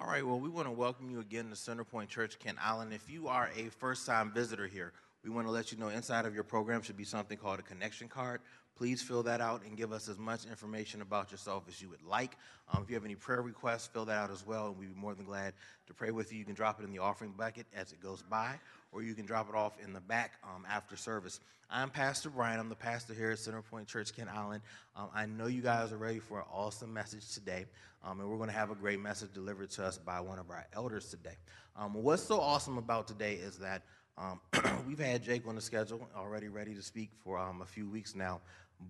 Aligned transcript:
All 0.00 0.06
right, 0.06 0.24
well, 0.24 0.38
we 0.38 0.48
want 0.48 0.68
to 0.68 0.70
welcome 0.70 1.10
you 1.10 1.18
again 1.18 1.48
to 1.48 1.56
Centerpoint 1.56 2.06
Church, 2.06 2.38
Kent 2.38 2.58
Island. 2.64 2.92
If 2.92 3.10
you 3.10 3.26
are 3.26 3.50
a 3.56 3.64
first 3.64 4.06
time 4.06 4.30
visitor 4.30 4.68
here, 4.68 4.92
we 5.24 5.30
want 5.30 5.48
to 5.48 5.50
let 5.50 5.72
you 5.72 5.78
know 5.78 5.88
inside 5.88 6.24
of 6.24 6.36
your 6.36 6.44
program 6.44 6.82
should 6.82 6.96
be 6.96 7.02
something 7.02 7.36
called 7.36 7.58
a 7.58 7.62
connection 7.62 8.06
card. 8.06 8.40
Please 8.76 9.02
fill 9.02 9.24
that 9.24 9.40
out 9.40 9.64
and 9.64 9.76
give 9.76 9.90
us 9.90 10.08
as 10.08 10.16
much 10.16 10.46
information 10.46 11.02
about 11.02 11.32
yourself 11.32 11.64
as 11.66 11.82
you 11.82 11.88
would 11.88 12.04
like. 12.04 12.36
Um, 12.72 12.84
if 12.84 12.90
you 12.90 12.94
have 12.94 13.04
any 13.04 13.16
prayer 13.16 13.42
requests, 13.42 13.88
fill 13.88 14.04
that 14.04 14.16
out 14.16 14.30
as 14.30 14.46
well, 14.46 14.68
and 14.68 14.78
we'd 14.78 14.94
be 14.94 15.00
more 15.00 15.16
than 15.16 15.24
glad 15.24 15.52
to 15.88 15.94
pray 15.94 16.12
with 16.12 16.32
you. 16.32 16.38
You 16.38 16.44
can 16.44 16.54
drop 16.54 16.78
it 16.78 16.84
in 16.84 16.92
the 16.92 17.00
offering 17.00 17.32
bucket 17.36 17.66
as 17.74 17.90
it 17.90 18.00
goes 18.00 18.22
by, 18.22 18.54
or 18.92 19.02
you 19.02 19.14
can 19.14 19.26
drop 19.26 19.48
it 19.48 19.54
off 19.54 19.72
in 19.82 19.92
the 19.92 20.00
back 20.00 20.32
um, 20.44 20.64
after 20.68 20.96
service. 20.96 21.40
I'm 21.70 21.90
Pastor 21.90 22.30
Brian. 22.30 22.58
I'm 22.58 22.70
the 22.70 22.74
pastor 22.74 23.12
here 23.12 23.30
at 23.30 23.38
Centerpoint 23.38 23.86
Church, 23.86 24.16
Kent 24.16 24.30
Island. 24.30 24.62
Um, 24.96 25.08
I 25.14 25.26
know 25.26 25.46
you 25.46 25.60
guys 25.60 25.92
are 25.92 25.98
ready 25.98 26.18
for 26.18 26.38
an 26.38 26.46
awesome 26.50 26.92
message 26.92 27.34
today, 27.34 27.66
um, 28.02 28.20
and 28.20 28.28
we're 28.28 28.38
going 28.38 28.48
to 28.48 28.54
have 28.54 28.70
a 28.70 28.74
great 28.74 29.00
message 29.00 29.34
delivered 29.34 29.70
to 29.72 29.84
us 29.84 29.98
by 29.98 30.20
one 30.20 30.38
of 30.38 30.48
our 30.50 30.66
elders 30.72 31.10
today. 31.10 31.36
Um, 31.76 31.92
what's 31.94 32.22
so 32.22 32.40
awesome 32.40 32.78
about 32.78 33.06
today 33.06 33.34
is 33.34 33.58
that 33.58 33.82
um, 34.16 34.40
we've 34.88 34.98
had 34.98 35.22
Jake 35.22 35.46
on 35.46 35.54
the 35.54 35.60
schedule 35.60 36.08
already 36.16 36.48
ready 36.48 36.74
to 36.74 36.82
speak 36.82 37.10
for 37.22 37.38
um, 37.38 37.60
a 37.60 37.66
few 37.66 37.88
weeks 37.88 38.14
now. 38.14 38.40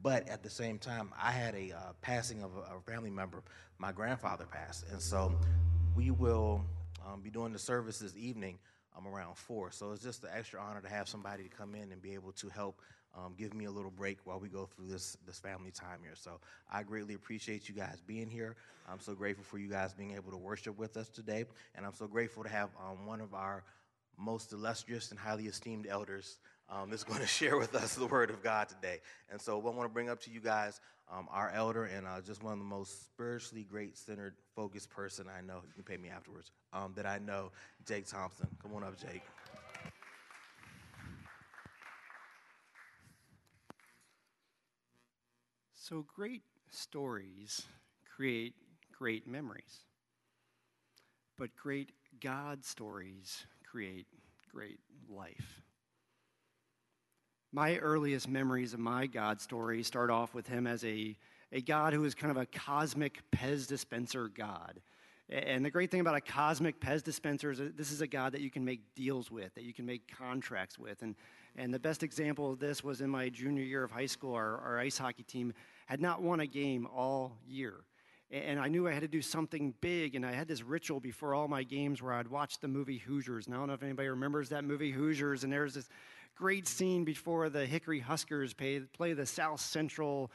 But 0.03 0.29
at 0.29 0.43
the 0.43 0.51
same 0.51 0.79
time, 0.79 1.13
I 1.21 1.33
had 1.33 1.55
a 1.55 1.73
uh, 1.73 1.93
passing 2.03 2.43
of 2.43 2.53
a, 2.57 2.77
a, 2.77 2.81
family 2.87 3.11
member. 3.11 3.43
My 3.79 3.91
grandfather 3.91 4.45
passed. 4.45 4.85
And 4.93 5.01
so 5.01 5.35
we 5.97 6.11
will 6.11 6.63
be 7.23 7.31
doing 7.31 7.55
the 7.55 7.59
service 7.59 7.99
this 7.99 8.15
evening 8.15 8.59
um, 8.99 9.07
around 9.07 9.37
4. 9.37 9.71
So 9.71 9.93
it's 9.93 10.03
just 10.03 10.25
an 10.25 10.31
extra 10.35 10.61
honor 10.61 10.81
to 10.81 10.89
have 10.89 11.09
somebody 11.09 11.45
to 11.45 11.49
come 11.49 11.75
in 11.75 11.93
and 11.93 12.03
be 12.03 12.15
able 12.15 12.33
to 12.33 12.49
help 12.49 12.81
um, 13.17 13.35
give 13.39 13.55
me 13.55 13.65
a 13.65 13.71
little 13.71 13.91
break 13.91 14.19
while 14.25 14.39
we 14.39 14.49
go 14.49 14.67
through 14.67 14.89
this, 14.89 15.17
this 15.27 15.39
family 15.39 15.71
time 15.71 16.01
here. 16.03 16.15
So 16.15 16.41
I 16.71 16.83
greatly 16.83 17.15
appreciate 17.15 17.69
you 17.69 17.75
guys 17.75 18.03
being 18.07 18.29
here. 18.29 18.57
I'm 18.91 19.01
so 19.01 19.15
grateful 19.15 19.45
for 19.45 19.59
you 19.59 19.69
guys 19.69 19.95
being 19.95 20.15
able 20.15 20.31
to 20.31 20.37
worship 20.37 20.79
with 20.79 20.97
us 20.97 21.09
today. 21.09 21.45
And 21.75 21.87
I'm 21.87 21.95
so 21.95 22.07
grateful 22.07 22.43
to 22.43 22.49
have 22.49 22.71
um, 22.79 23.07
one 23.07 23.21
of 23.21 23.35
our 23.35 23.65
most 24.19 24.53
illustrious 24.53 25.11
and 25.11 25.19
highly 25.19 25.47
esteemed 25.47 25.87
elders 25.87 26.39
um, 26.71 26.93
is 26.93 27.05
going 27.05 27.21
to 27.21 27.27
share 27.27 27.57
with 27.57 27.75
us 27.75 27.95
the 27.95 28.07
Word 28.07 28.31
of 28.31 28.43
God 28.43 28.69
today. 28.69 29.01
And 29.31 29.41
so, 29.41 29.59
what 29.59 29.75
I 29.75 29.77
want 29.77 29.89
to 29.89 29.95
bring 29.95 30.09
up 30.11 30.21
to 30.23 30.31
you 30.31 30.41
guys 30.41 30.81
um, 31.11 31.27
our 31.31 31.51
elder 31.51 31.85
and 31.85 32.07
uh, 32.07 32.21
just 32.21 32.43
one 32.43 32.53
of 32.53 32.59
the 32.59 32.65
most 32.65 33.07
spiritually 33.07 33.65
great 33.69 33.97
centered, 33.97 34.35
focused 34.55 34.91
person 34.91 35.27
I 35.27 35.41
know. 35.41 35.61
You 35.67 35.73
can 35.75 35.85
pay 35.85 35.97
me 35.97 36.11
afterwards. 36.11 36.51
Um, 36.73 36.93
that 36.97 37.07
I 37.07 37.19
know, 37.19 37.51
Jake 37.87 38.07
Thompson. 38.07 38.49
Come 38.63 38.75
on 38.75 38.85
up, 38.85 38.99
Jake. 38.99 39.23
So, 45.75 46.05
great 46.15 46.43
stories 46.71 47.63
create 48.15 48.55
great 48.93 49.27
memories, 49.27 49.85
but 51.39 51.49
great 51.57 51.93
God 52.21 52.63
stories 52.65 53.47
create 53.65 54.07
great 54.53 54.81
life. 55.09 55.63
My 57.51 57.79
earliest 57.79 58.29
memories 58.29 58.75
of 58.75 58.81
my 58.81 59.07
God 59.07 59.41
story 59.41 59.83
start 59.83 60.11
off 60.11 60.35
with 60.35 60.47
him 60.47 60.67
as 60.67 60.85
a, 60.85 61.17
a 61.51 61.63
God 61.63 61.95
who 61.95 62.05
is 62.05 62.15
kind 62.15 62.31
of 62.31 62.37
a 62.37 62.45
cosmic 62.45 63.23
Pez 63.31 63.67
dispenser 63.67 64.29
God. 64.29 64.81
And 65.31 65.65
the 65.65 65.71
great 65.71 65.91
thing 65.91 66.01
about 66.01 66.15
a 66.15 66.21
cosmic 66.21 66.79
Pez 66.79 67.03
dispenser 67.03 67.51
is 67.51 67.61
this 67.75 67.91
is 67.91 68.03
a 68.03 68.07
God 68.07 68.33
that 68.33 68.43
you 68.43 68.51
can 68.51 68.67
make 68.67 68.95
deals 68.95 69.31
with, 69.31 69.55
that 69.55 69.65
you 69.65 69.73
can 69.73 69.87
make 69.87 70.15
contracts 70.15 70.79
with. 70.79 71.01
And, 71.01 71.15
and 71.57 71.73
the 71.73 71.79
best 71.79 72.03
example 72.03 72.53
of 72.53 72.59
this 72.59 72.85
was 72.85 73.01
in 73.01 73.09
my 73.09 73.31
junior 73.31 73.65
year 73.65 73.83
of 73.83 73.91
high 73.91 74.07
school. 74.07 74.35
Our, 74.35 74.59
our 74.59 74.79
ice 74.79 74.99
hockey 74.99 75.23
team 75.23 75.55
had 75.87 76.03
not 76.03 76.21
won 76.21 76.41
a 76.41 76.47
game 76.47 76.87
all 76.95 77.39
year. 77.47 77.77
And 78.31 78.61
I 78.61 78.69
knew 78.69 78.87
I 78.87 78.93
had 78.93 79.01
to 79.01 79.09
do 79.09 79.23
something 79.23 79.73
big, 79.81 80.15
and 80.15 80.27
I 80.27 80.33
had 80.33 80.49
this 80.49 80.63
ritual 80.63 81.01
before 81.01 81.35
all 81.35 81.49
my 81.49 81.63
games 81.63 82.03
where 82.03 82.13
I'd 82.13 82.29
watch 82.29 82.61
the 82.61 82.69
movie 82.69 82.99
Hoosiers. 82.99 83.47
And 83.47 83.55
I 83.55 83.59
don't 83.59 83.69
know 83.69 83.73
if 83.73 83.83
anybody 83.83 84.09
remembers 84.09 84.51
that 84.51 84.65
movie 84.65 84.91
Hoosiers, 84.91 85.45
and 85.45 85.53
there's 85.53 85.73
this 85.73 85.89
great 86.39 86.69
scene 86.69 87.05
before 87.05 87.49
the 87.49 87.67
Hickory 87.67 87.99
Huskers 87.99 88.55
play, 88.55 88.81
play 88.93 89.13
the 89.13 89.27
South 89.27 89.61
Central 89.61 90.31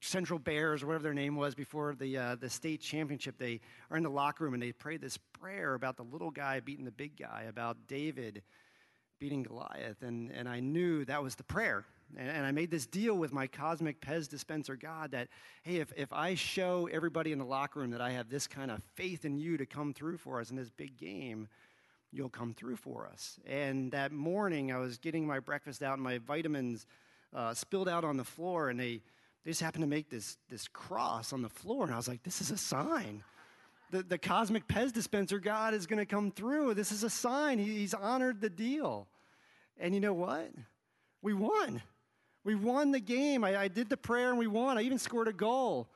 Central 0.00 0.38
Bears 0.38 0.82
or 0.82 0.86
whatever 0.86 1.02
their 1.02 1.14
name 1.14 1.34
was 1.34 1.54
before 1.54 1.96
the 1.98 2.16
uh, 2.16 2.36
the 2.36 2.48
state 2.48 2.80
championship. 2.80 3.36
They 3.38 3.60
are 3.90 3.96
in 3.96 4.04
the 4.04 4.10
locker 4.10 4.44
room 4.44 4.54
and 4.54 4.62
they 4.62 4.70
pray 4.70 4.98
this 4.98 5.18
prayer 5.40 5.74
about 5.74 5.96
the 5.96 6.04
little 6.04 6.30
guy 6.30 6.60
beating 6.60 6.84
the 6.84 6.92
big 6.92 7.16
guy, 7.18 7.46
about 7.48 7.76
David 7.88 8.42
beating 9.18 9.42
Goliath, 9.42 10.02
and 10.02 10.30
and 10.30 10.48
I 10.48 10.60
knew 10.60 11.04
that 11.06 11.22
was 11.22 11.34
the 11.34 11.44
prayer. 11.44 11.84
And, 12.16 12.28
and 12.28 12.46
I 12.46 12.52
made 12.52 12.70
this 12.70 12.86
deal 12.86 13.16
with 13.16 13.32
my 13.32 13.48
cosmic 13.48 14.00
Pez 14.00 14.28
dispenser 14.28 14.76
God 14.76 15.10
that, 15.10 15.26
hey, 15.64 15.78
if, 15.78 15.92
if 15.96 16.12
I 16.12 16.36
show 16.36 16.88
everybody 16.92 17.32
in 17.32 17.38
the 17.40 17.44
locker 17.44 17.80
room 17.80 17.90
that 17.90 18.00
I 18.00 18.12
have 18.12 18.28
this 18.28 18.46
kind 18.46 18.70
of 18.70 18.80
faith 18.94 19.24
in 19.24 19.36
you 19.38 19.56
to 19.56 19.66
come 19.66 19.92
through 19.92 20.18
for 20.18 20.40
us 20.40 20.50
in 20.50 20.56
this 20.56 20.70
big 20.70 20.96
game, 20.96 21.48
you'll 22.12 22.28
come 22.28 22.54
through 22.54 22.76
for 22.76 23.06
us. 23.06 23.38
And 23.46 23.92
that 23.92 24.12
morning, 24.12 24.72
I 24.72 24.78
was 24.78 24.98
getting 24.98 25.26
my 25.26 25.40
breakfast 25.40 25.82
out, 25.82 25.94
and 25.94 26.02
my 26.02 26.18
vitamins 26.18 26.86
uh, 27.34 27.54
spilled 27.54 27.88
out 27.88 28.04
on 28.04 28.16
the 28.16 28.24
floor, 28.24 28.68
and 28.70 28.78
they, 28.78 29.02
they 29.44 29.50
just 29.50 29.60
happened 29.60 29.82
to 29.82 29.88
make 29.88 30.08
this, 30.10 30.38
this 30.48 30.68
cross 30.68 31.32
on 31.32 31.42
the 31.42 31.48
floor. 31.48 31.84
And 31.84 31.92
I 31.92 31.96
was 31.96 32.08
like, 32.08 32.22
this 32.22 32.40
is 32.40 32.50
a 32.50 32.56
sign. 32.56 33.22
The, 33.90 34.02
the 34.02 34.18
cosmic 34.18 34.66
Pez 34.66 34.92
dispenser 34.92 35.38
God 35.38 35.74
is 35.74 35.86
going 35.86 35.98
to 35.98 36.06
come 36.06 36.30
through. 36.30 36.74
This 36.74 36.90
is 36.90 37.04
a 37.04 37.10
sign. 37.10 37.58
He, 37.58 37.78
he's 37.78 37.94
honored 37.94 38.40
the 38.40 38.50
deal. 38.50 39.06
And 39.78 39.94
you 39.94 40.00
know 40.00 40.14
what? 40.14 40.50
We 41.22 41.34
won. 41.34 41.82
We 42.44 42.54
won 42.54 42.92
the 42.92 43.00
game. 43.00 43.44
I, 43.44 43.56
I 43.56 43.68
did 43.68 43.88
the 43.88 43.96
prayer 43.96 44.30
and 44.30 44.38
we 44.38 44.46
won. 44.46 44.78
I 44.78 44.82
even 44.82 44.98
scored 44.98 45.28
a 45.28 45.32
goal. 45.32 45.88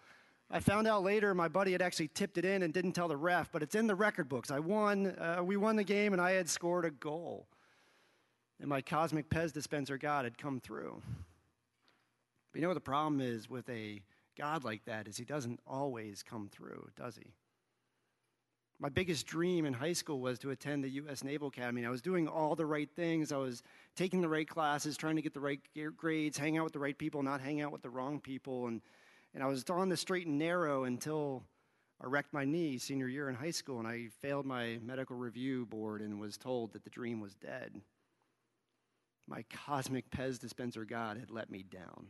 I 0.51 0.59
found 0.59 0.89
out 0.89 1.05
later 1.05 1.33
my 1.33 1.47
buddy 1.47 1.73
had 1.73 1.83
actually 1.83 2.09
tipped 2.09 2.37
it 2.37 2.45
in 2.45 2.63
and 2.63 2.75
didn't 2.75 2.93
tell 2.93 3.07
the 3.07 3.17
ref, 3.17 3.53
but 3.53 3.63
it's 3.63 3.77
in 3.77 3.87
the 3.87 3.95
record 3.95 4.29
books. 4.29 4.51
I 4.51 4.59
won, 4.59 5.07
uh, 5.07 5.43
we 5.45 5.57
won 5.57 5.77
the 5.77 5.85
game, 5.85 6.13
and 6.13 6.21
I 6.21 6.33
had 6.33 6.49
scored 6.49 6.85
a 6.85 6.91
goal. 6.91 7.47
And 8.59 8.69
my 8.69 8.81
cosmic 8.81 9.31
Pez 9.31 9.53
dispenser 9.53 9.97
God 9.97 10.25
had 10.25 10.37
come 10.37 10.59
through. 10.59 11.01
But 12.53 12.59
you 12.59 12.63
know 12.63 12.69
what 12.69 12.75
the 12.75 12.81
problem 12.81 13.21
is 13.21 13.49
with 13.49 13.69
a 13.69 14.03
God 14.37 14.65
like 14.65 14.85
that 14.87 15.07
is 15.07 15.17
he 15.17 15.25
doesn't 15.25 15.61
always 15.67 16.23
come 16.23 16.49
through, 16.51 16.89
does 16.97 17.17
he? 17.17 17.33
My 18.81 18.89
biggest 18.89 19.27
dream 19.27 19.67
in 19.67 19.75
high 19.75 19.93
school 19.93 20.21
was 20.21 20.39
to 20.41 20.51
attend 20.51 20.83
the 20.83 20.89
U.S. 20.89 21.23
Naval 21.23 21.49
Academy. 21.49 21.85
I 21.85 21.91
was 21.91 22.01
doing 22.01 22.27
all 22.27 22.57
the 22.57 22.65
right 22.65 22.89
things. 22.97 23.31
I 23.31 23.37
was 23.37 23.63
taking 23.95 24.21
the 24.21 24.29
right 24.29 24.49
classes, 24.49 24.97
trying 24.97 25.17
to 25.17 25.23
get 25.23 25.35
the 25.35 25.41
right 25.41 25.61
grades, 25.97 26.39
hang 26.39 26.57
out 26.59 26.65
with 26.65 26.73
the 26.73 26.79
right 26.79 26.97
people, 26.97 27.23
not 27.23 27.41
hang 27.41 27.61
out 27.61 27.73
with 27.73 27.83
the 27.83 27.91
wrong 27.91 28.21
people. 28.21 28.69
And 28.69 28.81
and 29.35 29.43
I 29.43 29.47
was 29.47 29.65
on 29.71 29.89
the 29.89 29.97
straight 29.97 30.27
and 30.27 30.39
narrow 30.39 30.85
until 30.85 31.45
I 32.03 32.07
wrecked 32.07 32.33
my 32.33 32.45
knee 32.45 32.79
senior 32.79 33.09
year 33.09 33.29
in 33.29 33.35
high 33.35 33.51
school, 33.51 33.79
and 33.79 33.87
I 33.87 34.09
failed 34.21 34.47
my 34.47 34.79
medical 34.83 35.17
review 35.17 35.67
board 35.67 36.01
and 36.01 36.19
was 36.19 36.37
told 36.37 36.73
that 36.73 36.85
the 36.85 36.91
dream 36.91 37.21
was 37.21 37.35
dead. 37.35 37.81
My 39.29 39.45
cosmic 39.67 40.11
Pez 40.11 40.39
dispenser 40.39 40.85
God 40.85 41.19
had 41.19 41.31
let 41.31 41.51
me 41.51 41.63
down. 41.63 42.09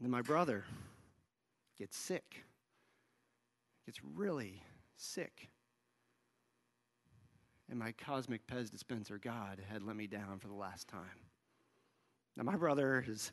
And 0.00 0.10
my 0.10 0.22
brother 0.22 0.64
gets 1.78 1.96
sick, 1.96 2.44
gets 3.84 3.98
really 4.14 4.62
sick. 4.96 5.48
And 7.68 7.78
my 7.78 7.92
cosmic 7.92 8.46
Pez 8.46 8.70
dispenser 8.70 9.18
God 9.18 9.60
had 9.70 9.82
let 9.82 9.96
me 9.96 10.06
down 10.06 10.38
for 10.38 10.48
the 10.48 10.54
last 10.54 10.88
time. 10.88 11.20
Now, 12.36 12.44
my 12.44 12.56
brother 12.56 13.04
is 13.06 13.32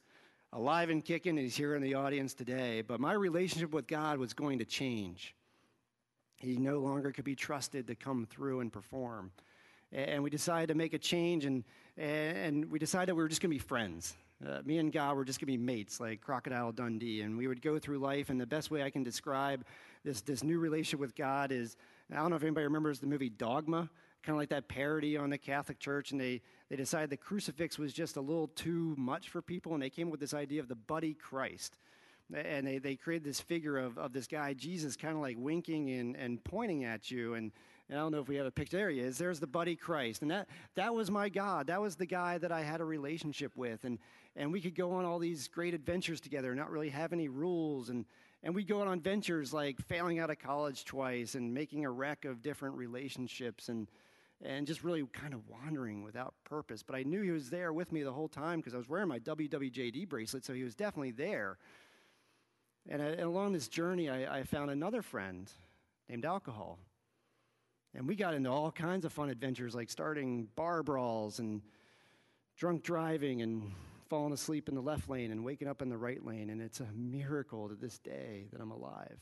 alive 0.53 0.89
and 0.89 1.03
kicking, 1.03 1.31
and 1.31 1.39
he's 1.39 1.55
here 1.55 1.75
in 1.75 1.81
the 1.81 1.95
audience 1.95 2.33
today. 2.33 2.81
But 2.81 2.99
my 2.99 3.13
relationship 3.13 3.73
with 3.73 3.87
God 3.87 4.17
was 4.17 4.33
going 4.33 4.59
to 4.59 4.65
change. 4.65 5.35
He 6.37 6.57
no 6.57 6.79
longer 6.79 7.11
could 7.11 7.25
be 7.25 7.35
trusted 7.35 7.87
to 7.87 7.95
come 7.95 8.25
through 8.25 8.61
and 8.61 8.71
perform. 8.71 9.31
And 9.91 10.23
we 10.23 10.29
decided 10.29 10.67
to 10.67 10.75
make 10.75 10.93
a 10.93 10.97
change, 10.97 11.45
and, 11.45 11.63
and 11.97 12.71
we 12.71 12.79
decided 12.79 13.13
we 13.13 13.21
were 13.21 13.29
just 13.29 13.41
going 13.41 13.51
to 13.51 13.55
be 13.55 13.59
friends. 13.59 14.15
Uh, 14.45 14.59
me 14.65 14.77
and 14.79 14.91
God 14.91 15.15
were 15.15 15.25
just 15.25 15.39
going 15.39 15.53
to 15.53 15.57
be 15.57 15.63
mates, 15.63 15.99
like 15.99 16.21
Crocodile 16.21 16.71
Dundee. 16.71 17.21
And 17.21 17.37
we 17.37 17.47
would 17.47 17.61
go 17.61 17.77
through 17.77 17.99
life, 17.99 18.29
and 18.29 18.39
the 18.39 18.47
best 18.47 18.71
way 18.71 18.81
I 18.81 18.89
can 18.89 19.03
describe 19.03 19.63
this, 20.03 20.21
this 20.21 20.43
new 20.43 20.59
relationship 20.59 20.99
with 20.99 21.15
God 21.15 21.51
is 21.51 21.77
I 22.11 22.17
don't 22.17 22.29
know 22.29 22.35
if 22.35 22.43
anybody 22.43 22.65
remembers 22.65 22.99
the 22.99 23.07
movie 23.07 23.29
Dogma 23.29 23.89
kind 24.23 24.35
of 24.35 24.39
like 24.39 24.49
that 24.49 24.67
parody 24.67 25.17
on 25.17 25.29
the 25.29 25.37
Catholic 25.37 25.79
Church, 25.79 26.11
and 26.11 26.21
they, 26.21 26.41
they 26.69 26.75
decided 26.75 27.09
the 27.09 27.17
crucifix 27.17 27.79
was 27.79 27.91
just 27.93 28.17
a 28.17 28.21
little 28.21 28.47
too 28.47 28.95
much 28.97 29.29
for 29.29 29.41
people, 29.41 29.73
and 29.73 29.81
they 29.81 29.89
came 29.89 30.07
up 30.07 30.11
with 30.11 30.19
this 30.19 30.33
idea 30.33 30.59
of 30.59 30.67
the 30.67 30.75
buddy 30.75 31.13
Christ. 31.13 31.77
And 32.33 32.65
they, 32.65 32.77
they 32.77 32.95
created 32.95 33.25
this 33.25 33.41
figure 33.41 33.77
of, 33.77 33.97
of 33.97 34.13
this 34.13 34.25
guy, 34.25 34.53
Jesus, 34.53 34.95
kind 34.95 35.15
of 35.15 35.21
like 35.21 35.35
winking 35.37 35.89
and, 35.89 36.15
and 36.15 36.41
pointing 36.41 36.85
at 36.85 37.11
you. 37.11 37.33
And, 37.33 37.51
and 37.89 37.99
I 37.99 38.01
don't 38.01 38.13
know 38.13 38.21
if 38.21 38.29
we 38.29 38.37
have 38.37 38.45
a 38.45 38.51
picture. 38.51 38.77
There 38.77 38.89
he 38.89 39.01
is. 39.01 39.17
There's 39.17 39.41
the 39.41 39.47
buddy 39.47 39.75
Christ. 39.75 40.21
And 40.21 40.31
that, 40.31 40.47
that 40.75 40.93
was 40.93 41.11
my 41.11 41.27
God. 41.27 41.67
That 41.67 41.81
was 41.81 41.97
the 41.97 42.05
guy 42.05 42.37
that 42.37 42.49
I 42.49 42.61
had 42.61 42.79
a 42.79 42.85
relationship 42.85 43.51
with. 43.57 43.83
And, 43.83 43.99
and 44.37 44.53
we 44.53 44.61
could 44.61 44.75
go 44.75 44.93
on 44.93 45.03
all 45.03 45.19
these 45.19 45.49
great 45.49 45.73
adventures 45.73 46.21
together, 46.21 46.55
not 46.55 46.71
really 46.71 46.87
have 46.87 47.11
any 47.11 47.27
rules. 47.27 47.89
And, 47.89 48.05
and 48.43 48.55
we 48.55 48.63
go 48.63 48.79
on 48.79 48.87
adventures 48.87 49.53
like 49.53 49.81
failing 49.81 50.19
out 50.19 50.29
of 50.29 50.39
college 50.39 50.85
twice 50.85 51.35
and 51.35 51.53
making 51.53 51.83
a 51.83 51.91
wreck 51.91 52.23
of 52.23 52.41
different 52.41 52.77
relationships 52.77 53.67
and, 53.67 53.89
and 54.43 54.65
just 54.65 54.83
really 54.83 55.03
kind 55.13 55.33
of 55.33 55.47
wandering 55.47 56.03
without 56.03 56.33
purpose. 56.43 56.83
But 56.83 56.95
I 56.95 57.03
knew 57.03 57.21
he 57.21 57.31
was 57.31 57.49
there 57.49 57.71
with 57.71 57.91
me 57.91 58.03
the 58.03 58.11
whole 58.11 58.27
time 58.27 58.59
because 58.59 58.73
I 58.73 58.77
was 58.77 58.89
wearing 58.89 59.07
my 59.07 59.19
WWJD 59.19 60.09
bracelet, 60.09 60.43
so 60.43 60.53
he 60.53 60.63
was 60.63 60.75
definitely 60.75 61.11
there. 61.11 61.57
And, 62.89 63.01
I, 63.01 63.05
and 63.07 63.21
along 63.21 63.53
this 63.53 63.67
journey, 63.67 64.09
I, 64.09 64.39
I, 64.39 64.43
found 64.43 64.71
another 64.71 65.03
friend 65.03 65.51
named 66.09 66.25
alcohol. 66.25 66.79
And 67.93 68.07
we 68.07 68.15
got 68.15 68.33
into 68.33 68.49
all 68.49 68.71
kinds 68.71 69.05
of 69.05 69.13
fun 69.13 69.29
adventures 69.29 69.75
like 69.75 69.89
starting 69.89 70.47
bar 70.55 70.81
brawls 70.81 71.39
and 71.39 71.61
drunk 72.57 72.83
driving 72.83 73.43
and 73.43 73.71
falling 74.09 74.33
asleep 74.33 74.67
in 74.67 74.75
the 74.75 74.81
left 74.81 75.09
lane 75.09 75.31
and 75.31 75.45
waking 75.45 75.67
up 75.67 75.81
in 75.81 75.89
the 75.89 75.97
right 75.97 76.25
lane. 76.25 76.49
And 76.49 76.61
it's 76.61 76.79
a 76.79 76.87
miracle 76.95 77.69
to 77.69 77.75
this 77.75 77.99
day 77.99 78.47
that 78.51 78.61
I'm 78.61 78.71
alive. 78.71 79.19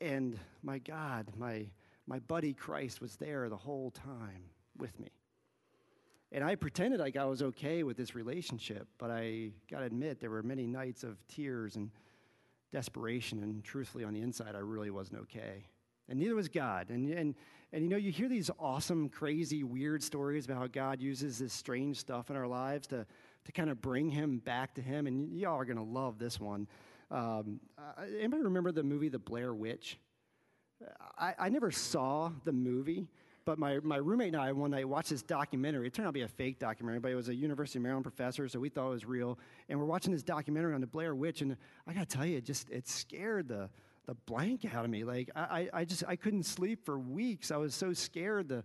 And 0.00 0.38
my 0.62 0.78
God, 0.78 1.28
my, 1.36 1.66
my 2.06 2.18
buddy 2.20 2.54
Christ 2.54 3.00
was 3.00 3.16
there 3.16 3.48
the 3.48 3.56
whole 3.56 3.90
time 3.90 4.44
with 4.78 4.98
me. 4.98 5.10
And 6.32 6.44
I 6.44 6.54
pretended 6.54 7.00
like 7.00 7.16
I 7.16 7.24
was 7.24 7.42
okay 7.42 7.82
with 7.82 7.96
this 7.96 8.14
relationship, 8.14 8.86
but 8.98 9.10
I 9.10 9.50
got 9.70 9.80
to 9.80 9.86
admit, 9.86 10.20
there 10.20 10.30
were 10.30 10.42
many 10.42 10.66
nights 10.66 11.02
of 11.02 11.26
tears 11.26 11.74
and 11.74 11.90
desperation, 12.72 13.42
and 13.42 13.64
truthfully, 13.64 14.04
on 14.04 14.14
the 14.14 14.20
inside, 14.20 14.54
I 14.54 14.60
really 14.60 14.90
wasn't 14.90 15.22
okay. 15.22 15.66
And 16.08 16.18
neither 16.18 16.34
was 16.34 16.48
God. 16.48 16.90
And, 16.90 17.10
and, 17.10 17.34
and 17.72 17.82
you 17.82 17.88
know, 17.88 17.96
you 17.96 18.12
hear 18.12 18.28
these 18.28 18.50
awesome, 18.58 19.08
crazy, 19.08 19.64
weird 19.64 20.02
stories 20.02 20.44
about 20.44 20.58
how 20.58 20.66
God 20.68 21.00
uses 21.00 21.38
this 21.38 21.52
strange 21.52 21.98
stuff 21.98 22.30
in 22.30 22.36
our 22.36 22.46
lives 22.46 22.86
to, 22.88 23.06
to 23.44 23.52
kind 23.52 23.70
of 23.70 23.80
bring 23.80 24.08
him 24.08 24.38
back 24.38 24.74
to 24.74 24.82
him. 24.82 25.06
And 25.06 25.36
y'all 25.36 25.58
are 25.58 25.64
going 25.64 25.76
to 25.76 25.82
love 25.82 26.18
this 26.18 26.38
one. 26.38 26.68
Um, 27.10 27.60
anybody 28.18 28.42
remember 28.42 28.72
the 28.72 28.82
movie 28.82 29.08
The 29.08 29.18
Blair 29.18 29.52
Witch? 29.52 29.98
I, 31.18 31.34
I 31.38 31.48
never 31.48 31.70
saw 31.70 32.30
the 32.44 32.52
movie, 32.52 33.06
but 33.44 33.58
my, 33.58 33.78
my 33.82 33.96
roommate 33.96 34.28
and 34.28 34.36
I 34.36 34.52
one 34.52 34.70
night 34.70 34.88
watched 34.88 35.10
this 35.10 35.22
documentary. 35.22 35.86
It 35.86 35.94
turned 35.94 36.06
out 36.06 36.10
to 36.10 36.14
be 36.14 36.22
a 36.22 36.28
fake 36.28 36.58
documentary, 36.58 37.00
but 37.00 37.10
it 37.10 37.16
was 37.16 37.28
a 37.28 37.34
University 37.34 37.78
of 37.78 37.82
Maryland 37.82 38.04
professor, 38.04 38.48
so 38.48 38.58
we 38.58 38.68
thought 38.68 38.86
it 38.86 38.90
was 38.90 39.04
real. 39.04 39.38
And 39.68 39.78
we're 39.78 39.86
watching 39.86 40.12
this 40.12 40.22
documentary 40.22 40.74
on 40.74 40.80
the 40.80 40.86
Blair 40.86 41.14
Witch, 41.14 41.42
and 41.42 41.56
I 41.86 41.92
gotta 41.92 42.06
tell 42.06 42.24
you, 42.24 42.38
it 42.38 42.44
just 42.44 42.70
it 42.70 42.88
scared 42.88 43.48
the 43.48 43.68
the 44.06 44.14
blank 44.26 44.64
out 44.74 44.84
of 44.84 44.90
me. 44.90 45.04
Like 45.04 45.30
I, 45.36 45.68
I 45.72 45.84
just 45.84 46.04
I 46.08 46.16
couldn't 46.16 46.44
sleep 46.44 46.84
for 46.84 46.98
weeks. 46.98 47.50
I 47.50 47.56
was 47.56 47.74
so 47.74 47.92
scared 47.92 48.48
the 48.48 48.64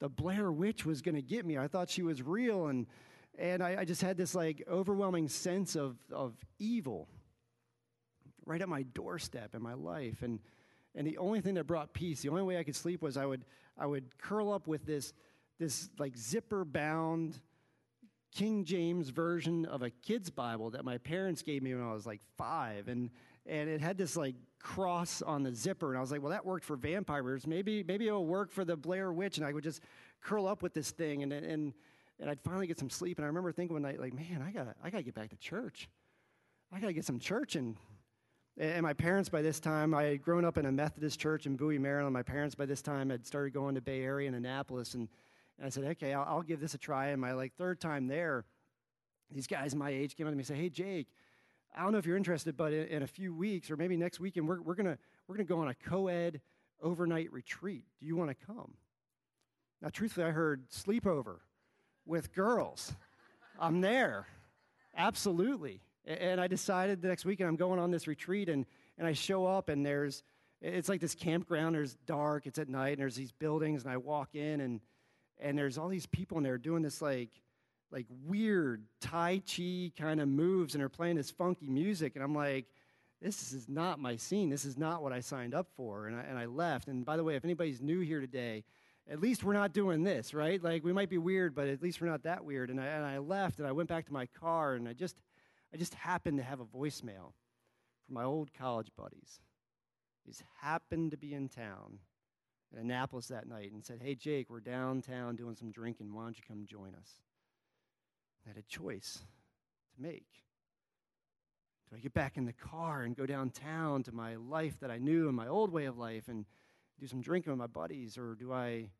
the 0.00 0.08
Blair 0.08 0.52
Witch 0.52 0.84
was 0.84 1.00
gonna 1.00 1.22
get 1.22 1.46
me. 1.46 1.56
I 1.56 1.68
thought 1.68 1.88
she 1.88 2.02
was 2.02 2.22
real, 2.22 2.66
and 2.66 2.86
and 3.38 3.62
I, 3.62 3.76
I 3.80 3.84
just 3.84 4.02
had 4.02 4.16
this 4.16 4.34
like 4.34 4.62
overwhelming 4.70 5.28
sense 5.28 5.76
of 5.76 5.96
of 6.12 6.34
evil 6.58 7.08
right 8.46 8.60
at 8.60 8.68
my 8.68 8.82
doorstep 8.82 9.54
in 9.54 9.62
my 9.62 9.74
life. 9.74 10.22
And 10.22 10.40
and 10.96 11.06
the 11.06 11.18
only 11.18 11.40
thing 11.40 11.54
that 11.54 11.66
brought 11.66 11.92
peace, 11.92 12.22
the 12.22 12.28
only 12.28 12.42
way 12.42 12.56
I 12.56 12.62
could 12.62 12.76
sleep 12.76 13.02
was 13.02 13.16
I 13.16 13.26
would 13.26 13.44
I 13.76 13.86
would 13.86 14.16
curl 14.18 14.52
up 14.52 14.66
with 14.66 14.86
this 14.86 15.12
this 15.58 15.88
like 15.98 16.16
zipper 16.16 16.64
bound 16.64 17.40
King 18.34 18.64
James 18.64 19.10
version 19.10 19.64
of 19.64 19.82
a 19.82 19.90
kid's 19.90 20.30
Bible 20.30 20.70
that 20.70 20.84
my 20.84 20.98
parents 20.98 21.42
gave 21.42 21.62
me 21.62 21.74
when 21.74 21.84
I 21.84 21.92
was 21.92 22.06
like 22.06 22.20
five. 22.36 22.88
And 22.88 23.10
and 23.46 23.68
it 23.68 23.80
had 23.80 23.98
this 23.98 24.16
like 24.16 24.36
cross 24.58 25.22
on 25.22 25.42
the 25.42 25.52
zipper. 25.52 25.88
And 25.88 25.98
I 25.98 26.00
was 26.00 26.10
like, 26.10 26.22
well, 26.22 26.30
that 26.30 26.44
worked 26.44 26.64
for 26.64 26.76
vampires. 26.76 27.46
Maybe 27.46 27.82
maybe 27.82 28.06
it'll 28.06 28.26
work 28.26 28.50
for 28.50 28.64
the 28.64 28.76
Blair 28.76 29.12
Witch. 29.12 29.38
And 29.38 29.46
I 29.46 29.52
would 29.52 29.64
just 29.64 29.80
curl 30.20 30.46
up 30.46 30.62
with 30.62 30.74
this 30.74 30.90
thing 30.90 31.22
and 31.22 31.32
and 31.32 31.72
and 32.20 32.30
I'd 32.30 32.40
finally 32.40 32.66
get 32.66 32.78
some 32.78 32.90
sleep. 32.90 33.18
And 33.18 33.24
I 33.24 33.26
remember 33.26 33.50
thinking 33.50 33.74
one 33.74 33.82
night, 33.82 34.00
like, 34.00 34.14
man, 34.14 34.42
I 34.46 34.50
gotta 34.52 34.74
I 34.82 34.90
gotta 34.90 35.02
get 35.02 35.14
back 35.14 35.30
to 35.30 35.36
church. 35.36 35.88
I 36.72 36.80
gotta 36.80 36.92
get 36.92 37.04
some 37.04 37.18
church 37.18 37.56
and 37.56 37.76
and 38.56 38.82
my 38.82 38.92
parents, 38.92 39.28
by 39.28 39.42
this 39.42 39.58
time, 39.58 39.94
I 39.94 40.04
had 40.04 40.22
grown 40.22 40.44
up 40.44 40.58
in 40.58 40.66
a 40.66 40.72
Methodist 40.72 41.18
church 41.18 41.44
in 41.46 41.56
Bowie, 41.56 41.78
Maryland. 41.78 42.12
My 42.12 42.22
parents, 42.22 42.54
by 42.54 42.66
this 42.66 42.82
time, 42.82 43.10
had 43.10 43.26
started 43.26 43.52
going 43.52 43.74
to 43.74 43.80
Bay 43.80 44.02
Area 44.02 44.28
and 44.28 44.36
Annapolis. 44.36 44.94
And, 44.94 45.08
and 45.58 45.66
I 45.66 45.70
said, 45.70 45.84
okay, 45.84 46.14
I'll, 46.14 46.24
I'll, 46.28 46.42
give 46.42 46.60
this 46.60 46.74
a 46.74 46.78
try. 46.78 47.08
And 47.08 47.20
my 47.20 47.32
like 47.32 47.52
third 47.56 47.80
time 47.80 48.06
there, 48.06 48.44
these 49.30 49.48
guys 49.48 49.74
my 49.74 49.90
age 49.90 50.16
came 50.16 50.26
up 50.26 50.32
to 50.32 50.36
me 50.36 50.42
and 50.42 50.46
said, 50.46 50.56
hey, 50.56 50.68
Jake, 50.68 51.08
I 51.76 51.82
don't 51.82 51.90
know 51.90 51.98
if 51.98 52.06
you're 52.06 52.16
interested, 52.16 52.56
but 52.56 52.72
in, 52.72 52.86
in 52.86 53.02
a 53.02 53.08
few 53.08 53.34
weeks 53.34 53.70
or 53.72 53.76
maybe 53.76 53.96
next 53.96 54.20
weekend, 54.20 54.46
we're, 54.46 54.60
we're 54.60 54.76
going 54.76 54.96
we're 55.26 55.36
gonna 55.36 55.48
go 55.48 55.58
on 55.58 55.68
a 55.68 55.74
co 55.74 56.06
ed 56.06 56.40
overnight 56.80 57.32
retreat. 57.32 57.84
Do 57.98 58.06
you 58.06 58.14
want 58.14 58.30
to 58.30 58.46
come? 58.46 58.74
Now, 59.82 59.88
truthfully, 59.88 60.26
I 60.26 60.30
heard 60.30 60.70
sleepover 60.70 61.38
with 62.06 62.32
girls. 62.32 62.92
I'm 63.58 63.80
there. 63.80 64.26
Absolutely. 64.96 65.80
And 66.06 66.40
I 66.40 66.46
decided 66.46 67.00
the 67.00 67.08
next 67.08 67.24
weekend 67.24 67.48
I'm 67.48 67.56
going 67.56 67.78
on 67.78 67.90
this 67.90 68.06
retreat, 68.06 68.48
and, 68.48 68.66
and 68.98 69.06
I 69.06 69.12
show 69.12 69.46
up, 69.46 69.68
and 69.68 69.84
there's, 69.84 70.22
it's 70.60 70.88
like 70.88 71.00
this 71.00 71.14
campground. 71.14 71.74
There's 71.74 71.94
dark, 72.06 72.46
it's 72.46 72.58
at 72.58 72.68
night, 72.68 72.92
and 72.92 73.00
there's 73.00 73.16
these 73.16 73.32
buildings, 73.32 73.82
and 73.82 73.92
I 73.92 73.96
walk 73.96 74.34
in, 74.34 74.60
and, 74.60 74.80
and 75.38 75.56
there's 75.56 75.78
all 75.78 75.88
these 75.88 76.06
people 76.06 76.36
in 76.38 76.44
there 76.44 76.58
doing 76.58 76.82
this 76.82 77.00
like, 77.00 77.30
like 77.90 78.06
weird 78.26 78.84
Tai 79.00 79.42
Chi 79.46 79.92
kind 79.98 80.20
of 80.20 80.28
moves, 80.28 80.74
and 80.74 80.80
they're 80.80 80.88
playing 80.88 81.16
this 81.16 81.30
funky 81.30 81.68
music, 81.68 82.16
and 82.16 82.22
I'm 82.22 82.34
like, 82.34 82.66
this 83.24 83.54
is 83.54 83.68
not 83.70 83.98
my 83.98 84.16
scene. 84.16 84.50
This 84.50 84.66
is 84.66 84.76
not 84.76 85.02
what 85.02 85.12
I 85.12 85.20
signed 85.20 85.54
up 85.54 85.68
for. 85.76 86.06
And 86.06 86.16
I, 86.16 86.20
and 86.24 86.38
I 86.38 86.44
left. 86.44 86.88
And 86.88 87.06
by 87.06 87.16
the 87.16 87.24
way, 87.24 87.36
if 87.36 87.44
anybody's 87.44 87.80
new 87.80 88.00
here 88.00 88.20
today, 88.20 88.64
at 89.10 89.18
least 89.18 89.42
we're 89.42 89.54
not 89.54 89.72
doing 89.72 90.04
this, 90.04 90.34
right? 90.34 90.62
Like 90.62 90.84
we 90.84 90.92
might 90.92 91.08
be 91.08 91.16
weird, 91.16 91.54
but 91.54 91.68
at 91.68 91.82
least 91.82 92.02
we're 92.02 92.08
not 92.08 92.24
that 92.24 92.44
weird. 92.44 92.68
And 92.68 92.78
I, 92.78 92.84
and 92.84 93.04
I 93.04 93.18
left 93.18 93.58
and 93.58 93.66
I 93.66 93.72
went 93.72 93.88
back 93.88 94.04
to 94.06 94.12
my 94.12 94.26
car 94.26 94.74
and 94.74 94.86
I 94.86 94.92
just 94.92 95.16
I 95.74 95.76
just 95.76 95.94
happened 95.94 96.38
to 96.38 96.44
have 96.44 96.60
a 96.60 96.64
voicemail 96.64 97.32
from 98.06 98.14
my 98.14 98.22
old 98.22 98.54
college 98.54 98.92
buddies. 98.96 99.40
These 100.24 100.40
happened 100.60 101.10
to 101.10 101.16
be 101.16 101.34
in 101.34 101.48
town 101.48 101.98
in 102.72 102.78
Annapolis 102.78 103.26
that 103.26 103.48
night 103.48 103.72
and 103.72 103.84
said, 103.84 104.00
Hey, 104.00 104.14
Jake, 104.14 104.48
we're 104.48 104.60
downtown 104.60 105.34
doing 105.34 105.56
some 105.56 105.72
drinking. 105.72 106.14
Why 106.14 106.22
don't 106.22 106.38
you 106.38 106.44
come 106.46 106.64
join 106.64 106.94
us? 106.94 107.10
I 108.46 108.50
had 108.50 108.56
a 108.56 108.62
choice 108.62 109.18
to 109.96 110.02
make. 110.02 110.28
Do 111.90 111.96
I 111.96 111.98
get 111.98 112.14
back 112.14 112.36
in 112.36 112.44
the 112.44 112.52
car 112.52 113.02
and 113.02 113.16
go 113.16 113.26
downtown 113.26 114.04
to 114.04 114.12
my 114.12 114.36
life 114.36 114.78
that 114.78 114.92
I 114.92 114.98
knew 114.98 115.26
and 115.26 115.36
my 115.36 115.48
old 115.48 115.72
way 115.72 115.86
of 115.86 115.98
life 115.98 116.28
and 116.28 116.46
do 117.00 117.08
some 117.08 117.20
drinking 117.20 117.50
with 117.50 117.58
my 117.58 117.66
buddies? 117.66 118.16
Or 118.16 118.36
do 118.36 118.52
I, 118.52 118.90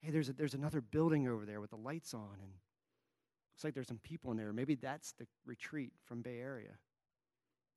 hey, 0.00 0.10
there's, 0.10 0.28
a, 0.28 0.32
there's 0.32 0.54
another 0.54 0.80
building 0.80 1.28
over 1.28 1.46
there 1.46 1.60
with 1.60 1.70
the 1.70 1.76
lights 1.76 2.14
on 2.14 2.38
and 2.42 2.50
Looks 3.56 3.64
like 3.64 3.74
there's 3.74 3.88
some 3.88 4.00
people 4.02 4.30
in 4.32 4.36
there. 4.36 4.52
Maybe 4.52 4.74
that's 4.74 5.12
the 5.12 5.26
retreat 5.46 5.94
from 6.04 6.20
Bay 6.20 6.40
Area. 6.40 6.72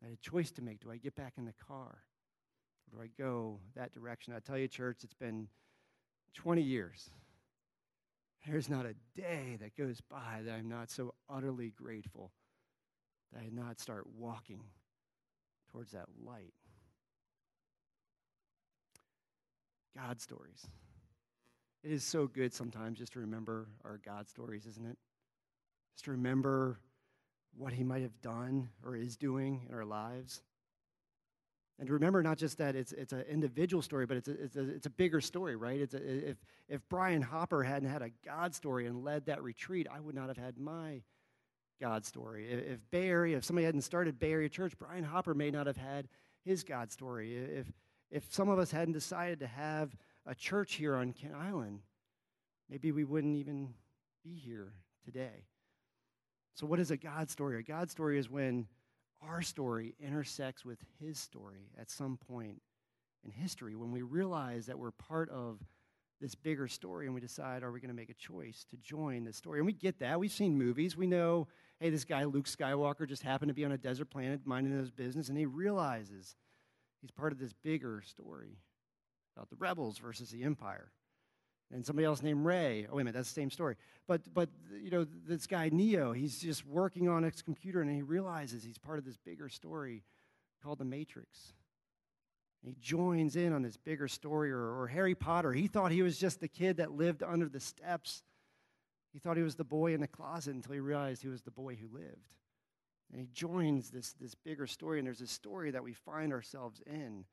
I 0.04 0.08
had 0.08 0.14
a 0.14 0.30
choice 0.30 0.52
to 0.52 0.62
make. 0.62 0.82
Do 0.82 0.92
I 0.92 0.98
get 0.98 1.16
back 1.16 1.36
in 1.38 1.46
the 1.46 1.54
car? 1.54 2.04
Or 2.92 2.98
do 2.98 3.02
I 3.02 3.08
go 3.18 3.62
that 3.78 3.94
direction? 3.94 4.34
I 4.36 4.40
tell 4.40 4.58
you, 4.58 4.68
church, 4.68 5.06
it's 5.06 5.14
been 5.14 5.48
20 6.34 6.62
years. 6.62 7.10
There's 8.46 8.68
not 8.68 8.86
a 8.86 8.96
day 9.16 9.58
that 9.62 9.78
goes 9.78 10.02
by 10.02 10.42
that 10.44 10.54
I'm 10.54 10.68
not 10.68 10.92
so 10.92 11.14
utterly 11.30 11.70
grateful 11.70 12.34
that 13.32 13.40
I 13.40 13.44
did 13.44 13.54
not 13.54 13.80
start 13.80 14.06
walking 14.18 14.60
towards 15.72 15.94
that 15.94 16.08
light. 16.26 16.54
God 19.96 20.20
stories. 20.20 20.68
It 21.86 21.92
is 21.94 22.04
so 22.04 22.28
good 22.28 22.54
sometimes 22.54 23.00
just 23.00 23.14
to 23.14 23.20
remember 23.20 23.70
our 23.86 23.98
God 24.04 24.28
stories, 24.28 24.66
isn't 24.66 24.86
it? 24.86 24.98
Just 26.00 26.06
to 26.06 26.12
remember 26.12 26.80
what 27.58 27.74
he 27.74 27.84
might 27.84 28.04
have 28.04 28.22
done 28.22 28.70
or 28.86 28.96
is 28.96 29.18
doing 29.18 29.68
in 29.68 29.76
our 29.76 29.84
lives. 29.84 30.42
And 31.78 31.88
to 31.88 31.94
remember 31.94 32.24
not 32.24 32.38
just 32.38 32.58
that 32.60 32.74
it's, 32.74 32.94
it's 32.94 33.12
an 33.12 33.26
individual 33.30 33.82
story, 33.82 34.06
but 34.06 34.16
it's 34.16 34.30
a, 34.30 34.44
it's, 34.44 34.56
a, 34.56 34.70
it's 34.70 34.86
a 34.86 34.92
bigger 34.92 35.20
story, 35.20 35.58
right? 35.58 35.78
It's 35.78 35.94
a, 35.94 36.30
if, 36.30 36.38
if 36.70 36.80
Brian 36.88 37.22
Hopper 37.22 37.64
hadn't 37.64 37.90
had 37.90 38.02
a 38.02 38.12
God 38.24 38.56
story 38.56 38.88
and 38.88 39.04
led 39.04 39.26
that 39.26 39.44
retreat, 39.44 39.88
I 39.94 40.00
would 40.00 40.16
not 40.16 40.30
have 40.30 40.38
had 40.38 40.58
my 40.58 41.02
God 41.82 42.06
story. 42.06 42.50
If 42.50 42.80
Bay 42.92 43.10
Area, 43.10 43.36
if 43.36 43.44
somebody 43.44 43.66
hadn't 43.66 43.82
started 43.82 44.18
Bay 44.18 44.32
Area 44.32 44.48
Church, 44.48 44.78
Brian 44.78 45.04
Hopper 45.04 45.34
may 45.34 45.52
not 45.52 45.68
have 45.68 45.76
had 45.76 46.08
his 46.46 46.64
God 46.64 46.94
story. 46.94 47.36
If, 47.36 47.70
if 48.10 48.34
some 48.34 48.48
of 48.48 48.58
us 48.58 48.72
hadn't 48.72 48.94
decided 48.94 49.42
to 49.42 49.48
have 49.48 49.98
a 50.26 50.34
church 50.34 50.76
here 50.76 50.96
on 50.96 51.12
Kent 51.12 51.36
Island, 51.36 51.82
maybe 52.70 52.94
we 52.94 53.04
wouldn't 53.04 53.36
even 53.36 53.74
be 54.24 54.38
here 54.38 54.72
today. 55.04 55.49
So, 56.54 56.66
what 56.66 56.80
is 56.80 56.92
a 56.92 56.98
God 56.98 57.30
story? 57.30 57.60
A 57.60 57.64
God 57.64 57.90
story 57.90 58.20
is 58.20 58.30
when 58.30 58.68
our 59.22 59.42
story 59.42 59.96
intersects 60.00 60.66
with 60.66 60.80
His 61.00 61.20
story 61.20 61.72
at 61.80 61.90
some 61.90 62.18
point 62.18 62.62
in 63.24 63.32
history, 63.32 63.76
when 63.76 63.92
we 63.92 64.02
realize 64.02 64.66
that 64.68 64.80
we're 64.80 64.92
part 64.92 65.30
of 65.30 65.60
this 66.22 66.36
bigger 66.36 66.68
story 66.68 67.06
and 67.06 67.16
we 67.16 67.22
decide, 67.22 67.64
are 67.64 67.72
we 67.72 67.80
going 67.80 67.90
to 67.90 67.96
make 67.96 68.10
a 68.10 68.14
choice 68.14 68.66
to 68.70 68.78
join 68.78 69.24
this 69.24 69.38
story? 69.38 69.60
And 69.60 69.66
we 69.66 69.74
get 69.74 70.00
that. 70.00 70.20
We've 70.20 70.32
seen 70.32 70.58
movies. 70.58 70.98
We 70.98 71.08
know, 71.08 71.48
hey, 71.80 71.90
this 71.90 72.04
guy, 72.04 72.26
Luke 72.26 72.46
Skywalker, 72.46 73.08
just 73.08 73.24
happened 73.24 73.50
to 73.50 73.54
be 73.54 73.66
on 73.66 73.72
a 73.72 73.78
desert 73.78 74.10
planet 74.10 74.42
minding 74.46 74.78
his 74.78 74.92
business, 74.92 75.30
and 75.30 75.38
he 75.38 75.46
realizes 75.46 76.36
he's 77.02 77.12
part 77.12 77.32
of 77.32 77.40
this 77.40 77.54
bigger 77.54 78.02
story 78.06 78.58
about 79.36 79.50
the 79.50 79.56
rebels 79.56 79.98
versus 79.98 80.30
the 80.30 80.44
empire 80.44 80.92
and 81.72 81.86
somebody 81.86 82.06
else 82.06 82.24
named 82.24 82.46
Rey. 82.46 82.88
Oh, 82.90 82.96
wait 82.96 83.02
a 83.02 83.06
minute, 83.06 83.18
that's 83.18 83.30
the 83.30 83.42
same 83.42 83.52
story. 83.52 83.76
But, 84.08 84.34
but 84.34 84.50
you 84.82 84.90
know, 84.90 85.06
this 85.28 85.46
guy, 85.46 85.70
Neo, 85.72 86.12
he's 86.14 86.40
just 86.40 86.66
working 86.66 87.08
on 87.08 87.24
his 87.24 87.42
computer 87.42 87.82
and 87.82 87.92
he 87.92 88.02
realizes 88.02 88.64
he's 88.64 88.78
part 88.78 88.98
of 88.98 89.06
this 89.06 89.18
bigger 89.18 89.50
story 89.50 90.04
called 90.64 90.80
The 90.80 90.86
Matrix. 90.86 91.54
he 92.64 92.76
joins 92.82 93.36
in 93.36 93.54
on 93.54 93.62
this 93.62 93.78
bigger 93.78 94.08
story. 94.08 94.52
Or, 94.52 94.82
or 94.82 94.88
Harry 94.88 95.16
Potter, 95.16 95.54
he 95.54 95.68
thought 95.68 95.92
he 95.92 96.02
was 96.02 96.18
just 96.18 96.40
the 96.40 96.48
kid 96.48 96.78
that 96.78 96.92
lived 96.92 97.24
under 97.24 97.48
the 97.48 97.60
steps. 97.60 98.24
He 99.14 99.20
thought 99.20 99.38
he 99.38 99.44
was 99.44 99.56
the 99.56 99.64
boy 99.64 99.94
in 99.94 100.02
the 100.02 100.08
closet 100.08 100.56
until 100.56 100.74
he 100.74 100.80
realized 100.80 101.22
he 101.22 101.30
was 101.30 101.42
the 101.42 101.52
boy 101.52 101.76
who 101.76 101.88
lived. 101.96 102.34
And 103.12 103.20
he 103.20 103.28
joins 103.34 103.90
this, 103.90 104.14
this 104.14 104.36
bigger 104.36 104.68
story, 104.68 105.00
and 105.00 105.08
there's 105.08 105.20
this 105.20 105.32
story 105.32 105.72
that 105.72 105.84
we 105.84 105.94
find 105.94 106.32
ourselves 106.32 106.82
in. 106.86 107.26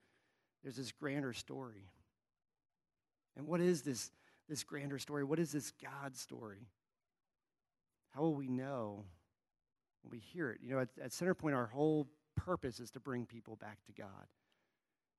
There's 0.63 0.77
this 0.77 0.93
grander 0.93 1.35
story. 1.35 1.91
And 3.37 3.47
what 3.47 3.61
is 3.61 3.83
this, 3.83 4.11
this 4.49 4.65
grander 4.65 4.99
story? 4.99 5.25
What 5.25 5.39
is 5.39 5.53
this 5.53 5.73
God 5.83 6.17
story? 6.17 6.69
How 8.11 8.23
will 8.23 8.35
we 8.35 8.49
know 8.49 9.05
when 10.03 10.11
we 10.11 10.19
hear 10.19 10.51
it? 10.51 10.61
You 10.63 10.71
know, 10.71 10.81
at, 10.81 10.89
at 11.03 11.11
Centerpoint, 11.11 11.55
our 11.55 11.67
whole 11.67 12.09
purpose 12.35 12.81
is 12.81 12.91
to 12.93 13.01
bring 13.01 13.27
people 13.27 13.57
back 13.57 13.79
to 13.87 13.93
God. 13.93 14.27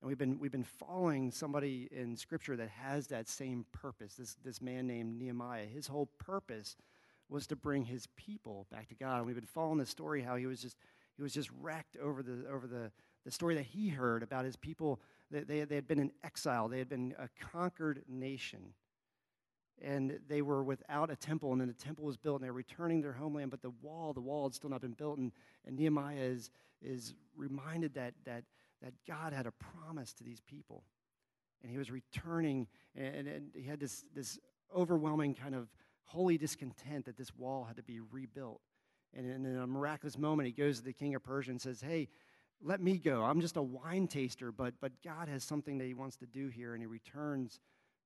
And 0.01 0.07
we've 0.07 0.17
been, 0.17 0.39
we've 0.39 0.51
been 0.51 0.63
following 0.63 1.31
somebody 1.31 1.89
in 1.91 2.15
Scripture 2.15 2.55
that 2.55 2.69
has 2.69 3.07
that 3.07 3.27
same 3.27 3.65
purpose, 3.71 4.13
this, 4.15 4.35
this 4.43 4.61
man 4.61 4.87
named 4.87 5.17
Nehemiah. 5.17 5.65
His 5.65 5.87
whole 5.87 6.07
purpose 6.19 6.75
was 7.29 7.47
to 7.47 7.55
bring 7.55 7.85
his 7.85 8.07
people 8.15 8.67
back 8.71 8.87
to 8.89 8.95
God. 8.95 9.17
And 9.17 9.25
we've 9.25 9.35
been 9.35 9.45
following 9.45 9.79
the 9.79 9.85
story 9.85 10.21
how 10.21 10.35
he 10.35 10.45
was 10.45 10.61
just, 10.61 10.77
he 11.17 11.23
was 11.23 11.33
just 11.33 11.49
wrecked 11.59 11.97
over, 11.97 12.21
the, 12.21 12.45
over 12.47 12.67
the, 12.67 12.91
the 13.25 13.31
story 13.31 13.55
that 13.55 13.65
he 13.65 13.89
heard 13.89 14.23
about 14.23 14.45
his 14.45 14.55
people. 14.55 15.01
They, 15.31 15.41
they, 15.41 15.63
they 15.65 15.75
had 15.75 15.87
been 15.87 15.99
in 15.99 16.11
exile, 16.23 16.67
they 16.67 16.79
had 16.79 16.89
been 16.89 17.15
a 17.17 17.27
conquered 17.51 18.03
nation. 18.07 18.73
And 19.81 20.19
they 20.27 20.41
were 20.41 20.63
without 20.63 21.11
a 21.11 21.15
temple, 21.15 21.51
and 21.51 21.61
then 21.61 21.67
the 21.67 21.73
temple 21.73 22.05
was 22.05 22.17
built, 22.17 22.37
and 22.37 22.45
they're 22.45 22.53
returning 22.53 23.01
their 23.01 23.13
homeland, 23.13 23.51
but 23.51 23.61
the 23.61 23.73
wall, 23.81 24.11
the 24.11 24.21
wall 24.21 24.45
had 24.45 24.55
still 24.55 24.71
not 24.71 24.81
been 24.81 24.93
built. 24.93 25.19
And, 25.19 25.31
and 25.65 25.77
Nehemiah 25.77 26.15
is, 26.17 26.49
is 26.81 27.13
reminded 27.35 27.93
that, 27.93 28.15
that 28.25 28.43
that 28.81 28.93
God 29.07 29.33
had 29.33 29.45
a 29.45 29.51
promise 29.51 30.13
to 30.13 30.23
these 30.23 30.39
people. 30.39 30.83
And 31.61 31.71
he 31.71 31.77
was 31.77 31.89
returning, 31.89 32.67
and, 32.95 33.27
and 33.27 33.49
he 33.55 33.63
had 33.63 33.79
this, 33.79 34.05
this 34.13 34.39
overwhelming 34.75 35.33
kind 35.33 35.55
of 35.55 35.67
holy 36.03 36.37
discontent 36.37 37.05
that 37.05 37.17
this 37.17 37.35
wall 37.35 37.65
had 37.65 37.77
to 37.77 37.83
be 37.83 37.99
rebuilt. 37.99 38.61
And 39.13 39.29
in 39.29 39.57
a 39.57 39.65
miraculous 39.65 40.17
moment, 40.17 40.47
he 40.47 40.51
goes 40.51 40.77
to 40.79 40.85
the 40.85 40.93
king 40.93 41.15
of 41.15 41.23
Persia 41.23 41.51
and 41.51 41.61
says, 41.61 41.81
Hey, 41.81 42.09
let 42.61 42.81
me 42.81 42.97
go. 42.97 43.23
I'm 43.23 43.41
just 43.41 43.57
a 43.57 43.61
wine 43.61 44.07
taster, 44.07 44.51
but, 44.51 44.75
but 44.79 44.91
God 45.03 45.27
has 45.27 45.43
something 45.43 45.77
that 45.77 45.85
he 45.85 45.93
wants 45.93 46.17
to 46.17 46.25
do 46.25 46.47
here. 46.47 46.73
And 46.73 46.81
he 46.81 46.87
returns 46.87 47.59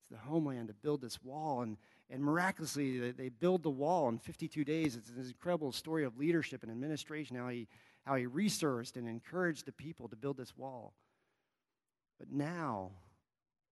to 0.07 0.13
the 0.13 0.19
homeland 0.19 0.67
to 0.67 0.73
build 0.73 1.01
this 1.01 1.21
wall. 1.23 1.61
And, 1.61 1.77
and 2.09 2.23
miraculously, 2.23 3.11
they, 3.11 3.29
build 3.29 3.63
the 3.63 3.69
wall 3.69 4.09
in 4.09 4.19
52 4.19 4.63
days. 4.63 4.95
It's 4.95 5.09
an 5.09 5.23
incredible 5.25 5.71
story 5.71 6.03
of 6.03 6.17
leadership 6.17 6.63
and 6.63 6.71
administration, 6.71 7.35
how 7.35 7.49
he 7.49 7.67
how 8.05 8.15
he 8.15 8.25
resourced 8.25 8.95
and 8.95 9.07
encouraged 9.07 9.65
the 9.65 9.71
people 9.71 10.07
to 10.09 10.15
build 10.15 10.37
this 10.37 10.57
wall. 10.57 10.93
But 12.19 12.31
now 12.31 12.91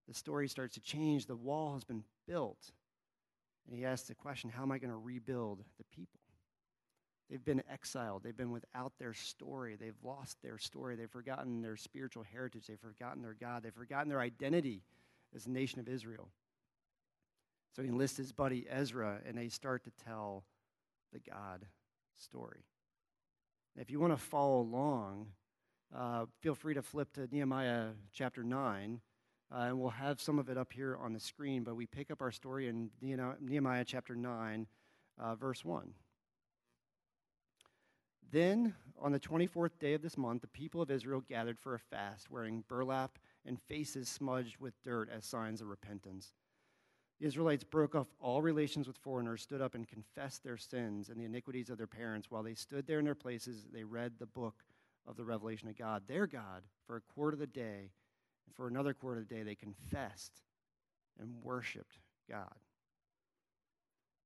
the 0.08 0.14
story 0.14 0.48
starts 0.48 0.76
to 0.76 0.82
change. 0.82 1.26
The 1.26 1.36
wall 1.36 1.74
has 1.74 1.84
been 1.84 2.04
built. 2.28 2.72
And 3.68 3.78
he 3.78 3.86
asks 3.86 4.08
the 4.08 4.16
question 4.16 4.50
how 4.50 4.64
am 4.64 4.72
I 4.72 4.80
going 4.80 4.92
to 4.92 4.98
rebuild 4.98 5.64
the 5.78 5.84
people? 5.96 6.20
They've 7.30 7.44
been 7.44 7.62
exiled. 7.72 8.24
They've 8.24 8.36
been 8.36 8.52
without 8.52 8.94
their 8.98 9.14
story. 9.14 9.76
They've 9.80 9.94
lost 10.04 10.42
their 10.42 10.58
story. 10.58 10.96
They've 10.96 11.10
forgotten 11.10 11.62
their 11.62 11.78
spiritual 11.78 12.24
heritage. 12.24 12.66
They've 12.66 12.80
forgotten 12.80 13.22
their 13.22 13.36
God. 13.40 13.62
They've 13.62 13.74
forgotten 13.74 14.10
their 14.10 14.20
identity 14.20 14.82
as 15.36 15.46
a 15.46 15.52
nation 15.52 15.80
of 15.80 15.88
Israel. 15.88 16.30
So 17.76 17.82
he 17.82 17.90
enlists 17.90 18.18
his 18.18 18.32
buddy 18.32 18.66
Ezra, 18.70 19.20
and 19.26 19.38
they 19.38 19.50
start 19.50 19.84
to 19.84 19.92
tell 20.04 20.44
the 21.14 21.20
God 21.20 21.66
story. 22.16 22.66
If 23.78 23.90
you 23.90 24.00
want 24.00 24.14
to 24.14 24.18
follow 24.18 24.60
along, 24.60 25.28
uh, 25.96 26.26
feel 26.42 26.56
free 26.56 26.74
to 26.74 26.82
flip 26.82 27.14
to 27.14 27.28
Nehemiah 27.32 27.90
chapter 28.12 28.44
9, 28.44 29.02
uh, 29.52 29.56
and 29.56 29.80
we'll 29.80 29.90
have 29.90 30.20
some 30.20 30.38
of 30.40 30.50
it 30.50 30.58
up 30.58 30.74
here 30.74 30.98
on 30.98 31.14
the 31.14 31.20
screen. 31.20 31.64
But 31.64 31.76
we 31.76 31.86
pick 31.86 32.12
up 32.12 32.22
our 32.22 32.32
story 32.32 32.68
in 32.68 32.90
Nehemiah 33.02 33.86
chapter 33.86 34.16
9, 34.16 34.68
uh, 35.20 35.36
verse 35.36 35.64
1. 35.64 35.94
Then, 38.32 38.76
on 39.00 39.12
the 39.12 39.20
24th 39.20 39.80
day 39.80 39.94
of 39.94 40.02
this 40.02 40.18
month, 40.18 40.42
the 40.42 40.48
people 40.48 40.82
of 40.82 40.92
Israel 40.92 41.24
gathered 41.28 41.58
for 41.58 41.74
a 41.74 41.80
fast, 41.80 42.30
wearing 42.30 42.64
burlap 42.68 43.18
and 43.46 43.62
faces 43.62 44.10
smudged 44.10 44.58
with 44.60 44.81
dirt 44.84 45.10
as 45.10 45.25
signs 45.25 45.62
of 45.62 45.67
repentance. 45.67 46.34
The 47.19 47.27
Israelites 47.27 47.63
broke 47.63 47.96
off 47.96 48.08
all 48.19 48.41
relations 48.41 48.88
with 48.88 48.98
foreigners, 48.98 49.41
stood 49.41 49.62
up 49.62 49.75
and 49.75 49.88
confessed 49.88 50.43
their 50.43 50.58
sins 50.58 51.10
and 51.10 51.19
the 51.19 51.25
iniquities 51.25 51.69
of 51.69 51.77
their 51.77 51.88
parents. 51.88 52.31
While 52.31 52.43
they 52.43 52.53
stood 52.53 52.88
there 52.88 53.00
in 53.00 53.05
their 53.05 53.15
places, 53.15 53.65
they 53.74 53.84
read 53.84 54.13
the 54.17 54.25
book 54.25 54.63
of 55.05 55.17
the 55.17 55.25
revelation 55.25 55.67
of 55.67 55.77
God, 55.77 56.03
their 56.08 56.27
God, 56.27 56.63
for 56.86 56.96
a 56.96 57.01
quarter 57.01 57.34
of 57.34 57.39
the 57.39 57.48
day. 57.48 57.91
And 58.46 58.55
for 58.55 58.67
another 58.67 58.93
quarter 58.93 59.19
of 59.19 59.27
the 59.27 59.36
day, 59.36 59.43
they 59.43 59.55
confessed 59.55 60.41
and 61.19 61.43
worshiped 61.43 61.98
God. 62.29 62.55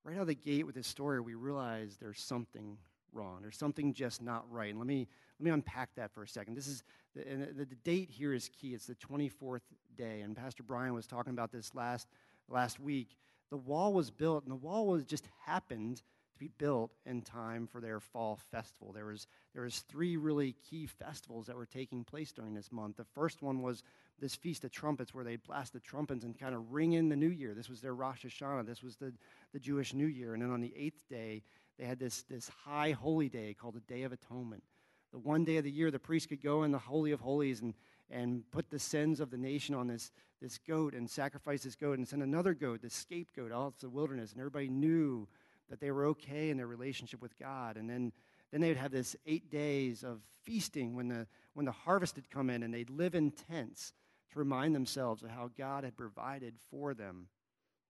Right 0.03 0.17
out 0.17 0.21
of 0.21 0.27
the 0.27 0.35
gate 0.35 0.65
with 0.65 0.75
this 0.75 0.87
story, 0.87 1.19
we 1.19 1.33
realize 1.33 1.97
there's 1.99 2.21
something 2.21 2.77
wrong. 3.11 3.39
There's 3.41 3.57
something 3.57 3.93
just 3.93 4.21
not 4.21 4.45
right. 4.51 4.69
And 4.69 4.77
let 4.77 4.87
me, 4.87 5.07
let 5.43 5.49
me 5.49 5.51
unpack 5.55 5.93
that 5.95 6.09
for 6.13 6.23
a 6.23 6.27
second. 6.27 6.55
This 6.55 6.67
is 6.67 6.83
the, 7.13 7.23
the, 7.53 7.65
the 7.65 7.75
date 7.83 8.09
here 8.09 8.33
is 8.33 8.49
key. 8.49 8.73
It's 8.73 8.85
the 8.85 8.95
24th 8.95 9.59
day. 9.97 10.21
And 10.21 10.37
Pastor 10.37 10.63
Brian 10.63 10.93
was 10.93 11.05
talking 11.05 11.33
about 11.33 11.51
this 11.51 11.75
last 11.75 12.07
last 12.47 12.79
week, 12.79 13.17
the 13.49 13.57
wall 13.57 13.91
was 13.91 14.09
built, 14.09 14.43
and 14.43 14.51
the 14.53 14.55
wall 14.55 14.87
was 14.87 15.03
just 15.03 15.27
happened 15.45 15.97
to 15.97 16.39
be 16.39 16.49
built 16.57 16.91
in 17.05 17.23
time 17.23 17.67
for 17.67 17.81
their 17.81 17.99
fall 17.99 18.39
festival. 18.51 18.93
There 18.93 19.07
was 19.07 19.27
there 19.53 19.63
was 19.63 19.79
three 19.79 20.15
really 20.15 20.55
key 20.69 20.87
festivals 20.87 21.47
that 21.47 21.57
were 21.57 21.65
taking 21.65 22.05
place 22.05 22.31
during 22.31 22.53
this 22.53 22.71
month. 22.71 22.95
The 22.95 23.03
first 23.03 23.41
one 23.41 23.61
was 23.61 23.83
this 24.19 24.35
feast 24.35 24.63
of 24.63 24.71
trumpets, 24.71 25.13
where 25.13 25.25
they 25.25 25.35
blast 25.35 25.73
the 25.73 25.81
trumpets 25.81 26.23
and 26.23 26.39
kind 26.39 26.55
of 26.55 26.71
ring 26.71 26.93
in 26.93 27.09
the 27.09 27.17
new 27.17 27.29
year. 27.29 27.53
This 27.53 27.67
was 27.67 27.81
their 27.81 27.93
Rosh 27.93 28.25
Hashanah. 28.25 28.65
This 28.65 28.81
was 28.81 28.95
the 28.95 29.11
the 29.51 29.59
Jewish 29.59 29.93
New 29.93 30.07
Year. 30.07 30.35
And 30.35 30.41
then 30.41 30.51
on 30.51 30.61
the 30.61 30.73
eighth 30.77 31.01
day, 31.09 31.43
they 31.77 31.83
had 31.83 31.99
this 31.99 32.23
this 32.23 32.49
high 32.63 32.91
holy 32.91 33.27
day 33.27 33.53
called 33.59 33.75
the 33.75 33.93
Day 33.93 34.03
of 34.03 34.13
Atonement. 34.13 34.63
The 35.13 35.19
one 35.19 35.45
day 35.45 35.55
of 35.55 35.63
the 35.63 35.71
year 35.71 35.91
the 35.91 35.99
priest 35.99 36.27
could 36.27 36.43
go 36.43 36.63
in 36.63 36.71
the 36.71 36.79
Holy 36.79 37.11
of 37.11 37.21
Holies 37.21 37.61
and 37.61 37.73
and 38.09 38.43
put 38.51 38.69
the 38.69 38.79
sins 38.79 39.19
of 39.19 39.31
the 39.31 39.37
nation 39.37 39.73
on 39.73 39.87
this, 39.87 40.11
this 40.41 40.59
goat 40.67 40.93
and 40.93 41.09
sacrifice 41.09 41.63
this 41.63 41.75
goat 41.75 41.97
and 41.97 42.07
send 42.07 42.21
another 42.21 42.53
goat, 42.53 42.81
the 42.81 42.89
scapegoat, 42.89 43.51
out 43.51 43.79
to 43.79 43.87
the 43.87 43.89
wilderness. 43.89 44.31
And 44.31 44.39
everybody 44.39 44.69
knew 44.69 45.27
that 45.69 45.79
they 45.79 45.91
were 45.91 46.05
okay 46.07 46.49
in 46.49 46.57
their 46.57 46.67
relationship 46.67 47.21
with 47.21 47.37
God. 47.37 47.75
And 47.77 47.89
then, 47.89 48.11
then 48.51 48.61
they 48.61 48.67
would 48.67 48.77
have 48.77 48.91
this 48.91 49.15
eight 49.25 49.49
days 49.49 50.03
of 50.03 50.19
feasting 50.43 50.95
when 50.95 51.07
the, 51.07 51.25
when 51.53 51.65
the 51.65 51.71
harvest 51.71 52.15
had 52.15 52.29
come 52.29 52.49
in, 52.49 52.63
and 52.63 52.73
they'd 52.73 52.89
live 52.89 53.15
in 53.15 53.31
tents 53.31 53.93
to 54.31 54.39
remind 54.39 54.75
themselves 54.75 55.23
of 55.23 55.29
how 55.29 55.49
God 55.57 55.83
had 55.83 55.97
provided 55.97 56.55
for 56.69 56.93
them 56.93 57.27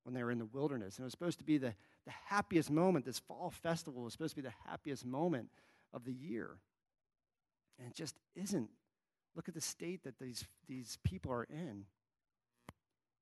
when 0.04 0.14
they 0.14 0.24
were 0.24 0.32
in 0.32 0.40
the 0.40 0.46
wilderness. 0.46 0.98
And 0.98 1.04
it 1.04 1.08
was 1.08 1.14
supposed 1.14 1.40
to 1.40 1.46
be 1.46 1.58
the, 1.58 1.74
the 2.06 2.14
happiest 2.28 2.70
moment. 2.70 3.06
This 3.06 3.20
fall 3.20 3.50
festival 3.50 4.04
was 4.04 4.14
supposed 4.14 4.36
to 4.36 4.42
be 4.42 4.48
the 4.48 4.70
happiest 4.70 5.06
moment 5.06 5.50
of 5.94 6.06
the 6.06 6.14
year. 6.14 6.58
And 7.80 7.88
it 7.88 7.96
just 7.96 8.16
isn't 8.36 8.70
Look 9.36 9.48
at 9.48 9.56
the 9.56 9.62
state 9.62 10.04
that 10.04 10.20
these, 10.20 10.46
these 10.68 10.98
people 11.04 11.32
are 11.32 11.46
in. 11.46 11.86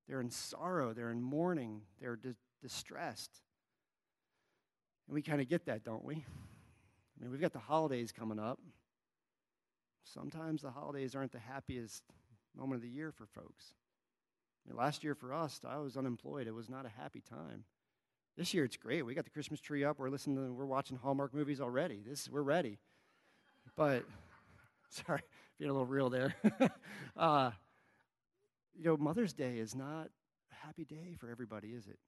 They're 0.08 0.20
in 0.20 0.30
sorrow, 0.30 0.92
they're 0.92 1.10
in 1.10 1.22
mourning, 1.22 1.82
they're 2.00 2.16
di- 2.16 2.34
distressed. 2.60 3.40
And 5.06 5.14
we 5.14 5.22
kind 5.22 5.40
of 5.40 5.48
get 5.48 5.66
that, 5.66 5.84
don't 5.84 6.04
we? 6.04 6.16
I 6.16 7.22
mean, 7.22 7.30
we've 7.30 7.40
got 7.40 7.52
the 7.52 7.58
holidays 7.58 8.12
coming 8.12 8.38
up. 8.38 8.58
Sometimes 10.04 10.62
the 10.62 10.70
holidays 10.70 11.14
aren't 11.14 11.32
the 11.32 11.38
happiest 11.38 12.02
moment 12.54 12.76
of 12.76 12.82
the 12.82 12.88
year 12.88 13.12
for 13.12 13.26
folks. 13.26 13.74
I 14.66 14.70
mean, 14.70 14.76
last 14.76 15.02
year 15.02 15.14
for 15.14 15.32
us, 15.32 15.60
I 15.66 15.78
was 15.78 15.96
unemployed. 15.96 16.46
It 16.46 16.54
was 16.54 16.68
not 16.68 16.84
a 16.84 17.00
happy 17.00 17.22
time. 17.22 17.64
This 18.36 18.52
year 18.52 18.64
it's 18.64 18.76
great. 18.76 19.02
We 19.02 19.14
got 19.14 19.24
the 19.24 19.30
Christmas 19.30 19.60
tree 19.60 19.84
up. 19.84 19.98
We're 19.98 20.10
listening 20.10 20.36
to, 20.36 20.52
we're 20.52 20.66
watching 20.66 20.98
Hallmark 20.98 21.32
movies 21.32 21.60
already. 21.60 22.02
This 22.06 22.28
we're 22.28 22.42
ready. 22.42 22.78
But 23.76 24.04
sorry, 25.06 25.22
being 25.58 25.70
a 25.70 25.72
little 25.72 25.86
real 25.86 26.10
there. 26.10 26.34
uh, 27.16 27.50
you 28.74 28.84
know, 28.84 28.96
Mother's 28.96 29.32
Day 29.32 29.58
is 29.58 29.74
not 29.74 30.08
a 30.50 30.66
happy 30.66 30.84
day 30.84 31.14
for 31.18 31.30
everybody, 31.30 31.68
is 31.68 31.86
it? 31.86 31.98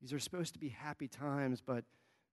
These 0.00 0.12
are 0.12 0.18
supposed 0.18 0.52
to 0.54 0.58
be 0.58 0.68
happy 0.68 1.08
times, 1.08 1.62
but 1.64 1.84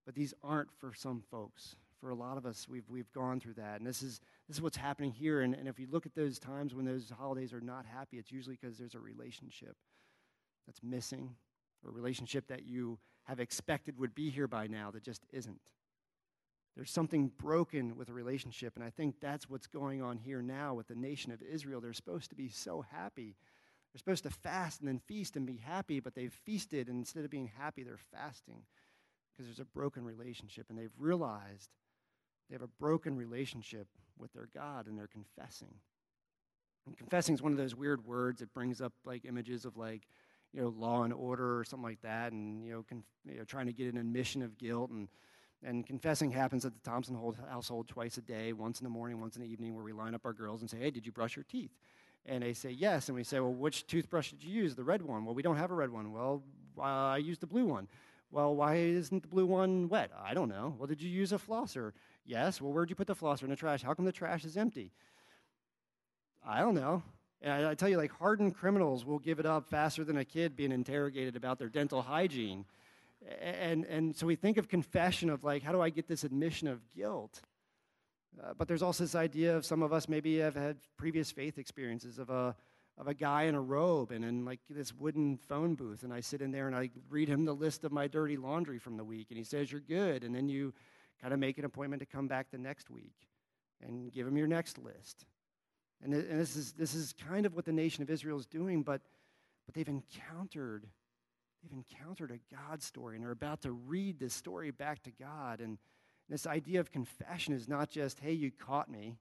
but 0.05 0.15
these 0.15 0.33
aren't 0.43 0.69
for 0.79 0.93
some 0.93 1.21
folks. 1.29 1.75
For 1.99 2.09
a 2.09 2.15
lot 2.15 2.37
of 2.37 2.45
us, 2.45 2.67
we've 2.67 2.89
we've 2.89 3.11
gone 3.13 3.39
through 3.39 3.53
that, 3.53 3.77
and 3.77 3.85
this 3.85 4.01
is 4.01 4.19
this 4.47 4.57
is 4.57 4.61
what's 4.61 4.77
happening 4.77 5.11
here. 5.11 5.41
And, 5.41 5.53
and 5.53 5.67
if 5.67 5.79
you 5.79 5.87
look 5.89 6.05
at 6.05 6.15
those 6.15 6.39
times 6.39 6.73
when 6.73 6.85
those 6.85 7.11
holidays 7.17 7.53
are 7.53 7.61
not 7.61 7.85
happy, 7.85 8.17
it's 8.17 8.31
usually 8.31 8.57
because 8.59 8.77
there's 8.77 8.95
a 8.95 8.99
relationship 8.99 9.77
that's 10.65 10.81
missing, 10.83 11.35
a 11.87 11.91
relationship 11.91 12.47
that 12.47 12.65
you 12.65 12.97
have 13.25 13.39
expected 13.39 13.97
would 13.99 14.15
be 14.15 14.31
here 14.31 14.47
by 14.47 14.67
now 14.67 14.89
that 14.91 15.03
just 15.03 15.23
isn't. 15.31 15.59
There's 16.75 16.91
something 16.91 17.31
broken 17.37 17.97
with 17.97 18.09
a 18.09 18.13
relationship, 18.13 18.75
and 18.75 18.83
I 18.83 18.89
think 18.89 19.15
that's 19.19 19.49
what's 19.49 19.67
going 19.67 20.01
on 20.01 20.17
here 20.17 20.41
now 20.41 20.73
with 20.73 20.87
the 20.87 20.95
nation 20.95 21.31
of 21.31 21.41
Israel. 21.41 21.81
They're 21.81 21.93
supposed 21.93 22.29
to 22.29 22.35
be 22.35 22.49
so 22.49 22.85
happy. 22.89 23.35
They're 23.91 23.99
supposed 23.99 24.23
to 24.23 24.29
fast 24.29 24.79
and 24.79 24.87
then 24.87 24.99
feast 24.99 25.35
and 25.35 25.45
be 25.45 25.57
happy, 25.57 25.99
but 25.99 26.15
they've 26.15 26.33
feasted, 26.33 26.87
and 26.87 26.99
instead 26.99 27.25
of 27.25 27.29
being 27.29 27.51
happy, 27.57 27.83
they're 27.83 27.97
fasting 27.97 28.63
because 29.31 29.47
there's 29.47 29.59
a 29.59 29.65
broken 29.65 30.05
relationship, 30.05 30.67
and 30.69 30.79
they've 30.79 30.89
realized 30.97 31.69
they 32.49 32.55
have 32.55 32.61
a 32.61 32.67
broken 32.67 33.17
relationship 33.17 33.87
with 34.17 34.31
their 34.31 34.47
God, 34.53 34.87
and 34.87 34.97
they're 34.97 35.07
confessing. 35.07 35.73
And 36.85 36.97
confessing 36.97 37.35
is 37.35 37.41
one 37.41 37.51
of 37.51 37.57
those 37.57 37.75
weird 37.75 38.05
words 38.05 38.39
that 38.39 38.53
brings 38.53 38.81
up 38.81 38.93
like 39.05 39.25
images 39.25 39.65
of 39.65 39.75
like, 39.75 40.03
you 40.53 40.61
know, 40.61 40.69
law 40.69 41.03
and 41.03 41.13
order 41.13 41.59
or 41.59 41.63
something 41.65 41.83
like 41.83 42.01
that, 42.01 42.31
and 42.31 42.63
you 42.65 42.71
know, 42.71 42.83
conf- 42.87 43.05
you 43.25 43.37
know 43.37 43.43
trying 43.43 43.67
to 43.67 43.73
get 43.73 43.93
an 43.93 43.99
admission 43.99 44.41
of 44.41 44.57
guilt 44.57 44.89
and 44.89 45.09
And 45.63 45.85
confessing 45.85 46.31
happens 46.31 46.65
at 46.65 46.73
the 46.73 46.79
Thompson 46.79 47.15
household 47.49 47.87
twice 47.87 48.17
a 48.17 48.21
day, 48.21 48.51
once 48.51 48.79
in 48.79 48.83
the 48.83 48.89
morning, 48.89 49.21
once 49.21 49.35
in 49.35 49.43
the 49.43 49.47
evening, 49.47 49.75
where 49.75 49.83
we 49.83 49.93
line 49.93 50.15
up 50.15 50.25
our 50.25 50.33
girls 50.33 50.61
and 50.61 50.69
say, 50.69 50.77
Hey, 50.77 50.89
did 50.91 51.05
you 51.05 51.11
brush 51.11 51.35
your 51.35 51.45
teeth? 51.45 51.71
And 52.25 52.43
they 52.43 52.53
say, 52.53 52.71
Yes. 52.71 53.09
And 53.09 53.15
we 53.15 53.23
say, 53.23 53.39
Well, 53.39 53.53
which 53.53 53.85
toothbrush 53.85 54.31
did 54.31 54.43
you 54.43 54.51
use? 54.51 54.75
The 54.75 54.83
red 54.83 55.01
one. 55.01 55.23
Well, 55.23 55.35
we 55.35 55.43
don't 55.43 55.57
have 55.57 55.71
a 55.71 55.75
red 55.75 55.91
one. 55.91 56.11
Well, 56.11 56.41
uh, 56.77 56.81
I 56.81 57.17
used 57.17 57.41
the 57.41 57.47
blue 57.47 57.65
one. 57.65 57.87
Well, 58.31 58.55
why 58.55 58.75
isn't 58.77 59.21
the 59.21 59.27
blue 59.27 59.45
one 59.45 59.89
wet? 59.89 60.09
I 60.17 60.33
don't 60.33 60.49
know. 60.49 60.75
Well, 60.79 60.87
did 60.87 61.01
you 61.01 61.09
use 61.09 61.31
a 61.31 61.37
flosser? 61.37 61.91
Yes. 62.25 62.61
Well, 62.61 62.71
where'd 62.71 62.89
you 62.89 62.95
put 62.95 63.07
the 63.07 63.15
flosser? 63.15 63.43
In 63.43 63.49
the 63.49 63.55
trash. 63.55 63.83
How 63.83 63.93
come 63.93 64.05
the 64.05 64.11
trash 64.11 64.45
is 64.45 64.57
empty? 64.57 64.91
I 66.45 66.61
don't 66.61 66.75
know. 66.75 67.03
And 67.41 67.51
I, 67.51 67.71
I 67.71 67.75
tell 67.75 67.89
you, 67.89 67.97
like, 67.97 68.11
hardened 68.11 68.55
criminals 68.55 69.05
will 69.05 69.19
give 69.19 69.39
it 69.39 69.45
up 69.45 69.67
faster 69.67 70.03
than 70.03 70.17
a 70.17 70.25
kid 70.25 70.55
being 70.55 70.71
interrogated 70.71 71.35
about 71.35 71.59
their 71.59 71.69
dental 71.69 72.01
hygiene. 72.01 72.65
And, 73.41 73.85
and 73.85 74.15
so 74.15 74.25
we 74.25 74.35
think 74.35 74.57
of 74.57 74.67
confession 74.67 75.29
of, 75.29 75.43
like, 75.43 75.61
how 75.63 75.71
do 75.71 75.81
I 75.81 75.89
get 75.89 76.07
this 76.07 76.23
admission 76.23 76.67
of 76.67 76.79
guilt? 76.89 77.41
Uh, 78.41 78.53
but 78.57 78.67
there's 78.67 78.81
also 78.81 79.03
this 79.03 79.15
idea 79.15 79.55
of 79.55 79.65
some 79.65 79.83
of 79.83 79.93
us 79.93 80.07
maybe 80.07 80.37
have 80.37 80.55
had 80.55 80.77
previous 80.97 81.31
faith 81.31 81.57
experiences 81.57 82.17
of 82.17 82.29
a, 82.29 82.55
of 82.97 83.07
a 83.07 83.13
guy 83.13 83.43
in 83.43 83.55
a 83.55 83.61
robe 83.61 84.11
and 84.11 84.23
in 84.23 84.45
like 84.45 84.59
this 84.69 84.93
wooden 84.93 85.37
phone 85.37 85.75
booth 85.75 86.03
and 86.03 86.13
i 86.13 86.19
sit 86.19 86.41
in 86.41 86.51
there 86.51 86.67
and 86.67 86.75
i 86.75 86.89
read 87.09 87.27
him 87.27 87.45
the 87.45 87.53
list 87.53 87.83
of 87.83 87.91
my 87.91 88.07
dirty 88.07 88.37
laundry 88.37 88.77
from 88.77 88.95
the 88.95 89.03
week 89.03 89.27
and 89.29 89.37
he 89.37 89.43
says 89.43 89.71
you're 89.71 89.81
good 89.81 90.23
and 90.23 90.35
then 90.35 90.47
you 90.47 90.73
kind 91.21 91.33
of 91.33 91.39
make 91.39 91.57
an 91.57 91.65
appointment 91.65 91.99
to 91.99 92.05
come 92.05 92.27
back 92.27 92.47
the 92.51 92.57
next 92.57 92.89
week 92.89 93.15
and 93.81 94.11
give 94.11 94.27
him 94.27 94.37
your 94.37 94.47
next 94.47 94.77
list 94.77 95.25
and, 96.03 96.13
and 96.13 96.39
this 96.39 96.55
is 96.55 96.73
this 96.73 96.93
is 96.93 97.13
kind 97.13 97.45
of 97.45 97.55
what 97.55 97.65
the 97.65 97.71
nation 97.71 98.03
of 98.03 98.09
israel 98.09 98.37
is 98.37 98.45
doing 98.45 98.83
but 98.83 99.01
but 99.65 99.73
they've 99.73 99.89
encountered 99.89 100.87
they've 101.61 101.71
encountered 101.73 102.31
a 102.31 102.55
god 102.55 102.81
story 102.81 103.15
and 103.15 103.23
they're 103.23 103.31
about 103.31 103.61
to 103.61 103.71
read 103.71 104.19
this 104.19 104.33
story 104.33 104.71
back 104.71 105.01
to 105.03 105.11
god 105.11 105.59
and 105.59 105.77
this 106.29 106.47
idea 106.47 106.79
of 106.79 106.91
confession 106.91 107.53
is 107.53 107.67
not 107.67 107.89
just 107.89 108.19
hey 108.19 108.31
you 108.31 108.51
caught 108.51 108.89
me 108.89 109.17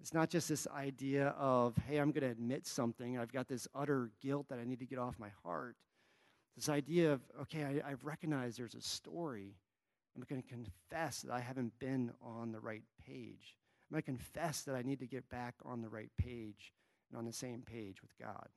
it's 0.00 0.14
not 0.14 0.30
just 0.30 0.48
this 0.48 0.66
idea 0.74 1.28
of, 1.38 1.76
hey, 1.86 1.98
I'm 1.98 2.10
going 2.10 2.22
to 2.22 2.30
admit 2.30 2.66
something. 2.66 3.18
I've 3.18 3.32
got 3.32 3.48
this 3.48 3.68
utter 3.74 4.10
guilt 4.22 4.48
that 4.48 4.58
I 4.58 4.64
need 4.64 4.78
to 4.78 4.86
get 4.86 4.98
off 4.98 5.18
my 5.18 5.28
heart. 5.44 5.76
This 6.56 6.70
idea 6.70 7.12
of, 7.12 7.20
okay, 7.42 7.64
I, 7.64 7.90
I've 7.90 8.04
recognized 8.04 8.58
there's 8.58 8.74
a 8.74 8.80
story. 8.80 9.56
I'm 10.16 10.24
going 10.28 10.42
to 10.42 10.48
confess 10.48 11.22
that 11.22 11.32
I 11.32 11.40
haven't 11.40 11.78
been 11.78 12.12
on 12.22 12.50
the 12.50 12.60
right 12.60 12.82
page. 13.06 13.56
I'm 13.90 13.94
going 13.94 14.02
to 14.02 14.06
confess 14.06 14.62
that 14.62 14.74
I 14.74 14.82
need 14.82 15.00
to 15.00 15.06
get 15.06 15.28
back 15.28 15.54
on 15.64 15.82
the 15.82 15.88
right 15.88 16.10
page 16.16 16.72
and 17.10 17.18
on 17.18 17.26
the 17.26 17.32
same 17.32 17.62
page 17.62 18.00
with 18.00 18.16
God. 18.18 18.48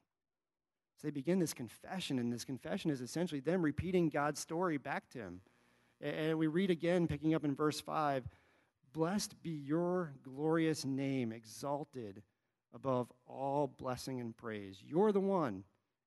They 1.04 1.12
begin 1.12 1.40
this 1.40 1.54
confession, 1.54 2.18
and 2.18 2.32
this 2.32 2.46
confession 2.46 2.90
is 2.90 3.02
essentially 3.02 3.42
them 3.42 3.62
repeating 3.62 4.10
God's 4.10 4.40
story 4.40 4.78
back 4.78 5.10
to 5.10 5.20
him. 5.20 5.42
And 6.00 6.38
we 6.38 6.48
read 6.48 6.72
again, 6.72 7.08
picking 7.08 7.36
up 7.36 7.44
in 7.44 7.56
verse 7.56 7.80
5 7.82 8.28
Blessed 8.94 9.42
be 9.42 9.50
your 9.50 10.14
glorious 10.24 10.86
name, 10.86 11.32
exalted 11.32 12.22
above 12.74 13.12
all 13.26 13.68
blessing 13.68 14.22
and 14.22 14.38
praise. 14.38 14.78
You're 14.86 15.12
the 15.12 15.20
one, 15.20 15.64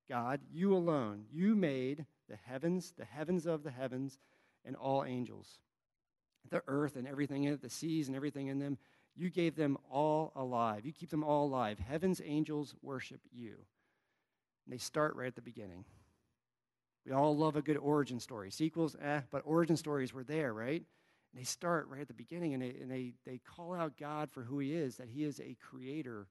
God, 0.08 0.40
you 0.50 0.74
alone. 0.74 1.24
You 1.30 1.56
made 1.56 2.06
the 2.28 2.36
heavens, 2.36 2.94
the 2.96 3.04
heavens 3.04 3.44
of 3.44 3.64
the 3.64 3.70
heavens, 3.70 4.18
and 4.64 4.76
all 4.76 5.04
angels, 5.04 5.58
the 6.48 6.62
earth 6.68 6.96
and 6.96 7.06
everything 7.06 7.44
in 7.44 7.54
it, 7.54 7.60
the 7.60 7.68
seas 7.70 8.06
and 8.06 8.16
everything 8.16 8.46
in 8.46 8.58
them. 8.58 8.78
You 9.14 9.30
gave 9.30 9.56
them 9.56 9.78
all 9.90 10.32
alive. 10.36 10.86
You 10.86 10.92
keep 10.92 11.10
them 11.10 11.24
all 11.24 11.46
alive. 11.46 11.78
Heaven's 11.78 12.20
angels 12.24 12.74
worship 12.82 13.20
you. 13.32 13.56
And 14.66 14.72
they 14.72 14.78
start 14.78 15.14
right 15.16 15.28
at 15.28 15.36
the 15.36 15.42
beginning. 15.42 15.84
We 17.06 17.12
all 17.12 17.36
love 17.36 17.54
a 17.56 17.62
good 17.62 17.76
origin 17.76 18.18
story. 18.18 18.50
Sequels, 18.50 18.96
eh, 19.00 19.20
but 19.30 19.42
origin 19.44 19.76
stories 19.76 20.12
were 20.12 20.24
there, 20.24 20.52
right? 20.52 20.82
And 21.32 21.40
they 21.40 21.44
start 21.44 21.86
right 21.88 22.00
at 22.00 22.08
the 22.08 22.14
beginning 22.14 22.52
and, 22.54 22.62
they, 22.62 22.74
and 22.80 22.90
they, 22.90 23.12
they 23.24 23.38
call 23.38 23.74
out 23.74 23.96
God 23.96 24.30
for 24.30 24.42
who 24.42 24.58
He 24.58 24.74
is, 24.74 24.96
that 24.96 25.08
He 25.08 25.24
is 25.24 25.40
a 25.40 25.56
creator 25.60 26.26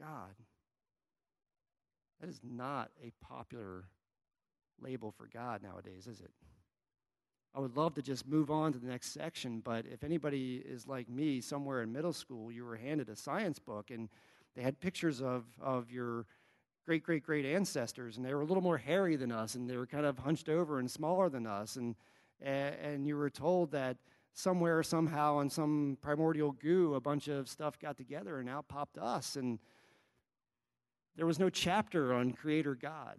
God. 0.00 0.34
That 2.20 2.30
is 2.30 2.40
not 2.42 2.90
a 3.02 3.12
popular 3.22 3.84
label 4.80 5.10
for 5.10 5.28
God 5.32 5.62
nowadays, 5.62 6.06
is 6.06 6.20
it? 6.20 6.30
I 7.54 7.60
would 7.60 7.76
love 7.76 7.94
to 7.94 8.02
just 8.02 8.28
move 8.28 8.50
on 8.50 8.72
to 8.72 8.78
the 8.78 8.86
next 8.86 9.12
section, 9.12 9.60
but 9.60 9.84
if 9.92 10.04
anybody 10.04 10.62
is 10.64 10.86
like 10.86 11.08
me, 11.08 11.40
somewhere 11.40 11.82
in 11.82 11.92
middle 11.92 12.12
school, 12.12 12.52
you 12.52 12.64
were 12.64 12.76
handed 12.76 13.08
a 13.08 13.16
science 13.16 13.58
book 13.58 13.90
and 13.90 14.08
they 14.54 14.62
had 14.62 14.80
pictures 14.80 15.20
of, 15.20 15.44
of 15.60 15.90
your 15.90 16.26
great, 16.86 17.02
great, 17.02 17.22
great 17.22 17.44
ancestors, 17.44 18.16
and 18.16 18.24
they 18.24 18.34
were 18.34 18.40
a 18.40 18.46
little 18.46 18.62
more 18.62 18.78
hairy 18.78 19.16
than 19.16 19.30
us, 19.30 19.54
and 19.54 19.68
they 19.68 19.76
were 19.76 19.86
kind 19.86 20.06
of 20.06 20.18
hunched 20.18 20.48
over 20.48 20.78
and 20.78 20.90
smaller 20.90 21.28
than 21.28 21.46
us. 21.46 21.76
And, 21.76 21.94
and 22.40 23.06
you 23.06 23.16
were 23.16 23.30
told 23.30 23.72
that 23.72 23.96
somewhere, 24.32 24.82
somehow, 24.82 25.36
on 25.36 25.50
some 25.50 25.98
primordial 26.00 26.52
goo, 26.52 26.94
a 26.94 27.00
bunch 27.00 27.28
of 27.28 27.48
stuff 27.48 27.78
got 27.78 27.96
together 27.96 28.38
and 28.38 28.48
out 28.48 28.68
popped 28.68 28.98
us. 28.98 29.36
And 29.36 29.58
there 31.16 31.26
was 31.26 31.38
no 31.38 31.50
chapter 31.50 32.14
on 32.14 32.32
Creator 32.32 32.76
God. 32.76 33.18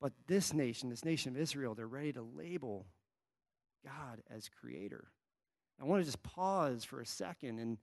But 0.00 0.12
this 0.26 0.52
nation, 0.52 0.90
this 0.90 1.04
nation 1.04 1.34
of 1.34 1.40
Israel, 1.40 1.74
they're 1.74 1.86
ready 1.86 2.12
to 2.12 2.22
label 2.22 2.86
God 3.84 4.22
as 4.30 4.48
Creator. 4.48 5.08
I 5.80 5.84
want 5.84 6.00
to 6.00 6.04
just 6.04 6.22
pause 6.22 6.84
for 6.84 7.00
a 7.00 7.06
second 7.06 7.58
and 7.58 7.78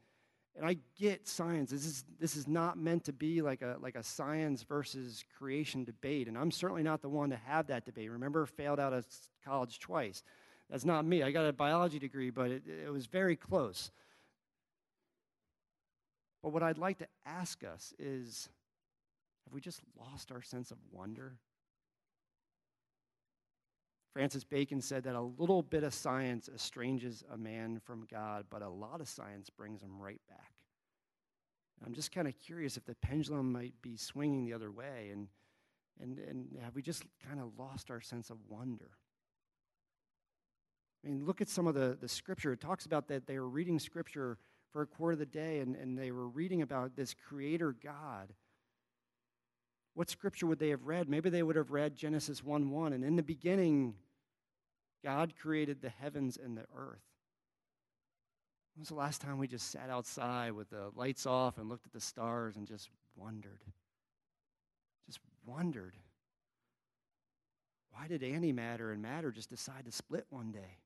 and 0.55 0.65
I 0.65 0.77
get 0.97 1.27
science. 1.27 1.71
This 1.71 1.85
is, 1.85 2.05
this 2.19 2.35
is 2.35 2.47
not 2.47 2.77
meant 2.77 3.03
to 3.05 3.13
be 3.13 3.41
like 3.41 3.61
a, 3.61 3.77
like 3.81 3.95
a 3.95 4.03
science 4.03 4.63
versus 4.63 5.23
creation 5.37 5.83
debate. 5.83 6.27
And 6.27 6.37
I'm 6.37 6.51
certainly 6.51 6.83
not 6.83 7.01
the 7.01 7.09
one 7.09 7.29
to 7.31 7.35
have 7.35 7.67
that 7.67 7.85
debate. 7.85 8.09
Remember, 8.09 8.45
failed 8.45 8.79
out 8.79 8.93
of 8.93 9.05
college 9.43 9.79
twice. 9.79 10.23
That's 10.69 10.85
not 10.85 11.05
me. 11.05 11.23
I 11.23 11.31
got 11.31 11.45
a 11.45 11.53
biology 11.53 11.99
degree, 11.99 12.29
but 12.29 12.51
it, 12.51 12.63
it 12.67 12.91
was 12.91 13.05
very 13.05 13.35
close. 13.35 13.91
But 16.41 16.53
what 16.53 16.63
I'd 16.63 16.77
like 16.77 16.99
to 16.99 17.07
ask 17.25 17.63
us 17.63 17.93
is 17.99 18.49
have 19.45 19.53
we 19.53 19.61
just 19.61 19.81
lost 19.99 20.31
our 20.31 20.41
sense 20.41 20.71
of 20.71 20.77
wonder? 20.91 21.37
Francis 24.15 24.45
Bacon 24.45 24.79
said 24.79 25.03
that 25.03 25.15
a 25.15 25.21
little 25.21 25.61
bit 25.61 25.83
of 25.83 25.93
science 25.93 26.47
estranges 26.47 27.25
a 27.33 27.37
man 27.37 27.81
from 27.83 28.07
God, 28.09 28.45
but 28.49 28.61
a 28.61 28.69
lot 28.69 29.01
of 29.01 29.09
science 29.09 29.49
brings 29.49 29.81
him 29.81 29.99
right 29.99 30.21
back. 30.29 30.53
I'm 31.85 31.93
just 31.93 32.13
kind 32.13 32.25
of 32.25 32.33
curious 32.39 32.77
if 32.77 32.85
the 32.85 32.95
pendulum 32.95 33.51
might 33.51 33.73
be 33.81 33.97
swinging 33.97 34.45
the 34.45 34.53
other 34.53 34.71
way, 34.71 35.09
and, 35.11 35.27
and, 36.01 36.17
and 36.19 36.47
have 36.63 36.75
we 36.75 36.81
just 36.81 37.03
kind 37.27 37.41
of 37.41 37.59
lost 37.59 37.91
our 37.91 37.99
sense 37.99 38.29
of 38.29 38.37
wonder? 38.47 38.91
I 41.03 41.09
mean, 41.09 41.25
look 41.25 41.41
at 41.41 41.49
some 41.49 41.67
of 41.67 41.75
the, 41.75 41.97
the 41.99 42.07
scripture. 42.07 42.53
It 42.53 42.61
talks 42.61 42.85
about 42.85 43.09
that 43.09 43.27
they 43.27 43.37
were 43.37 43.49
reading 43.49 43.79
scripture 43.79 44.37
for 44.71 44.81
a 44.81 44.87
quarter 44.87 45.11
of 45.11 45.19
the 45.19 45.25
day, 45.25 45.59
and, 45.59 45.75
and 45.75 45.99
they 45.99 46.13
were 46.13 46.29
reading 46.29 46.61
about 46.61 46.95
this 46.95 47.13
creator 47.13 47.75
God. 47.83 48.31
What 49.93 50.09
scripture 50.09 50.47
would 50.47 50.59
they 50.59 50.69
have 50.69 50.85
read? 50.85 51.09
Maybe 51.09 51.29
they 51.29 51.43
would 51.43 51.57
have 51.57 51.71
read 51.71 51.97
Genesis 51.97 52.41
1 52.41 52.69
1. 52.69 52.93
And 52.93 53.03
in 53.03 53.17
the 53.17 53.23
beginning, 53.23 53.95
God 55.05 55.33
created 55.39 55.81
the 55.81 55.89
heavens 55.89 56.35
and 56.43 56.57
the 56.57 56.65
earth. 56.75 57.03
When 58.73 58.81
was 58.81 58.89
the 58.89 58.95
last 58.95 59.21
time 59.21 59.37
we 59.37 59.47
just 59.47 59.69
sat 59.69 59.91
outside 59.91 60.53
with 60.53 60.71
the 60.71 60.89
lights 60.95 61.27
off 61.27 61.59
and 61.59 61.69
looked 61.69 61.85
at 61.85 61.93
the 61.93 62.01
stars 62.01 62.55
and 62.55 62.65
just 62.65 62.89
wondered? 63.15 63.61
Just 65.05 65.19
wondered. 65.45 65.93
Why 67.91 68.07
did 68.07 68.21
antimatter 68.21 68.91
and 68.91 69.03
matter 69.03 69.31
just 69.31 69.51
decide 69.51 69.85
to 69.85 69.91
split 69.91 70.25
one 70.31 70.51
day? 70.51 70.79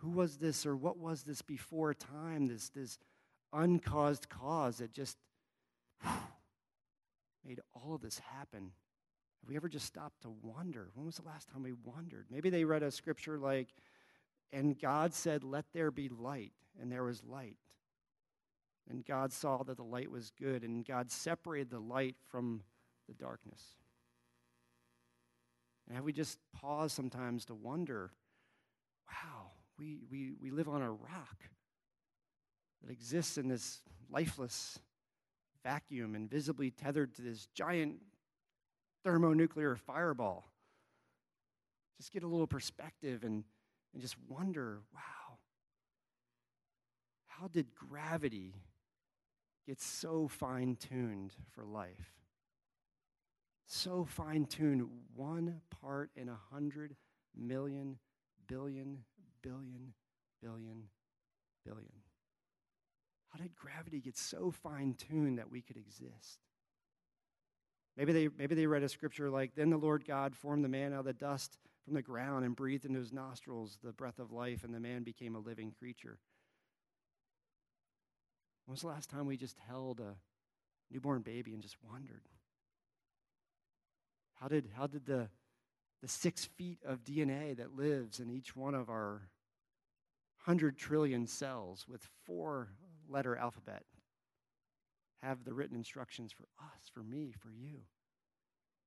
Who 0.00 0.10
was 0.10 0.36
this 0.36 0.66
or 0.66 0.76
what 0.76 0.98
was 0.98 1.22
this 1.22 1.40
before 1.40 1.94
time, 1.94 2.48
this, 2.48 2.68
this 2.68 2.98
uncaused 3.50 4.28
cause 4.28 4.76
that 4.76 4.92
just 4.92 5.16
whew, 6.02 6.12
made 7.46 7.60
all 7.74 7.94
of 7.94 8.02
this 8.02 8.18
happen? 8.18 8.72
Have 9.40 9.48
we 9.48 9.56
ever 9.56 9.68
just 9.68 9.86
stopped 9.86 10.22
to 10.22 10.30
wonder? 10.42 10.90
When 10.94 11.06
was 11.06 11.16
the 11.16 11.26
last 11.26 11.48
time 11.48 11.62
we 11.62 11.72
wondered? 11.72 12.26
Maybe 12.30 12.50
they 12.50 12.64
read 12.64 12.82
a 12.82 12.90
scripture 12.90 13.38
like, 13.38 13.68
and 14.52 14.78
God 14.78 15.14
said, 15.14 15.44
Let 15.44 15.64
there 15.72 15.90
be 15.90 16.08
light, 16.08 16.52
and 16.80 16.90
there 16.90 17.04
was 17.04 17.24
light. 17.24 17.56
And 18.88 19.06
God 19.06 19.32
saw 19.32 19.62
that 19.62 19.76
the 19.76 19.84
light 19.84 20.10
was 20.10 20.32
good, 20.38 20.64
and 20.64 20.84
God 20.84 21.10
separated 21.10 21.70
the 21.70 21.78
light 21.78 22.16
from 22.28 22.62
the 23.08 23.14
darkness. 23.14 23.62
And 25.86 25.96
have 25.96 26.04
we 26.04 26.12
just 26.12 26.38
paused 26.52 26.94
sometimes 26.94 27.44
to 27.46 27.54
wonder, 27.54 28.12
wow, 29.08 29.50
we, 29.78 29.98
we, 30.10 30.32
we 30.40 30.50
live 30.50 30.68
on 30.68 30.82
a 30.82 30.90
rock 30.90 31.48
that 32.82 32.92
exists 32.92 33.38
in 33.38 33.48
this 33.48 33.80
lifeless 34.10 34.78
vacuum, 35.64 36.14
invisibly 36.14 36.70
tethered 36.70 37.14
to 37.14 37.22
this 37.22 37.46
giant 37.54 37.96
thermonuclear 39.04 39.76
fireball. 39.76 40.44
Just 41.98 42.12
get 42.12 42.22
a 42.22 42.26
little 42.26 42.46
perspective 42.46 43.24
and, 43.24 43.44
and 43.92 44.02
just 44.02 44.16
wonder 44.28 44.80
wow, 44.94 45.38
how 47.26 47.48
did 47.48 47.74
gravity 47.74 48.54
get 49.66 49.80
so 49.80 50.28
fine 50.28 50.76
tuned 50.76 51.34
for 51.52 51.64
life? 51.64 52.20
so 53.70 54.04
fine 54.04 54.46
tuned, 54.46 54.86
one 55.14 55.60
part 55.80 56.10
in 56.16 56.28
a 56.28 56.38
hundred 56.50 56.96
million, 57.36 57.98
billion, 58.48 58.98
billion, 59.42 59.94
billion, 60.42 60.82
billion. 61.64 61.92
How 63.28 63.38
did 63.38 63.54
gravity 63.54 64.00
get 64.00 64.18
so 64.18 64.50
fine 64.50 64.94
tuned 64.94 65.38
that 65.38 65.50
we 65.50 65.62
could 65.62 65.76
exist? 65.76 66.40
Maybe 68.00 68.14
they, 68.14 68.28
maybe 68.38 68.54
they 68.54 68.66
read 68.66 68.82
a 68.82 68.88
scripture 68.88 69.28
like, 69.28 69.54
Then 69.54 69.68
the 69.68 69.76
Lord 69.76 70.06
God 70.06 70.34
formed 70.34 70.64
the 70.64 70.70
man 70.70 70.94
out 70.94 71.00
of 71.00 71.04
the 71.04 71.12
dust 71.12 71.58
from 71.84 71.92
the 71.92 72.00
ground 72.00 72.46
and 72.46 72.56
breathed 72.56 72.86
into 72.86 72.98
his 72.98 73.12
nostrils 73.12 73.76
the 73.84 73.92
breath 73.92 74.18
of 74.18 74.32
life, 74.32 74.64
and 74.64 74.72
the 74.72 74.80
man 74.80 75.02
became 75.02 75.36
a 75.36 75.38
living 75.38 75.70
creature. 75.70 76.18
When 78.64 78.72
was 78.72 78.80
the 78.80 78.86
last 78.86 79.10
time 79.10 79.26
we 79.26 79.36
just 79.36 79.58
held 79.68 80.00
a 80.00 80.14
newborn 80.90 81.20
baby 81.20 81.52
and 81.52 81.60
just 81.60 81.76
wondered? 81.82 82.22
How 84.40 84.48
did, 84.48 84.70
how 84.74 84.86
did 84.86 85.04
the, 85.04 85.28
the 86.00 86.08
six 86.08 86.46
feet 86.46 86.78
of 86.82 87.04
DNA 87.04 87.54
that 87.58 87.76
lives 87.76 88.18
in 88.18 88.30
each 88.30 88.56
one 88.56 88.74
of 88.74 88.88
our 88.88 89.28
100 90.46 90.78
trillion 90.78 91.26
cells 91.26 91.84
with 91.86 92.08
four 92.24 92.70
letter 93.10 93.36
alphabet 93.36 93.82
have 95.22 95.44
the 95.44 95.52
written 95.52 95.76
instructions 95.76 96.32
for 96.32 96.44
us, 96.60 96.90
for 96.92 97.02
me, 97.02 97.32
for 97.38 97.50
you? 97.50 97.80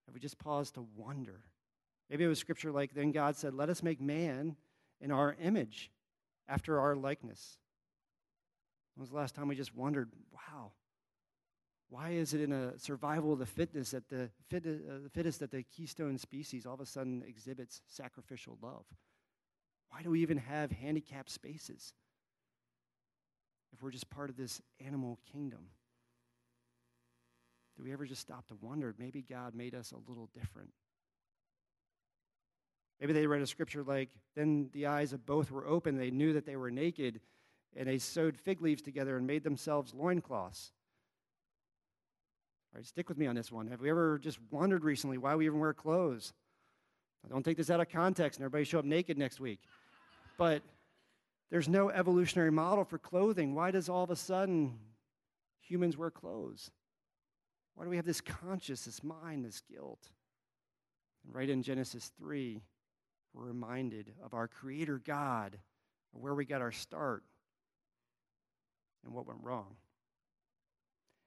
Have 0.05 0.13
we 0.13 0.19
just 0.19 0.39
paused 0.39 0.75
to 0.75 0.87
wonder? 0.95 1.41
Maybe 2.09 2.23
it 2.23 2.27
was 2.27 2.39
scripture 2.39 2.71
like, 2.71 2.93
Then 2.93 3.11
God 3.11 3.35
said, 3.35 3.53
Let 3.53 3.69
us 3.69 3.83
make 3.83 4.01
man 4.01 4.55
in 4.99 5.11
our 5.11 5.35
image, 5.41 5.91
after 6.47 6.79
our 6.79 6.95
likeness. 6.95 7.57
When 8.95 9.01
was 9.01 9.09
the 9.09 9.15
last 9.15 9.35
time 9.35 9.47
we 9.47 9.55
just 9.55 9.75
wondered, 9.75 10.11
wow, 10.31 10.71
why 11.89 12.11
is 12.11 12.33
it 12.33 12.41
in 12.41 12.51
a 12.51 12.77
survival 12.77 13.33
of 13.33 13.39
the 13.39 13.45
fitness 13.45 13.91
that 13.91 14.09
the, 14.09 14.29
fit, 14.49 14.65
uh, 14.65 15.03
the 15.03 15.09
fittest 15.11 15.39
that 15.39 15.51
the 15.51 15.63
keystone 15.63 16.17
species 16.17 16.65
all 16.65 16.73
of 16.73 16.79
a 16.79 16.85
sudden 16.85 17.23
exhibits 17.27 17.81
sacrificial 17.87 18.57
love? 18.61 18.85
Why 19.89 20.01
do 20.01 20.09
we 20.09 20.21
even 20.21 20.37
have 20.37 20.71
handicapped 20.71 21.29
spaces 21.29 21.93
if 23.71 23.81
we're 23.81 23.91
just 23.91 24.09
part 24.09 24.29
of 24.29 24.37
this 24.37 24.61
animal 24.83 25.19
kingdom? 25.31 25.67
Do 27.77 27.83
we 27.83 27.93
ever 27.93 28.05
just 28.05 28.21
stop 28.21 28.47
to 28.47 28.55
wonder 28.61 28.93
maybe 28.97 29.21
God 29.21 29.55
made 29.55 29.73
us 29.73 29.91
a 29.91 30.09
little 30.09 30.29
different? 30.33 30.69
Maybe 32.99 33.13
they 33.13 33.27
read 33.27 33.41
a 33.41 33.47
scripture 33.47 33.83
like, 33.83 34.09
Then 34.35 34.69
the 34.73 34.85
eyes 34.85 35.13
of 35.13 35.25
both 35.25 35.51
were 35.51 35.67
open, 35.67 35.97
they 35.97 36.11
knew 36.11 36.33
that 36.33 36.45
they 36.45 36.55
were 36.55 36.71
naked, 36.71 37.19
and 37.75 37.87
they 37.87 37.97
sewed 37.97 38.37
fig 38.37 38.61
leaves 38.61 38.81
together 38.81 39.17
and 39.17 39.25
made 39.25 39.43
themselves 39.43 39.93
loincloths. 39.93 40.71
All 42.73 42.79
right, 42.79 42.85
stick 42.85 43.09
with 43.09 43.17
me 43.17 43.27
on 43.27 43.35
this 43.35 43.51
one. 43.51 43.67
Have 43.67 43.81
we 43.81 43.89
ever 43.89 44.17
just 44.19 44.39
wondered 44.51 44.83
recently 44.83 45.17
why 45.17 45.35
we 45.35 45.45
even 45.45 45.59
wear 45.59 45.73
clothes? 45.73 46.33
I 47.25 47.29
don't 47.29 47.43
take 47.43 47.57
this 47.57 47.69
out 47.69 47.79
of 47.79 47.89
context 47.89 48.39
and 48.39 48.45
everybody 48.45 48.65
show 48.65 48.79
up 48.79 48.85
naked 48.85 49.17
next 49.17 49.39
week. 49.39 49.59
But 50.37 50.61
there's 51.51 51.69
no 51.69 51.89
evolutionary 51.89 52.51
model 52.51 52.83
for 52.83 52.97
clothing. 52.97 53.53
Why 53.53 53.69
does 53.69 53.89
all 53.89 54.03
of 54.03 54.09
a 54.09 54.15
sudden 54.15 54.79
humans 55.61 55.97
wear 55.97 56.09
clothes? 56.09 56.71
Why 57.75 57.83
do 57.83 57.89
we 57.89 57.95
have 57.95 58.05
this 58.05 58.21
conscience, 58.21 58.85
this 58.85 59.03
mind, 59.03 59.45
this 59.45 59.61
guilt? 59.61 60.09
And 61.25 61.33
right 61.33 61.49
in 61.49 61.63
Genesis 61.63 62.11
3, 62.19 62.61
we're 63.33 63.45
reminded 63.45 64.11
of 64.23 64.33
our 64.33 64.47
Creator 64.47 65.01
God, 65.05 65.57
where 66.11 66.35
we 66.35 66.45
got 66.45 66.61
our 66.61 66.71
start, 66.71 67.23
and 69.03 69.13
what 69.13 69.25
went 69.25 69.39
wrong. 69.41 69.75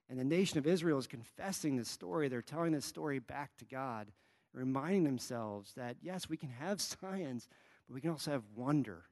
And 0.08 0.18
the 0.18 0.24
nation 0.24 0.58
of 0.58 0.66
Israel 0.66 0.98
is 0.98 1.08
confessing 1.08 1.76
this 1.76 1.88
story. 1.88 2.28
They're 2.28 2.42
telling 2.42 2.72
this 2.72 2.84
story 2.84 3.18
back 3.18 3.56
to 3.56 3.64
God, 3.64 4.12
reminding 4.52 5.02
themselves 5.04 5.72
that, 5.76 5.96
yes, 6.00 6.28
we 6.28 6.36
can 6.36 6.50
have 6.50 6.80
science, 7.00 7.48
but 7.86 7.94
we 7.94 8.00
can 8.00 8.10
also 8.10 8.30
have 8.30 8.44
wonder. 8.54 9.04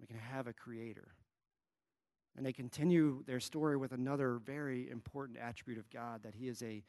We 0.00 0.06
can 0.06 0.18
have 0.18 0.46
a 0.46 0.52
creator. 0.52 1.08
And 2.36 2.44
they 2.44 2.52
continue 2.52 3.24
their 3.26 3.40
story 3.40 3.76
with 3.76 3.92
another 3.92 4.38
very 4.44 4.90
important 4.90 5.38
attribute 5.38 5.78
of 5.78 5.88
God 5.90 6.22
that 6.22 6.34
He 6.34 6.48
is 6.48 6.62
a 6.62 6.82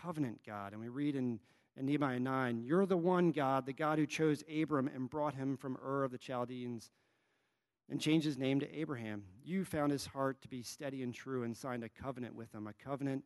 covenant 0.00 0.40
God. 0.46 0.72
And 0.72 0.80
we 0.80 0.88
read 0.88 1.16
in, 1.16 1.38
in 1.76 1.86
Nehemiah 1.86 2.20
9 2.20 2.62
You're 2.64 2.86
the 2.86 2.96
one 2.96 3.32
God, 3.32 3.66
the 3.66 3.72
God 3.72 3.98
who 3.98 4.06
chose 4.06 4.42
Abram 4.54 4.88
and 4.88 5.10
brought 5.10 5.34
him 5.34 5.56
from 5.56 5.76
Ur 5.84 6.04
of 6.04 6.12
the 6.12 6.18
Chaldeans 6.18 6.90
and 7.88 8.00
changed 8.00 8.26
his 8.26 8.38
name 8.38 8.60
to 8.60 8.78
Abraham. 8.78 9.22
You 9.44 9.64
found 9.64 9.92
his 9.92 10.06
heart 10.06 10.42
to 10.42 10.48
be 10.48 10.62
steady 10.62 11.02
and 11.02 11.14
true 11.14 11.44
and 11.44 11.56
signed 11.56 11.84
a 11.84 11.88
covenant 11.88 12.34
with 12.34 12.52
him, 12.52 12.66
a 12.66 12.72
covenant 12.72 13.24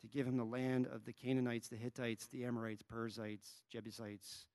to 0.00 0.08
give 0.08 0.26
him 0.26 0.36
the 0.36 0.44
land 0.44 0.86
of 0.86 1.04
the 1.04 1.12
Canaanites, 1.12 1.68
the 1.68 1.76
Hittites, 1.76 2.26
the 2.26 2.44
Amorites, 2.44 2.82
Perizzites, 2.82 3.62
Jebusites, 3.70 4.46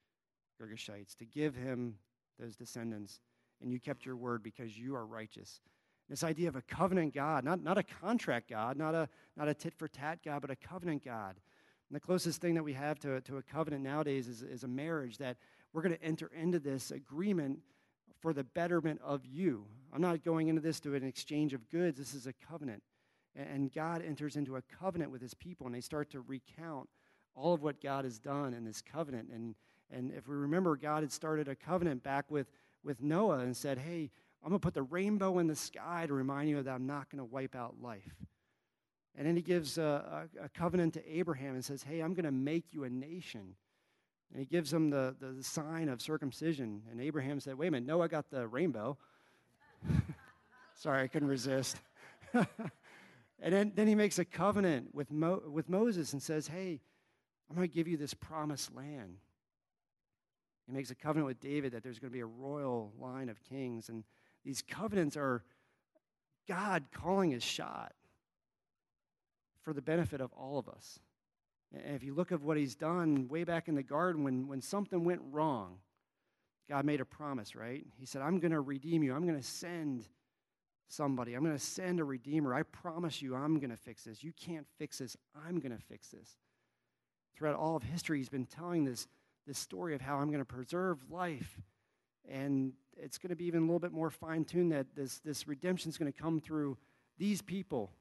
Girgashites, 0.60 1.16
to 1.18 1.26
give 1.26 1.56
him 1.56 1.96
those 2.40 2.56
descendants. 2.56 3.22
And 3.62 3.72
you 3.72 3.80
kept 3.80 4.06
your 4.06 4.18
word 4.18 4.44
because 4.44 4.78
you 4.78 4.96
are 4.96 5.06
righteous. 5.06 5.62
This 6.10 6.24
idea 6.24 6.48
of 6.48 6.56
a 6.56 6.62
covenant 6.62 7.14
God, 7.14 7.44
not, 7.44 7.64
not 7.64 7.78
a 7.78 7.84
contract 7.84 8.50
God, 8.50 8.78
not 8.78 8.94
a, 8.94 9.10
not 9.36 9.48
a 9.48 9.54
tit 9.54 9.74
for 9.74 9.88
tat 9.88 10.20
God, 10.24 10.42
but 10.42 10.52
a 10.52 10.56
covenant 10.56 11.04
God. 11.04 11.36
And 11.90 11.96
the 11.96 12.00
closest 12.00 12.42
thing 12.42 12.54
that 12.56 12.64
we 12.64 12.74
have 12.74 13.00
to, 13.00 13.22
to 13.22 13.38
a 13.38 13.42
covenant 13.42 13.84
nowadays 13.84 14.28
is, 14.28 14.44
is 14.44 14.64
a 14.64 14.68
marriage 14.68 15.18
that 15.18 15.38
we're 15.74 15.82
going 15.82 15.96
to 15.96 16.04
enter 16.04 16.32
into 16.40 16.60
this 16.60 16.92
agreement 16.92 17.60
for 18.22 18.34
the 18.34 18.44
betterment 18.44 19.02
of 19.04 19.26
you. 19.26 19.66
I'm 19.94 20.02
not 20.02 20.24
going 20.24 20.48
into 20.48 20.62
this 20.62 20.80
to 20.82 20.96
an 20.96 21.04
exchange 21.04 21.54
of 21.54 21.70
goods. 21.70 21.98
This 21.98 22.14
is 22.14 22.28
a 22.28 22.34
covenant. 22.34 22.84
And 23.36 23.74
God 23.74 24.02
enters 24.02 24.36
into 24.36 24.56
a 24.56 24.62
covenant 24.62 25.12
with 25.12 25.22
his 25.22 25.34
people, 25.34 25.66
and 25.66 25.76
they 25.76 25.82
start 25.82 26.10
to 26.12 26.22
recount 26.22 26.88
all 27.36 27.54
of 27.54 27.62
what 27.62 27.82
God 27.82 28.06
has 28.06 28.18
done 28.18 28.54
in 28.54 28.64
this 28.64 28.82
covenant. 28.82 29.30
And, 29.34 29.56
and 29.92 30.12
if 30.14 30.28
we 30.28 30.36
remember, 30.36 30.76
God 30.76 31.04
had 31.04 31.12
started 31.12 31.48
a 31.48 31.56
covenant 31.56 32.02
back 32.02 32.32
with, 32.32 32.48
with 32.84 33.02
Noah 33.02 33.40
and 33.40 33.56
said, 33.56 33.78
Hey, 33.78 34.12
I'm 34.46 34.52
going 34.52 34.60
to 34.60 34.64
put 34.64 34.76
the 34.76 34.84
rainbow 34.84 35.40
in 35.40 35.48
the 35.48 35.56
sky 35.56 36.06
to 36.06 36.14
remind 36.14 36.50
you 36.50 36.62
that 36.62 36.72
I'm 36.72 36.86
not 36.86 37.10
going 37.10 37.18
to 37.18 37.26
wipe 37.26 37.56
out 37.56 37.82
life. 37.82 38.16
And 39.18 39.26
then 39.26 39.36
he 39.36 39.42
gives 39.42 39.80
a, 39.80 40.28
a, 40.40 40.46
a 40.46 40.50
covenant 40.50 40.94
to 40.94 41.18
Abraham 41.18 41.56
and 41.56 41.66
says, 41.66 41.82
Hey, 41.82 42.02
I'm 42.02 42.14
going 42.14 42.26
to 42.26 42.32
make 42.32 42.72
you 42.72 42.84
a 42.84 42.90
nation. 42.90 43.56
And 44.32 44.40
he 44.40 44.46
gives 44.46 44.72
him 44.72 44.92
the, 44.92 45.16
the, 45.20 45.28
the 45.28 45.44
sign 45.44 45.90
of 45.90 46.00
circumcision. 46.00 46.84
And 46.92 47.02
Abraham 47.02 47.40
said, 47.40 47.58
Wait 47.58 47.70
a 47.70 47.72
minute, 47.72 47.88
Noah 47.88 48.08
got 48.08 48.30
the 48.30 48.48
rainbow. 48.48 49.00
Sorry, 50.76 51.02
I 51.02 51.08
couldn't 51.08 51.30
resist. 51.30 51.78
and 52.34 52.46
then, 53.42 53.72
then 53.74 53.88
he 53.88 53.96
makes 53.96 54.20
a 54.20 54.26
covenant 54.26 54.94
with, 54.94 55.12
Mo, 55.12 55.42
with 55.50 55.70
Moses 55.70 56.14
and 56.14 56.22
says, 56.22 56.48
Hey, 56.48 56.82
I'm 57.50 57.56
going 57.56 57.68
to 57.68 57.74
give 57.74 57.88
you 57.88 57.98
this 57.98 58.14
promised 58.14 58.76
land. 58.76 59.18
He 60.68 60.74
makes 60.74 60.92
a 60.92 60.96
covenant 60.96 61.26
with 61.26 61.40
David 61.40 61.72
that 61.72 61.82
there's 61.82 61.98
going 61.98 62.12
to 62.12 62.14
be 62.14 62.22
a 62.22 62.28
royal 62.28 62.94
line 63.00 63.30
of 63.30 63.44
kings. 63.44 63.90
And 63.90 64.04
these 64.46 64.62
covenants 64.62 65.18
are 65.18 65.44
God 66.48 66.86
calling 66.94 67.32
his 67.32 67.44
shot 67.44 67.94
for 69.64 69.74
the 69.74 69.82
benefit 69.82 70.22
of 70.22 70.32
all 70.34 70.60
of 70.60 70.70
us. 70.70 71.00
And 71.74 71.96
if 71.96 72.04
you 72.04 72.14
look 72.14 72.32
at 72.32 72.42
what 72.42 72.56
he's 72.56 72.76
done 72.76 73.28
way 73.28 73.44
back 73.44 73.68
in 73.68 73.76
the 73.76 73.84
garden 73.84 74.24
when, 74.24 74.48
when 74.48 74.62
something 74.62 75.04
went 75.04 75.22
wrong, 75.32 75.80
God 76.70 76.86
made 76.86 77.02
a 77.02 77.06
promise, 77.06 77.56
right? 77.56 77.86
He 77.98 78.06
said, 78.06 78.22
I'm 78.22 78.40
going 78.40 78.52
to 78.52 78.62
redeem 78.62 79.04
you. 79.04 79.14
I'm 79.14 79.26
going 79.26 79.40
to 79.40 79.46
send 79.46 80.08
somebody. 80.88 81.34
I'm 81.34 81.44
going 81.44 81.58
to 81.58 81.64
send 81.64 82.00
a 82.00 82.04
redeemer. 82.04 82.54
I 82.54 82.64
promise 82.64 83.22
you, 83.22 83.36
I'm 83.36 83.60
going 83.60 83.72
to 83.72 83.78
fix 83.78 84.04
this. 84.04 84.24
You 84.24 84.32
can't 84.40 84.68
fix 84.78 85.00
this. 85.00 85.18
I'm 85.48 85.60
going 85.60 85.76
to 85.76 85.84
fix 85.84 86.10
this. 86.10 86.38
Throughout 87.36 87.56
all 87.56 87.76
of 87.76 87.84
history, 87.84 88.20
he's 88.20 88.30
been 88.30 88.46
telling 88.46 88.86
this, 88.86 89.08
this 89.46 89.60
story 89.60 89.94
of 89.96 90.02
how 90.02 90.18
I'm 90.18 90.28
going 90.28 90.40
to 90.40 90.46
preserve 90.46 91.00
life. 91.10 91.60
And 92.30 92.74
it's 92.98 93.18
going 93.18 93.30
to 93.30 93.36
be 93.36 93.46
even 93.46 93.62
a 93.62 93.66
little 93.66 93.80
bit 93.80 93.92
more 93.92 94.10
fine 94.10 94.46
tuned 94.46 94.72
that 94.72 94.88
this, 94.96 95.20
this 95.20 95.48
redemption 95.48 95.90
is 95.90 95.98
going 95.98 96.12
to 96.12 96.18
come 96.18 96.40
through 96.40 96.78
these 97.18 97.42
people. 97.42 97.92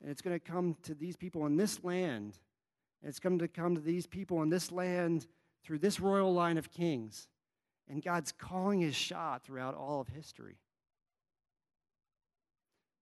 And 0.00 0.10
it's 0.10 0.22
going 0.22 0.38
to 0.38 0.44
come 0.44 0.76
to 0.84 0.94
these 0.94 1.16
people 1.16 1.46
in 1.46 1.56
this 1.56 1.82
land 1.82 2.38
and 3.02 3.08
it's 3.08 3.20
going 3.20 3.38
to 3.38 3.48
come 3.48 3.74
to 3.74 3.80
these 3.80 4.06
people 4.06 4.42
in 4.42 4.48
this 4.48 4.72
land 4.72 5.26
through 5.64 5.78
this 5.78 6.00
royal 6.00 6.32
line 6.32 6.58
of 6.58 6.70
kings. 6.70 7.28
And 7.88 8.02
God's 8.02 8.32
calling 8.32 8.80
his 8.80 8.94
shot 8.94 9.44
throughout 9.44 9.74
all 9.74 10.00
of 10.00 10.08
history. 10.08 10.58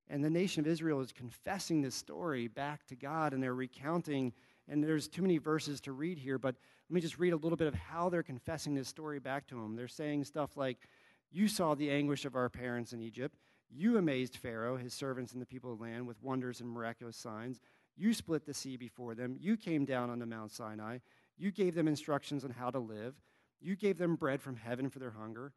And 0.08 0.22
the 0.22 0.30
nation 0.30 0.60
of 0.60 0.68
Israel 0.68 1.00
is 1.00 1.10
confessing 1.10 1.82
this 1.82 1.94
story 1.94 2.46
back 2.46 2.86
to 2.86 2.94
God, 2.94 3.32
and 3.32 3.42
they're 3.42 3.54
recounting. 3.54 4.32
And 4.68 4.84
there's 4.84 5.08
too 5.08 5.22
many 5.22 5.38
verses 5.38 5.80
to 5.82 5.92
read 5.92 6.18
here, 6.18 6.38
but 6.38 6.54
let 6.88 6.94
me 6.94 7.00
just 7.00 7.18
read 7.18 7.32
a 7.32 7.36
little 7.36 7.56
bit 7.56 7.66
of 7.66 7.74
how 7.74 8.08
they're 8.08 8.22
confessing 8.22 8.74
this 8.74 8.86
story 8.86 9.18
back 9.18 9.48
to 9.48 9.60
him. 9.60 9.74
They're 9.74 9.88
saying 9.88 10.24
stuff 10.24 10.56
like, 10.56 10.78
You 11.36 11.48
saw 11.48 11.74
the 11.74 11.90
anguish 11.90 12.24
of 12.24 12.34
our 12.34 12.48
parents 12.48 12.94
in 12.94 13.02
Egypt. 13.02 13.36
You 13.68 13.98
amazed 13.98 14.38
Pharaoh, 14.38 14.78
his 14.78 14.94
servants, 14.94 15.34
and 15.34 15.42
the 15.42 15.44
people 15.44 15.70
of 15.70 15.78
the 15.78 15.84
land 15.84 16.06
with 16.06 16.22
wonders 16.22 16.62
and 16.62 16.70
miraculous 16.70 17.18
signs. 17.18 17.60
You 17.94 18.14
split 18.14 18.46
the 18.46 18.54
sea 18.54 18.78
before 18.78 19.14
them. 19.14 19.36
You 19.38 19.58
came 19.58 19.84
down 19.84 20.08
onto 20.08 20.24
Mount 20.24 20.50
Sinai. 20.50 21.00
You 21.36 21.50
gave 21.50 21.74
them 21.74 21.88
instructions 21.88 22.42
on 22.42 22.52
how 22.52 22.70
to 22.70 22.78
live. 22.78 23.16
You 23.60 23.76
gave 23.76 23.98
them 23.98 24.16
bread 24.16 24.40
from 24.40 24.56
heaven 24.56 24.88
for 24.88 24.98
their 24.98 25.10
hunger. 25.10 25.52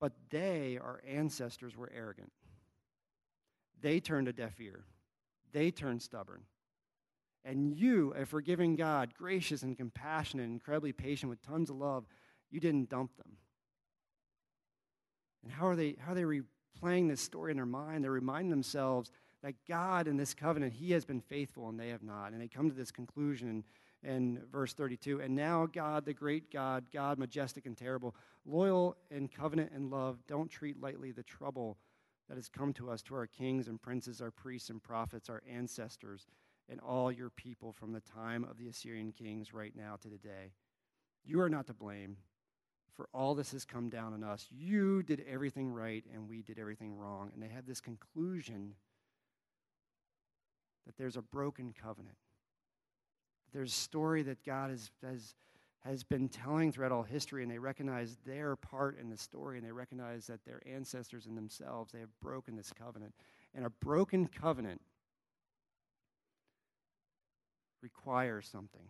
But 0.00 0.14
they, 0.30 0.78
our 0.82 1.02
ancestors, 1.06 1.76
were 1.76 1.92
arrogant. 1.94 2.32
They 3.82 4.00
turned 4.00 4.26
a 4.26 4.32
deaf 4.32 4.58
ear. 4.58 4.84
They 5.52 5.70
turned 5.70 6.00
stubborn. 6.00 6.44
And 7.44 7.76
you, 7.76 8.14
a 8.16 8.24
forgiving 8.24 8.74
God, 8.74 9.12
gracious 9.12 9.62
and 9.62 9.76
compassionate, 9.76 10.46
incredibly 10.46 10.92
patient 10.92 11.28
with 11.28 11.42
tons 11.42 11.68
of 11.68 11.76
love, 11.76 12.06
you 12.50 12.58
didn't 12.58 12.88
dump 12.88 13.18
them. 13.18 13.36
And 15.42 15.52
how 15.52 15.66
are 15.66 15.76
they, 15.76 15.96
how 15.98 16.12
are 16.12 16.14
they 16.14 16.22
replaying 16.22 17.08
this 17.08 17.20
story 17.20 17.50
in 17.50 17.56
their 17.56 17.66
mind? 17.66 18.04
They're 18.04 18.10
reminding 18.10 18.50
themselves 18.50 19.10
that 19.42 19.54
God 19.66 20.06
in 20.06 20.16
this 20.16 20.34
covenant, 20.34 20.74
He 20.74 20.92
has 20.92 21.04
been 21.04 21.20
faithful 21.20 21.68
and 21.68 21.78
they 21.78 21.88
have 21.88 22.02
not. 22.02 22.32
And 22.32 22.40
they 22.40 22.48
come 22.48 22.68
to 22.68 22.74
this 22.76 22.90
conclusion 22.90 23.64
in, 24.02 24.10
in 24.10 24.42
verse 24.52 24.74
32. 24.74 25.20
And 25.20 25.34
now, 25.34 25.66
God, 25.66 26.04
the 26.04 26.12
great 26.12 26.52
God, 26.52 26.84
God 26.92 27.18
majestic 27.18 27.66
and 27.66 27.76
terrible, 27.76 28.14
loyal 28.44 28.96
in 29.10 29.28
covenant 29.28 29.72
and 29.74 29.90
love, 29.90 30.18
don't 30.26 30.50
treat 30.50 30.80
lightly 30.80 31.10
the 31.12 31.22
trouble 31.22 31.78
that 32.28 32.36
has 32.36 32.48
come 32.48 32.72
to 32.74 32.90
us, 32.90 33.02
to 33.02 33.14
our 33.14 33.26
kings 33.26 33.66
and 33.66 33.80
princes, 33.80 34.20
our 34.20 34.30
priests 34.30 34.70
and 34.70 34.82
prophets, 34.82 35.28
our 35.28 35.42
ancestors, 35.50 36.26
and 36.68 36.78
all 36.80 37.10
your 37.10 37.30
people 37.30 37.72
from 37.72 37.92
the 37.92 38.00
time 38.00 38.44
of 38.44 38.56
the 38.56 38.68
Assyrian 38.68 39.10
kings 39.10 39.52
right 39.52 39.74
now 39.74 39.96
to 40.02 40.08
today. 40.08 40.52
You 41.24 41.40
are 41.40 41.48
not 41.48 41.66
to 41.66 41.74
blame 41.74 42.16
for 42.96 43.08
all 43.12 43.34
this 43.34 43.52
has 43.52 43.64
come 43.64 43.88
down 43.88 44.12
on 44.12 44.24
us. 44.24 44.46
You 44.50 45.02
did 45.02 45.24
everything 45.28 45.72
right 45.72 46.04
and 46.12 46.28
we 46.28 46.42
did 46.42 46.58
everything 46.58 46.96
wrong. 46.96 47.30
And 47.34 47.42
they 47.42 47.48
have 47.48 47.66
this 47.66 47.80
conclusion 47.80 48.74
that 50.86 50.96
there's 50.96 51.16
a 51.16 51.22
broken 51.22 51.74
covenant. 51.80 52.16
There's 53.52 53.72
a 53.72 53.76
story 53.76 54.22
that 54.22 54.44
God 54.44 54.70
has, 54.70 54.90
has, 55.04 55.34
has 55.84 56.04
been 56.04 56.28
telling 56.28 56.72
throughout 56.72 56.92
all 56.92 57.02
history, 57.02 57.42
and 57.42 57.50
they 57.50 57.58
recognize 57.58 58.16
their 58.26 58.56
part 58.56 58.98
in 58.98 59.10
the 59.10 59.16
story, 59.16 59.58
and 59.58 59.66
they 59.66 59.72
recognize 59.72 60.26
that 60.26 60.44
their 60.44 60.62
ancestors 60.66 61.26
and 61.26 61.36
themselves, 61.36 61.92
they 61.92 62.00
have 62.00 62.20
broken 62.20 62.56
this 62.56 62.72
covenant. 62.72 63.14
And 63.54 63.64
a 63.64 63.70
broken 63.70 64.28
covenant 64.28 64.80
requires 67.82 68.48
something. 68.48 68.88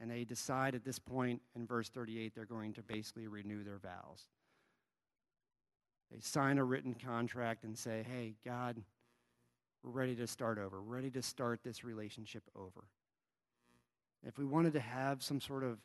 And 0.00 0.10
they 0.10 0.24
decide 0.24 0.74
at 0.74 0.84
this 0.84 0.98
point 0.98 1.40
in 1.54 1.66
verse 1.66 1.88
38 1.88 2.34
they're 2.34 2.44
going 2.44 2.72
to 2.74 2.82
basically 2.82 3.28
renew 3.28 3.62
their 3.62 3.78
vows. 3.78 4.28
They 6.10 6.20
sign 6.20 6.58
a 6.58 6.64
written 6.64 6.94
contract 6.94 7.64
and 7.64 7.76
say, 7.76 8.04
hey, 8.08 8.34
God, 8.44 8.82
we're 9.82 9.90
ready 9.90 10.14
to 10.16 10.26
start 10.26 10.58
over, 10.58 10.82
we're 10.82 10.96
ready 10.96 11.10
to 11.10 11.22
start 11.22 11.60
this 11.64 11.84
relationship 11.84 12.42
over. 12.56 12.84
If 14.26 14.38
we 14.38 14.44
wanted 14.44 14.72
to 14.74 14.80
have 14.80 15.22
some 15.22 15.40
sort 15.40 15.64
of 15.64 15.78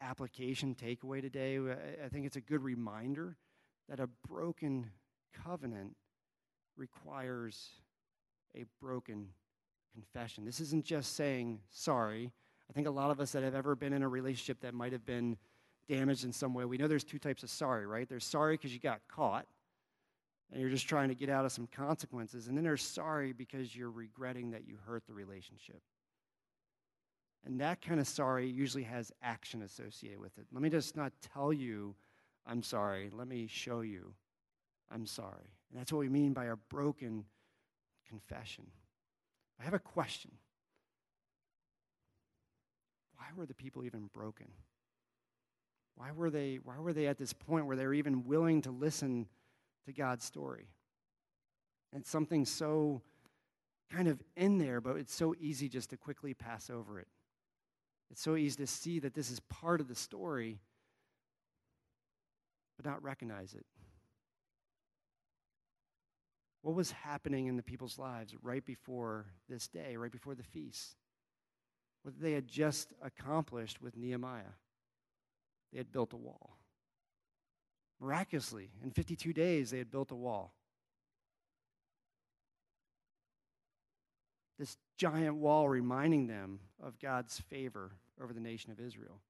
application 0.00 0.74
takeaway 0.74 1.20
today, 1.20 1.58
I 2.04 2.08
think 2.08 2.26
it's 2.26 2.36
a 2.36 2.40
good 2.40 2.62
reminder 2.62 3.36
that 3.88 4.00
a 4.00 4.08
broken 4.28 4.90
covenant 5.44 5.96
requires 6.76 7.70
a 8.56 8.64
broken 8.80 9.28
confession. 9.92 10.44
This 10.44 10.60
isn't 10.60 10.84
just 10.84 11.16
saying 11.16 11.60
sorry. 11.70 12.32
I 12.70 12.72
think 12.72 12.86
a 12.86 12.90
lot 12.90 13.10
of 13.10 13.18
us 13.18 13.32
that 13.32 13.42
have 13.42 13.54
ever 13.54 13.74
been 13.74 13.92
in 13.92 14.04
a 14.04 14.08
relationship 14.08 14.60
that 14.60 14.74
might 14.74 14.92
have 14.92 15.04
been 15.04 15.36
damaged 15.88 16.24
in 16.24 16.32
some 16.32 16.54
way, 16.54 16.64
we 16.64 16.78
know 16.78 16.86
there's 16.86 17.02
two 17.02 17.18
types 17.18 17.42
of 17.42 17.50
sorry, 17.50 17.84
right? 17.84 18.08
There's 18.08 18.24
sorry 18.24 18.54
because 18.54 18.72
you 18.72 18.78
got 18.78 19.00
caught 19.08 19.46
and 20.52 20.60
you're 20.60 20.70
just 20.70 20.88
trying 20.88 21.08
to 21.08 21.16
get 21.16 21.28
out 21.28 21.44
of 21.44 21.50
some 21.50 21.66
consequences. 21.66 22.46
And 22.46 22.56
then 22.56 22.62
there's 22.62 22.82
sorry 22.82 23.32
because 23.32 23.74
you're 23.74 23.90
regretting 23.90 24.52
that 24.52 24.68
you 24.68 24.76
hurt 24.86 25.04
the 25.08 25.12
relationship. 25.12 25.82
And 27.44 27.60
that 27.60 27.80
kind 27.80 27.98
of 27.98 28.06
sorry 28.06 28.48
usually 28.48 28.84
has 28.84 29.10
action 29.20 29.62
associated 29.62 30.20
with 30.20 30.38
it. 30.38 30.46
Let 30.52 30.62
me 30.62 30.70
just 30.70 30.96
not 30.96 31.12
tell 31.34 31.52
you, 31.52 31.96
I'm 32.46 32.62
sorry. 32.62 33.10
Let 33.12 33.26
me 33.26 33.48
show 33.48 33.80
you, 33.80 34.12
I'm 34.92 35.06
sorry. 35.06 35.50
And 35.70 35.80
that's 35.80 35.92
what 35.92 36.00
we 36.00 36.08
mean 36.08 36.34
by 36.34 36.46
a 36.46 36.56
broken 36.56 37.24
confession. 38.08 38.66
I 39.58 39.64
have 39.64 39.74
a 39.74 39.80
question. 39.80 40.30
Were 43.36 43.46
the 43.46 43.54
people 43.54 43.84
even 43.84 44.10
broken? 44.12 44.48
Why 45.96 46.12
were 46.12 46.30
they, 46.30 46.58
why 46.62 46.78
were 46.78 46.92
they 46.92 47.06
at 47.06 47.18
this 47.18 47.32
point 47.32 47.66
where 47.66 47.76
they 47.76 47.86
were 47.86 47.94
even 47.94 48.24
willing 48.24 48.62
to 48.62 48.70
listen 48.70 49.26
to 49.86 49.92
God's 49.92 50.24
story? 50.24 50.68
And 51.92 52.06
something 52.06 52.44
so 52.44 53.02
kind 53.90 54.08
of 54.08 54.22
in 54.36 54.58
there, 54.58 54.80
but 54.80 54.96
it's 54.96 55.14
so 55.14 55.34
easy 55.40 55.68
just 55.68 55.90
to 55.90 55.96
quickly 55.96 56.34
pass 56.34 56.70
over 56.70 56.98
it. 57.00 57.08
It's 58.10 58.22
so 58.22 58.36
easy 58.36 58.56
to 58.56 58.66
see 58.66 58.98
that 59.00 59.14
this 59.14 59.30
is 59.30 59.40
part 59.40 59.80
of 59.80 59.88
the 59.88 59.94
story, 59.94 60.60
but 62.76 62.84
not 62.84 63.02
recognize 63.02 63.54
it. 63.54 63.66
What 66.62 66.74
was 66.74 66.90
happening 66.90 67.46
in 67.46 67.56
the 67.56 67.62
people's 67.62 67.98
lives 67.98 68.34
right 68.42 68.64
before 68.64 69.26
this 69.48 69.66
day, 69.68 69.96
right 69.96 70.12
before 70.12 70.34
the 70.34 70.42
feast? 70.42 70.96
What 72.02 72.20
they 72.20 72.32
had 72.32 72.48
just 72.48 72.92
accomplished 73.02 73.82
with 73.82 73.96
Nehemiah. 73.96 74.54
They 75.72 75.78
had 75.78 75.92
built 75.92 76.12
a 76.12 76.16
wall. 76.16 76.56
Miraculously, 78.00 78.70
in 78.82 78.90
52 78.90 79.32
days, 79.32 79.70
they 79.70 79.78
had 79.78 79.90
built 79.90 80.10
a 80.10 80.16
wall. 80.16 80.54
This 84.58 84.76
giant 84.96 85.36
wall 85.36 85.68
reminding 85.68 86.26
them 86.26 86.60
of 86.82 86.98
God's 86.98 87.38
favor 87.38 87.92
over 88.22 88.32
the 88.32 88.40
nation 88.40 88.70
of 88.70 88.80
Israel. 88.80 89.20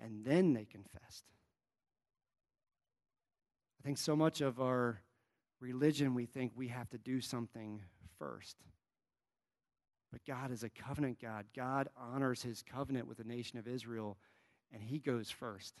And 0.00 0.24
then 0.24 0.52
they 0.52 0.64
confessed. 0.64 1.24
I 3.80 3.82
think 3.84 3.98
so 3.98 4.16
much 4.16 4.40
of 4.40 4.60
our 4.60 5.00
religion, 5.60 6.14
we 6.14 6.26
think 6.26 6.52
we 6.54 6.68
have 6.68 6.88
to 6.90 6.98
do 6.98 7.20
something 7.20 7.82
first. 8.18 8.56
But 10.12 10.24
God 10.24 10.52
is 10.52 10.62
a 10.62 10.68
covenant 10.68 11.20
God. 11.20 11.46
God 11.56 11.88
honors 11.96 12.42
his 12.42 12.62
covenant 12.62 13.08
with 13.08 13.18
the 13.18 13.24
nation 13.24 13.58
of 13.58 13.66
Israel, 13.66 14.16
and 14.72 14.82
he 14.82 14.98
goes 14.98 15.30
first. 15.30 15.74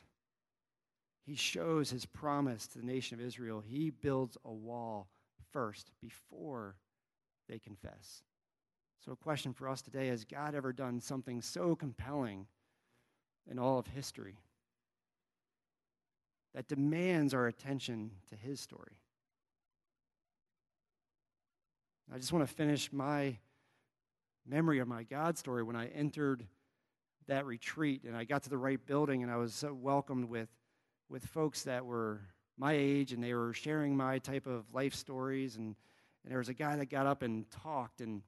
He 1.24 1.36
shows 1.36 1.90
his 1.90 2.04
promise 2.04 2.66
to 2.68 2.78
the 2.78 2.86
nation 2.86 3.18
of 3.18 3.24
Israel. 3.24 3.62
He 3.64 3.90
builds 3.90 4.36
a 4.44 4.52
wall 4.52 5.08
first 5.52 5.90
before 6.00 6.76
they 7.48 7.58
confess. 7.58 8.22
So, 9.04 9.12
a 9.12 9.16
question 9.16 9.52
for 9.52 9.68
us 9.68 9.82
today 9.82 10.08
has 10.08 10.24
God 10.24 10.54
ever 10.54 10.72
done 10.72 11.00
something 11.00 11.40
so 11.40 11.76
compelling 11.76 12.46
in 13.46 13.58
all 13.58 13.78
of 13.78 13.86
history? 13.86 14.38
that 16.54 16.68
demands 16.68 17.34
our 17.34 17.46
attention 17.46 18.12
to 18.28 18.36
his 18.36 18.60
story. 18.60 18.96
I 22.14 22.18
just 22.18 22.32
want 22.32 22.48
to 22.48 22.54
finish 22.54 22.92
my 22.92 23.38
memory 24.46 24.78
of 24.78 24.86
my 24.86 25.02
God 25.02 25.36
story 25.36 25.64
when 25.64 25.74
I 25.74 25.86
entered 25.88 26.46
that 27.26 27.44
retreat 27.44 28.04
and 28.04 28.16
I 28.16 28.22
got 28.22 28.44
to 28.44 28.50
the 28.50 28.56
right 28.56 28.78
building 28.86 29.24
and 29.24 29.32
I 29.32 29.36
was 29.36 29.52
so 29.52 29.74
welcomed 29.74 30.28
with, 30.28 30.48
with 31.08 31.26
folks 31.26 31.64
that 31.64 31.84
were 31.84 32.20
my 32.56 32.72
age 32.72 33.12
and 33.12 33.20
they 33.20 33.34
were 33.34 33.52
sharing 33.52 33.96
my 33.96 34.20
type 34.20 34.46
of 34.46 34.62
life 34.72 34.94
stories 34.94 35.56
and, 35.56 35.74
and 36.22 36.30
there 36.30 36.38
was 36.38 36.48
a 36.48 36.54
guy 36.54 36.76
that 36.76 36.88
got 36.88 37.08
up 37.08 37.22
and 37.22 37.50
talked 37.50 38.00
and 38.00 38.22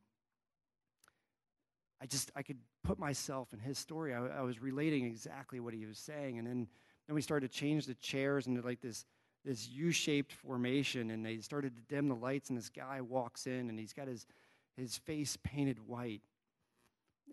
I 2.02 2.06
just 2.06 2.32
I 2.34 2.42
could 2.42 2.58
put 2.82 2.98
myself 2.98 3.52
in 3.52 3.60
his 3.60 3.78
story. 3.78 4.12
I, 4.14 4.26
I 4.26 4.42
was 4.42 4.60
relating 4.60 5.04
exactly 5.04 5.60
what 5.60 5.74
he 5.74 5.86
was 5.86 5.98
saying 6.00 6.38
and 6.38 6.46
then 6.48 6.66
then 7.06 7.14
we 7.14 7.22
started 7.22 7.52
to 7.52 7.56
change 7.56 7.86
the 7.86 7.94
chairs 7.94 8.48
into 8.48 8.62
like 8.62 8.80
this 8.80 9.04
this 9.46 9.68
U-shaped 9.68 10.32
formation, 10.32 11.10
and 11.10 11.24
they 11.24 11.38
started 11.38 11.74
to 11.76 11.94
dim 11.94 12.08
the 12.08 12.16
lights. 12.16 12.50
And 12.50 12.58
this 12.58 12.68
guy 12.68 13.00
walks 13.00 13.46
in, 13.46 13.70
and 13.70 13.78
he's 13.78 13.92
got 13.92 14.08
his 14.08 14.26
his 14.76 14.98
face 14.98 15.38
painted 15.42 15.78
white. 15.86 16.20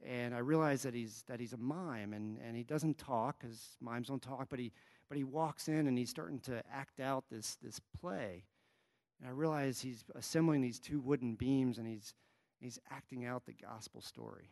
And 0.06 0.34
I 0.34 0.38
realized 0.39 0.86
that 0.86 0.93
he's 0.93 1.23
that 1.28 1.39
he's 1.39 1.54
a 1.54 1.58
mime, 1.58 2.13
and, 2.13 2.38
and 2.45 2.56
he 2.56 2.63
doesn't 2.63 2.97
talk 2.97 3.39
because 3.39 3.78
mimes 3.82 4.08
don't 4.08 4.21
talk. 4.21 4.47
But 4.49 4.60
he 4.60 4.71
but 5.10 5.17
he 5.17 5.23
walks 5.23 5.67
in, 5.67 5.88
and 5.88 5.97
he's 5.97 6.10
starting 6.10 6.39
to 6.41 6.63
act 6.71 6.99
out 6.99 7.26
this 7.30 7.58
this 7.62 7.82
play. 7.99 8.45
And 9.19 9.28
I 9.28 9.32
realize 9.32 9.82
he's 9.82 10.04
assembling 10.15 10.62
these 10.62 10.80
two 10.80 10.99
wooden 10.99 11.34
beams, 11.36 11.80
and 11.80 11.88
he's 11.88 12.13
he's 12.60 12.80
acting 12.91 13.26
out 13.26 13.45
the 13.45 13.54
gospel 13.54 14.02
story. 14.02 14.52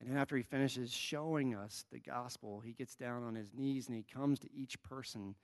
And 0.00 0.10
then 0.10 0.16
after 0.16 0.36
he 0.36 0.42
finishes 0.42 0.92
showing 0.92 1.54
us 1.54 1.84
the 1.90 1.98
gospel, 1.98 2.60
he 2.60 2.72
gets 2.72 2.94
down 2.94 3.24
on 3.24 3.34
his 3.34 3.52
knees 3.52 3.88
and 3.88 3.96
he 3.96 4.04
comes 4.04 4.38
to 4.40 4.48
each 4.54 4.80
person 4.82 5.34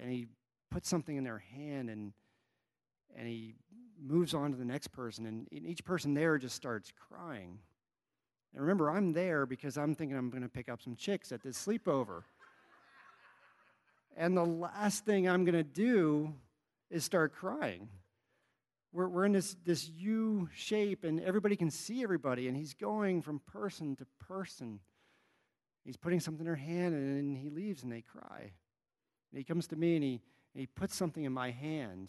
and 0.00 0.10
he 0.10 0.26
puts 0.70 0.88
something 0.88 1.16
in 1.16 1.24
their 1.24 1.38
hand 1.38 1.90
and 1.90 2.12
and 3.16 3.28
he 3.28 3.54
moves 4.02 4.34
on 4.34 4.50
to 4.50 4.56
the 4.56 4.64
next 4.64 4.88
person 4.88 5.24
and 5.26 5.46
each 5.52 5.84
person 5.84 6.14
there 6.14 6.36
just 6.36 6.56
starts 6.56 6.92
crying. 7.08 7.58
And 8.52 8.60
remember, 8.60 8.90
I'm 8.90 9.12
there 9.12 9.46
because 9.46 9.78
I'm 9.78 9.94
thinking 9.94 10.16
I'm 10.16 10.30
going 10.30 10.42
to 10.42 10.48
pick 10.48 10.68
up 10.68 10.82
some 10.82 10.96
chicks 10.96 11.30
at 11.30 11.40
this 11.40 11.56
sleepover. 11.64 12.22
and 14.16 14.36
the 14.36 14.44
last 14.44 15.04
thing 15.04 15.28
I'm 15.28 15.44
going 15.44 15.54
to 15.54 15.62
do 15.62 16.34
is 16.90 17.04
start 17.04 17.32
crying 17.32 17.88
we're, 18.94 19.08
we're 19.08 19.24
in 19.24 19.32
this, 19.32 19.56
this 19.64 19.88
U 19.88 20.48
shape, 20.54 21.02
and 21.02 21.20
everybody 21.20 21.56
can 21.56 21.70
see 21.70 22.02
everybody, 22.02 22.46
and 22.46 22.56
he's 22.56 22.74
going 22.74 23.22
from 23.22 23.40
person 23.40 23.96
to 23.96 24.06
person. 24.20 24.78
He's 25.84 25.96
putting 25.96 26.20
something 26.20 26.46
in 26.46 26.46
her 26.46 26.54
hand, 26.54 26.94
and 26.94 27.16
then 27.16 27.36
he 27.36 27.50
leaves, 27.50 27.82
and 27.82 27.90
they 27.90 28.02
cry. 28.02 28.52
And 29.32 29.38
he 29.38 29.42
comes 29.42 29.66
to 29.68 29.76
me, 29.76 29.96
and 29.96 30.04
he, 30.04 30.20
and 30.54 30.60
he 30.60 30.66
puts 30.66 30.94
something 30.94 31.24
in 31.24 31.32
my 31.32 31.50
hand. 31.50 32.08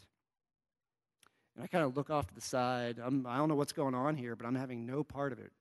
And 1.56 1.63
I 1.63 1.67
kind 1.67 1.84
of 1.84 1.98
look 1.98 2.12
off 2.12 2.28
to 2.28 2.36
the 2.36 2.41
side. 2.41 3.00
I'm, 3.04 3.26
I 3.26 3.38
don't 3.38 3.50
know 3.50 3.56
what's 3.56 3.74
going 3.74 3.95
on 3.95 4.15
here, 4.15 4.36
but 4.36 4.45
I'm 4.45 4.56
having 4.56 4.86
no 4.86 5.04
part 5.04 5.32
of 5.32 5.39
it. 5.39 5.52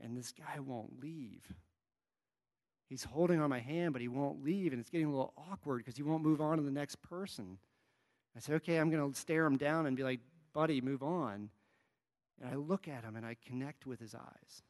And 0.00 0.16
this 0.16 0.32
guy 0.32 0.60
won't 0.60 1.02
leave. 1.02 1.42
He's 2.88 3.02
holding 3.02 3.40
on 3.40 3.50
my 3.50 3.58
hand, 3.58 3.92
but 3.92 4.00
he 4.00 4.08
won't 4.08 4.44
leave, 4.44 4.72
and 4.72 4.80
it's 4.80 4.90
getting 4.90 5.08
a 5.08 5.10
little 5.10 5.34
awkward 5.36 5.78
because 5.78 5.96
he 5.96 6.04
won't 6.04 6.22
move 6.22 6.40
on 6.40 6.58
to 6.58 6.62
the 6.62 6.70
next 6.70 7.02
person. 7.02 7.58
I 8.36 8.40
say, 8.40 8.54
okay, 8.54 8.76
I'm 8.76 8.90
going 8.90 9.12
to 9.12 9.18
stare 9.18 9.44
him 9.44 9.56
down 9.56 9.86
and 9.86 9.96
be 9.96 10.04
like, 10.04 10.20
buddy, 10.52 10.80
move 10.80 11.02
on. 11.02 11.50
And 12.40 12.50
I 12.50 12.56
look 12.56 12.88
at 12.88 13.04
him 13.04 13.16
and 13.16 13.26
I 13.26 13.36
connect 13.46 13.86
with 13.86 14.00
his 14.00 14.14
eyes. 14.14 14.62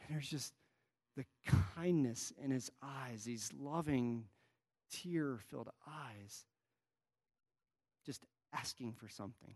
And 0.00 0.14
there's 0.14 0.28
just 0.28 0.52
the 1.16 1.24
kindness 1.74 2.32
in 2.42 2.50
his 2.50 2.70
eyes, 2.82 3.24
these 3.24 3.50
loving, 3.58 4.24
tear 4.90 5.38
filled 5.48 5.70
eyes, 5.86 6.44
just 8.04 8.24
asking 8.52 8.92
for 8.92 9.08
something. 9.08 9.54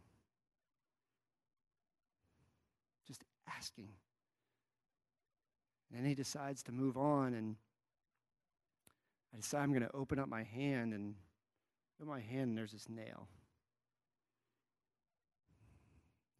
Just 3.07 3.23
asking. 3.57 3.89
And 5.91 5.99
then 5.99 6.09
he 6.09 6.15
decides 6.15 6.63
to 6.65 6.73
move 6.73 6.97
on, 6.97 7.35
and 7.35 7.57
I 9.33 9.37
decide 9.37 9.63
I'm 9.63 9.71
going 9.71 9.83
to 9.83 9.95
open 9.95 10.19
up 10.19 10.29
my 10.29 10.43
hand, 10.43 10.93
and 10.93 11.15
in 12.01 12.07
my 12.07 12.21
hand, 12.21 12.51
and 12.51 12.59
there's 12.59 12.73
this 12.73 12.89
nail. 12.89 13.29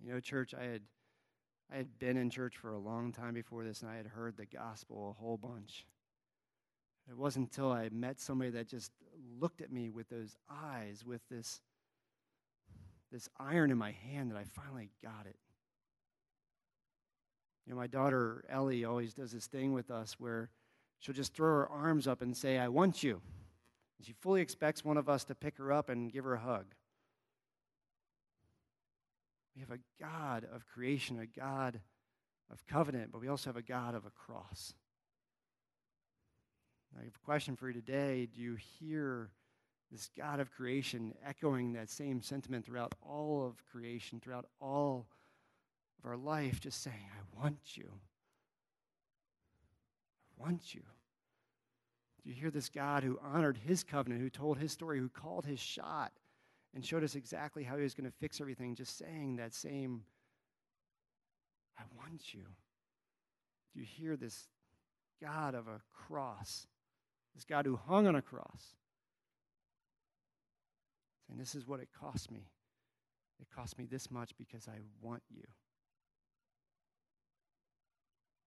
You 0.01 0.13
know, 0.13 0.21
church, 0.21 0.55
I 0.55 0.65
had 0.65 0.83
I 1.73 1.77
had 1.77 1.99
been 1.99 2.17
in 2.17 2.31
church 2.31 2.57
for 2.57 2.71
a 2.71 2.79
long 2.79 3.13
time 3.13 3.35
before 3.35 3.65
this, 3.65 3.81
and 3.83 3.91
I 3.91 3.97
had 3.97 4.07
heard 4.07 4.37
the 4.37 4.47
gospel 4.47 5.11
a 5.11 5.21
whole 5.21 5.37
bunch. 5.37 5.87
It 7.09 7.17
wasn't 7.17 7.51
until 7.51 7.73
I 7.73 7.89
met 7.91 8.21
somebody 8.21 8.51
that 8.51 8.69
just 8.69 8.93
looked 9.41 9.61
at 9.61 9.73
me 9.73 9.91
with 9.91 10.09
those 10.09 10.37
eyes, 10.51 11.05
with 11.05 11.21
this, 11.31 11.61
this 13.13 13.29
iron 13.39 13.71
in 13.71 13.79
my 13.79 13.93
hand, 13.93 14.31
that 14.31 14.39
I 14.39 14.45
finally 14.45 14.91
got 15.03 15.27
it. 15.27 15.37
You 17.67 17.73
know, 17.73 17.79
my 17.79 17.87
daughter 17.87 18.45
Ellie 18.49 18.85
always 18.85 19.15
does 19.15 19.33
this 19.33 19.47
thing 19.47 19.73
with 19.73 19.91
us 19.91 20.17
where 20.19 20.51
she'll 20.99 21.15
just 21.15 21.35
throw 21.35 21.49
her 21.49 21.69
arms 21.69 22.07
up 22.07 22.21
and 22.21 22.37
say, 22.37 22.59
I 22.59 22.69
want 22.69 23.03
you. 23.03 23.21
She 24.05 24.13
fully 24.13 24.41
expects 24.41 24.85
one 24.85 24.97
of 24.97 25.09
us 25.09 25.25
to 25.25 25.35
pick 25.35 25.57
her 25.59 25.73
up 25.73 25.89
and 25.89 26.13
give 26.13 26.25
her 26.25 26.35
a 26.35 26.41
hug. 26.41 26.67
We 29.55 29.61
have 29.61 29.71
a 29.71 29.79
God 30.01 30.47
of 30.53 30.67
creation, 30.67 31.19
a 31.19 31.27
God 31.27 31.81
of 32.51 32.67
covenant, 32.67 33.13
but 33.13 33.21
we 33.21 33.29
also 33.29 33.51
have 33.51 33.57
a 33.57 33.63
God 33.63 33.95
of 33.95 34.05
a 34.05 34.11
cross. 34.11 34.75
I 36.97 37.05
have 37.05 37.15
a 37.15 37.25
question 37.25 37.57
for 37.57 37.69
you 37.69 37.75
today. 37.75 38.29
Do 38.33 38.41
you 38.41 38.57
hear 38.57 39.31
this 39.91 40.11
God 40.17 40.41
of 40.41 40.53
creation 40.53 41.15
echoing 41.25 41.73
that 41.75 41.91
same 41.91 42.21
sentiment 42.21 42.65
throughout 42.65 42.95
all 43.01 43.47
of 43.47 43.65
creation, 43.71 44.21
throughout 44.21 44.47
all 44.61 45.07
of 45.99 46.11
our 46.11 46.17
life, 46.17 46.61
just 46.61 46.83
saying, 46.83 46.97
I 47.13 47.41
want 47.41 47.77
you? 47.77 47.91
I 50.39 50.43
want 50.43 50.75
you. 50.75 50.83
Do 52.25 52.31
you 52.31 52.37
hear 52.37 52.51
this 52.51 52.69
God 52.69 53.05
who 53.05 53.19
honored 53.23 53.59
his 53.59 53.85
covenant, 53.85 54.23
who 54.23 54.31
told 54.31 54.59
his 54.59 54.73
story, 54.73 54.99
who 54.99 55.09
called 55.09 55.45
his 55.45 55.61
shot? 55.61 56.13
and 56.75 56.85
showed 56.85 57.05
us 57.05 57.15
exactly 57.15 57.63
how 57.63 57.77
he 57.77 57.83
was 57.83 57.95
going 57.95 58.11
to 58.11 58.17
fix 58.19 58.41
everything, 58.41 58.75
just 58.75 58.99
saying 58.99 59.37
that 59.37 59.55
same, 59.55 60.03
I 61.79 61.83
want 61.97 62.35
you. 62.35 62.43
Do 63.73 63.81
you 63.81 63.87
hear 63.87 64.17
this 64.17 64.49
God 65.23 65.55
of 65.55 65.69
a 65.69 65.81
cross? 65.93 66.67
This 67.35 67.45
God 67.45 67.67
who 67.67 67.77
hung 67.77 68.07
on 68.07 68.17
a 68.17 68.23
cross. 68.23 68.75
Saying, 71.27 71.39
This 71.39 71.55
is 71.55 71.67
what 71.67 71.81
it 71.81 71.89
cost 71.99 72.31
me. 72.31 72.49
It 73.41 73.47
cost 73.55 73.79
me 73.79 73.87
this 73.87 74.11
much 74.11 74.37
because 74.37 74.69
I 74.69 74.79
want 75.01 75.23
you. 75.31 75.45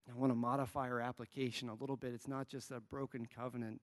I 0.10 0.18
want 0.18 0.32
to 0.32 0.36
modify 0.36 0.90
our 0.90 1.02
application 1.02 1.70
a 1.70 1.74
little 1.74 1.98
bit. 1.98 2.14
It's 2.14 2.28
not 2.28 2.48
just 2.48 2.72
a 2.72 2.80
broken 2.80 3.26
covenant 3.26 3.82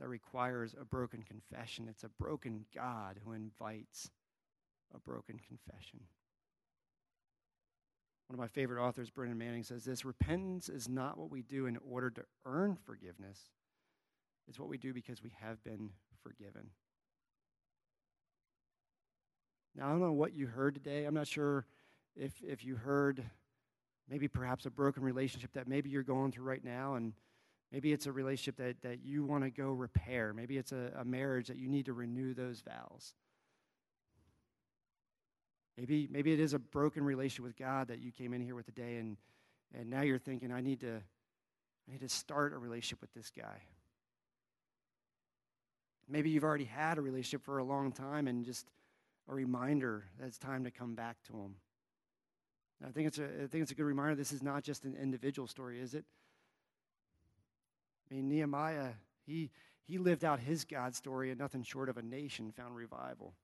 that 0.00 0.08
requires 0.08 0.74
a 0.80 0.84
broken 0.84 1.22
confession. 1.22 1.86
It's 1.88 2.04
a 2.04 2.08
broken 2.08 2.64
God 2.74 3.20
who 3.24 3.32
invites 3.32 4.10
a 4.94 4.98
broken 4.98 5.38
confession. 5.38 6.00
One 8.28 8.34
of 8.34 8.40
my 8.40 8.48
favorite 8.48 8.82
authors, 8.82 9.10
Brennan 9.10 9.36
Manning, 9.36 9.64
says 9.64 9.84
this 9.84 10.04
Repentance 10.04 10.70
is 10.70 10.88
not 10.88 11.18
what 11.18 11.30
we 11.30 11.42
do 11.42 11.66
in 11.66 11.78
order 11.88 12.10
to 12.10 12.22
earn 12.46 12.76
forgiveness, 12.76 13.38
it's 14.48 14.58
what 14.58 14.68
we 14.68 14.78
do 14.78 14.94
because 14.94 15.22
we 15.22 15.32
have 15.40 15.62
been 15.62 15.90
forgiven. 16.22 16.70
Now, 19.76 19.88
I 19.88 19.90
don't 19.90 20.00
know 20.00 20.12
what 20.12 20.34
you 20.34 20.46
heard 20.46 20.74
today. 20.74 21.04
I'm 21.04 21.14
not 21.14 21.26
sure 21.26 21.66
if, 22.14 22.32
if 22.42 22.64
you 22.64 22.76
heard 22.76 23.24
maybe 24.08 24.28
perhaps 24.28 24.66
a 24.66 24.70
broken 24.70 25.02
relationship 25.02 25.52
that 25.54 25.66
maybe 25.66 25.90
you're 25.90 26.02
going 26.02 26.32
through 26.32 26.44
right 26.44 26.64
now 26.64 26.94
and 26.94 27.14
Maybe 27.74 27.92
it's 27.92 28.06
a 28.06 28.12
relationship 28.12 28.56
that, 28.58 28.82
that 28.82 29.04
you 29.04 29.24
want 29.24 29.42
to 29.42 29.50
go 29.50 29.72
repair. 29.72 30.32
Maybe 30.32 30.58
it's 30.58 30.70
a, 30.70 30.92
a 30.96 31.04
marriage 31.04 31.48
that 31.48 31.56
you 31.56 31.68
need 31.68 31.86
to 31.86 31.92
renew 31.92 32.32
those 32.32 32.60
vows. 32.60 33.14
Maybe, 35.76 36.08
maybe 36.08 36.32
it 36.32 36.38
is 36.38 36.54
a 36.54 36.60
broken 36.60 37.02
relationship 37.02 37.44
with 37.44 37.56
God 37.56 37.88
that 37.88 37.98
you 37.98 38.12
came 38.12 38.32
in 38.32 38.40
here 38.40 38.54
with 38.54 38.66
today 38.66 38.98
and, 38.98 39.16
and 39.76 39.90
now 39.90 40.02
you're 40.02 40.20
thinking, 40.20 40.52
I 40.52 40.60
need, 40.60 40.82
to, 40.82 40.94
I 40.94 41.90
need 41.90 42.00
to 42.02 42.08
start 42.08 42.52
a 42.52 42.58
relationship 42.58 43.00
with 43.00 43.12
this 43.12 43.32
guy. 43.36 43.62
Maybe 46.08 46.30
you've 46.30 46.44
already 46.44 46.66
had 46.66 46.98
a 46.98 47.00
relationship 47.00 47.44
for 47.44 47.58
a 47.58 47.64
long 47.64 47.90
time 47.90 48.28
and 48.28 48.44
just 48.44 48.68
a 49.28 49.34
reminder 49.34 50.04
that 50.20 50.26
it's 50.26 50.38
time 50.38 50.62
to 50.62 50.70
come 50.70 50.94
back 50.94 51.16
to 51.24 51.32
him. 51.32 51.56
I 52.86 52.90
think 52.90 53.06
it's 53.06 53.18
a, 53.18 53.24
I 53.24 53.46
think 53.46 53.62
it's 53.62 53.72
a 53.72 53.74
good 53.74 53.84
reminder 53.84 54.14
this 54.14 54.32
is 54.32 54.42
not 54.42 54.62
just 54.62 54.84
an 54.84 54.96
individual 55.00 55.48
story, 55.48 55.80
is 55.80 55.94
it? 55.94 56.04
I 58.10 58.14
mean, 58.14 58.28
Nehemiah, 58.28 58.90
he, 59.26 59.50
he 59.86 59.98
lived 59.98 60.24
out 60.24 60.40
his 60.40 60.64
God 60.64 60.94
story, 60.94 61.30
and 61.30 61.38
nothing 61.38 61.62
short 61.62 61.88
of 61.88 61.96
a 61.96 62.02
nation 62.02 62.52
found 62.52 62.76
revival. 62.76 63.34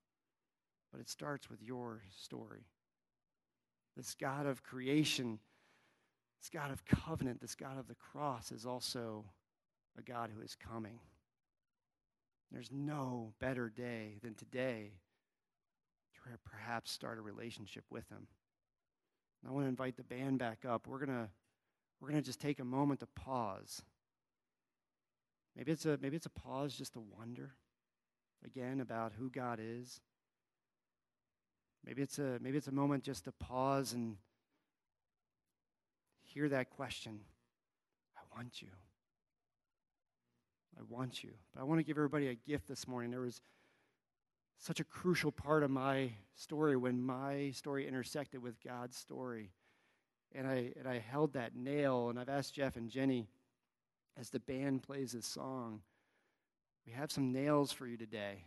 But 0.91 1.01
it 1.01 1.09
starts 1.09 1.49
with 1.49 1.61
your 1.61 2.03
story. 2.15 2.65
This 3.97 4.15
God 4.15 4.45
of 4.45 4.63
creation, 4.63 5.39
this 6.39 6.49
God 6.49 6.71
of 6.71 6.85
covenant, 6.85 7.41
this 7.41 7.55
God 7.55 7.79
of 7.79 7.87
the 7.87 7.95
cross 7.95 8.51
is 8.51 8.65
also 8.65 9.25
a 9.97 10.01
God 10.01 10.29
who 10.35 10.41
is 10.41 10.55
coming. 10.55 10.99
There's 12.51 12.71
no 12.71 13.33
better 13.39 13.69
day 13.69 14.17
than 14.21 14.35
today 14.35 14.91
to 16.13 16.37
perhaps 16.49 16.91
start 16.91 17.17
a 17.17 17.21
relationship 17.21 17.85
with 17.89 18.07
Him. 18.09 18.27
I 19.47 19.51
want 19.51 19.65
to 19.65 19.69
invite 19.69 19.97
the 19.97 20.03
band 20.03 20.39
back 20.39 20.65
up. 20.67 20.87
We're 20.87 21.03
going 21.03 21.17
to 21.17 21.29
we're 21.99 22.09
going 22.09 22.21
to 22.21 22.25
just 22.25 22.41
take 22.41 22.59
a 22.59 22.65
moment 22.65 22.99
to 23.01 23.07
pause. 23.07 23.81
Maybe 25.55 25.71
it's 25.71 25.85
a 25.85 25.97
maybe 26.01 26.15
it's 26.15 26.25
a 26.25 26.31
pause 26.31 26.75
just 26.75 26.93
to 26.93 27.03
wonder 27.17 27.53
again 28.45 28.81
about 28.81 29.13
who 29.17 29.29
God 29.29 29.59
is. 29.61 29.99
Maybe 31.85 32.01
it's 32.01 32.19
a 32.19 32.37
maybe 32.41 32.57
it's 32.57 32.67
a 32.67 32.73
moment 32.73 33.03
just 33.03 33.25
to 33.25 33.31
pause 33.31 33.93
and 33.93 34.17
hear 36.21 36.47
that 36.49 36.69
question. 36.69 37.21
I 38.15 38.21
want 38.35 38.61
you. 38.61 38.69
I 40.77 40.83
want 40.87 41.23
you. 41.23 41.31
But 41.53 41.61
I 41.61 41.63
want 41.63 41.79
to 41.79 41.83
give 41.83 41.97
everybody 41.97 42.27
a 42.27 42.35
gift 42.35 42.67
this 42.67 42.87
morning. 42.87 43.11
There 43.11 43.21
was 43.21 43.41
such 44.61 44.79
a 44.79 44.83
crucial 44.83 45.31
part 45.31 45.63
of 45.63 45.71
my 45.71 46.11
story 46.35 46.77
when 46.77 47.01
my 47.01 47.49
story 47.51 47.87
intersected 47.87 48.43
with 48.43 48.63
God's 48.63 48.95
story. 48.95 49.51
And 50.33 50.47
I 50.47 50.71
and 50.77 50.87
I 50.87 50.99
held 50.99 51.33
that 51.33 51.55
nail 51.55 52.09
and 52.09 52.19
I've 52.19 52.29
asked 52.29 52.53
Jeff 52.53 52.75
and 52.77 52.89
Jenny 52.89 53.27
as 54.19 54.29
the 54.29 54.39
band 54.39 54.83
plays 54.83 55.13
this 55.13 55.25
song, 55.25 55.81
we 56.85 56.93
have 56.93 57.11
some 57.11 57.31
nails 57.31 57.71
for 57.71 57.87
you 57.87 57.97
today. 57.97 58.45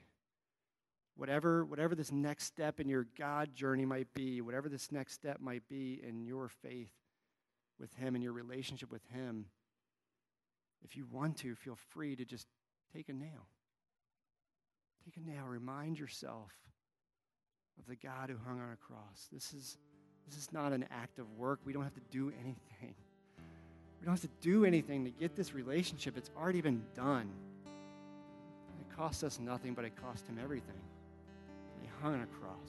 Whatever, 1.17 1.65
whatever 1.65 1.95
this 1.95 2.13
next 2.13 2.45
step 2.45 2.81
in 2.81 2.89
your 2.89 3.07
God 3.19 3.55
journey 3.55 3.85
might 3.85 4.13
be, 4.15 4.41
whatever 4.41 4.69
this 4.69 4.93
next 4.93 5.15
step 5.15 5.41
might 5.41 5.67
be 5.69 6.01
in 6.07 6.25
your 6.25 6.49
faith 6.49 6.93
with 7.79 7.93
Him 7.95 8.15
and 8.15 8.23
your 8.23 8.33
relationship 8.33 8.91
with 8.91 9.07
Him, 9.13 9.47
if 10.83 10.97
you 10.97 11.07
want 11.11 11.39
to, 11.39 11.55
feel 11.55 11.79
free 11.91 12.17
to 12.17 12.25
just 12.25 12.47
take 12.93 13.09
a 13.09 13.13
nail. 13.13 13.49
Take 15.05 15.15
can 15.15 15.27
now 15.27 15.45
Remind 15.47 15.99
yourself 15.99 16.51
of 17.79 17.87
the 17.87 17.97
God 17.97 18.31
who 18.31 18.37
hung 18.47 18.61
on 18.61 18.73
a 18.73 18.77
cross. 18.77 19.29
This 19.33 19.53
is, 19.53 19.77
this 20.29 20.39
is 20.39 20.53
not 20.53 20.73
an 20.73 20.87
act 20.91 21.19
of 21.19 21.31
work. 21.37 21.61
We 21.65 21.73
don't 21.73 21.83
have 21.83 21.95
to 21.95 22.03
do 22.11 22.33
anything. 22.41 22.95
We 24.01 24.07
don't 24.07 24.21
have 24.21 24.31
to 24.31 24.47
do 24.47 24.67
anything 24.67 25.07
to 25.07 25.11
get 25.11 25.35
this 25.35 25.55
relationship. 25.55 26.19
It's 26.19 26.31
already 26.37 26.61
been 26.61 26.83
done. 26.95 27.27
It 28.79 28.95
cost 28.95 29.25
us 29.25 29.41
nothing, 29.41 29.73
but 29.73 29.87
it 29.87 29.93
cost 29.97 30.29
him 30.29 30.39
everything. 30.43 30.77
he 31.81 31.89
hung 32.03 32.13
on 32.13 32.21
a 32.21 32.27
cross. 32.27 32.69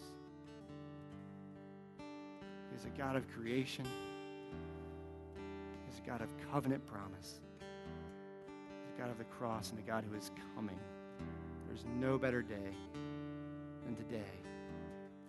He's 2.71 2.85
a 2.85 2.97
God 2.97 3.17
of 3.17 3.29
creation. 3.33 3.85
He's 5.89 5.99
a 5.99 6.07
God 6.07 6.21
of 6.21 6.29
covenant 6.53 6.85
promise. 6.87 7.41
He's 7.59 8.97
a 8.97 9.01
God 9.01 9.11
of 9.11 9.17
the 9.17 9.25
cross 9.25 9.71
and 9.71 9.79
a 9.79 9.81
God 9.81 10.05
who 10.09 10.15
is 10.15 10.31
coming. 10.55 10.79
There's 11.75 11.87
no 11.99 12.17
better 12.17 12.41
day 12.41 12.71
than 13.83 13.97
today 13.97 14.23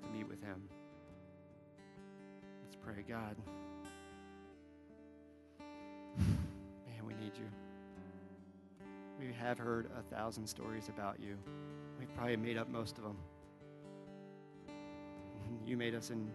to 0.01 0.09
meet 0.16 0.28
with 0.28 0.40
Him. 0.40 0.62
Let's 2.62 2.76
pray, 2.76 3.03
God. 3.09 3.34
Man, 6.16 7.05
we 7.05 7.14
need 7.14 7.32
you. 7.36 7.49
We 9.18 9.32
have 9.32 9.59
heard 9.59 9.90
a 9.99 10.03
thousand 10.14 10.47
stories 10.47 10.88
about 10.88 11.18
you. 11.18 11.36
We've 11.99 12.14
probably 12.14 12.36
made 12.36 12.59
up 12.59 12.68
most 12.68 12.97
of 12.97 13.03
them. 13.03 13.16
You 15.66 15.76
made 15.76 15.97
us 15.97 16.11
in 16.11 16.30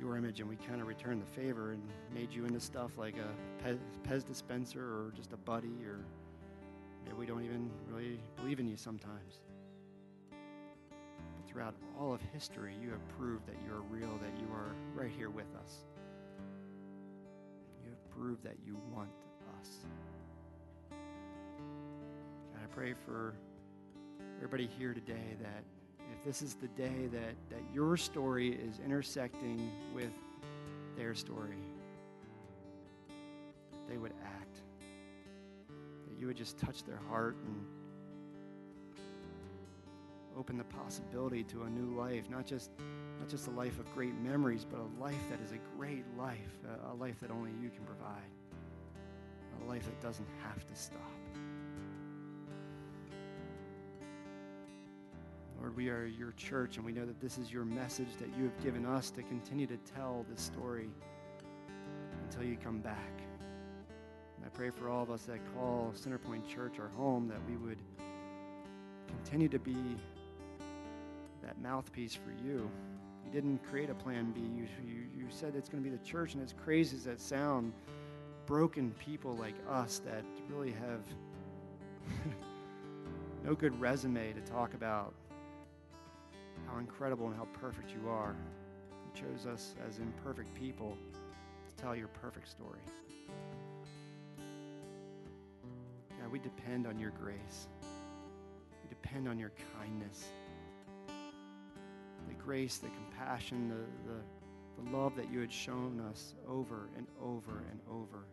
your 0.00 0.16
image, 0.16 0.40
and 0.40 0.48
we 0.48 0.56
kind 0.56 0.80
of 0.80 0.88
returned 0.88 1.22
the 1.22 1.40
favor 1.40 1.70
and 1.70 1.82
made 2.12 2.32
you 2.32 2.44
into 2.44 2.58
stuff 2.58 2.98
like 2.98 3.14
a 3.18 3.64
Pez, 3.64 3.78
Pez 4.08 4.26
dispenser 4.26 4.82
or 4.82 5.12
just 5.14 5.32
a 5.32 5.36
buddy, 5.36 5.84
or 5.86 6.00
maybe 7.04 7.16
we 7.16 7.26
don't 7.26 7.44
even 7.44 7.70
really 7.88 8.20
believe 8.36 8.60
in 8.60 8.68
you 8.68 8.76
sometimes. 8.76 9.40
But 10.30 11.50
throughout 11.50 11.74
all 11.98 12.12
of 12.14 12.20
history, 12.32 12.74
you 12.80 12.90
have 12.90 13.06
proved 13.18 13.46
that 13.46 13.56
you 13.66 13.72
are 13.72 13.82
real, 13.90 14.18
that 14.18 14.40
you 14.40 14.46
are 14.52 14.74
right 14.94 15.10
here 15.16 15.30
with 15.30 15.46
us. 15.62 15.74
You 17.84 17.90
have 17.90 18.10
proved 18.10 18.44
that 18.44 18.56
you 18.64 18.76
want 18.94 19.10
us. 19.60 19.70
God, 20.90 20.98
I 22.62 22.74
pray 22.74 22.94
for 23.04 23.34
everybody 24.36 24.68
here 24.78 24.94
today 24.94 25.36
that 25.40 25.64
if 26.12 26.24
this 26.24 26.42
is 26.42 26.54
the 26.54 26.68
day 26.68 27.06
that, 27.12 27.34
that 27.50 27.62
your 27.74 27.96
story 27.96 28.52
is 28.52 28.80
intersecting 28.84 29.70
with 29.94 30.12
their 30.96 31.14
story, 31.14 31.58
they 33.88 33.96
would 33.96 34.12
act. 34.24 34.39
You 36.20 36.26
would 36.26 36.36
just 36.36 36.58
touch 36.58 36.84
their 36.84 37.00
heart 37.08 37.34
and 37.46 37.64
open 40.38 40.58
the 40.58 40.64
possibility 40.64 41.42
to 41.44 41.62
a 41.62 41.70
new 41.70 41.98
life, 41.98 42.28
not 42.28 42.44
just 42.44 42.70
not 43.18 43.26
just 43.26 43.46
a 43.46 43.50
life 43.52 43.80
of 43.80 43.90
great 43.94 44.14
memories, 44.20 44.66
but 44.70 44.80
a 44.80 45.02
life 45.02 45.22
that 45.30 45.40
is 45.40 45.52
a 45.52 45.58
great 45.78 46.04
life, 46.18 46.58
a 46.90 46.94
life 46.94 47.18
that 47.20 47.30
only 47.30 47.52
you 47.62 47.70
can 47.70 47.84
provide, 47.84 48.30
a 49.62 49.64
life 49.66 49.84
that 49.84 49.98
doesn't 50.02 50.28
have 50.42 50.66
to 50.68 50.74
stop. 50.74 51.00
Lord, 55.58 55.74
we 55.74 55.88
are 55.88 56.04
your 56.04 56.32
church, 56.32 56.76
and 56.76 56.84
we 56.84 56.92
know 56.92 57.06
that 57.06 57.18
this 57.18 57.38
is 57.38 57.50
your 57.50 57.64
message 57.64 58.16
that 58.18 58.28
you 58.36 58.44
have 58.44 58.62
given 58.62 58.84
us 58.84 59.10
to 59.12 59.22
continue 59.22 59.66
to 59.66 59.78
tell 59.94 60.26
this 60.30 60.42
story 60.42 60.90
until 62.24 62.44
you 62.44 62.58
come 62.62 62.80
back. 62.80 63.22
And 64.40 64.46
I 64.46 64.48
pray 64.56 64.70
for 64.70 64.88
all 64.88 65.02
of 65.02 65.10
us 65.10 65.22
that 65.24 65.38
call 65.54 65.92
Centerpoint 65.94 66.48
Church 66.48 66.78
our 66.78 66.88
home 66.96 67.28
that 67.28 67.40
we 67.48 67.56
would 67.56 67.78
continue 69.06 69.48
to 69.48 69.58
be 69.58 69.76
that 71.42 71.60
mouthpiece 71.60 72.14
for 72.14 72.30
you. 72.44 72.70
You 73.24 73.30
didn't 73.32 73.58
create 73.68 73.90
a 73.90 73.94
plan 73.94 74.32
B. 74.32 74.40
You, 74.40 74.66
you, 74.84 75.02
you 75.16 75.26
said 75.28 75.54
it's 75.56 75.68
going 75.68 75.82
to 75.82 75.90
be 75.90 75.94
the 75.94 76.02
church, 76.04 76.34
and 76.34 76.42
as 76.42 76.54
crazy 76.64 76.96
as 76.96 77.04
that 77.04 77.20
sound, 77.20 77.72
broken 78.46 78.92
people 78.98 79.36
like 79.36 79.54
us 79.68 80.00
that 80.04 80.24
really 80.48 80.72
have 80.72 81.00
no 83.44 83.54
good 83.54 83.78
resume 83.80 84.32
to 84.32 84.40
talk 84.40 84.74
about 84.74 85.12
how 86.66 86.78
incredible 86.78 87.26
and 87.26 87.36
how 87.36 87.46
perfect 87.60 87.90
you 87.90 88.08
are. 88.08 88.34
You 88.90 89.22
chose 89.22 89.46
us 89.46 89.74
as 89.88 89.98
imperfect 89.98 90.54
people 90.54 90.96
to 91.68 91.82
tell 91.82 91.94
your 91.94 92.08
perfect 92.08 92.48
story. 92.48 92.80
We 96.30 96.38
depend 96.38 96.86
on 96.86 96.98
your 96.98 97.10
grace. 97.10 97.68
We 98.82 98.88
depend 98.88 99.28
on 99.28 99.38
your 99.38 99.52
kindness. 99.78 100.26
The 102.28 102.34
grace, 102.34 102.78
the 102.78 102.88
compassion, 102.88 103.68
the, 103.68 104.12
the, 104.12 104.20
the 104.90 104.96
love 104.96 105.16
that 105.16 105.30
you 105.32 105.40
had 105.40 105.52
shown 105.52 106.00
us 106.10 106.34
over 106.48 106.88
and 106.96 107.06
over 107.22 107.64
and 107.70 107.80
over. 107.90 108.24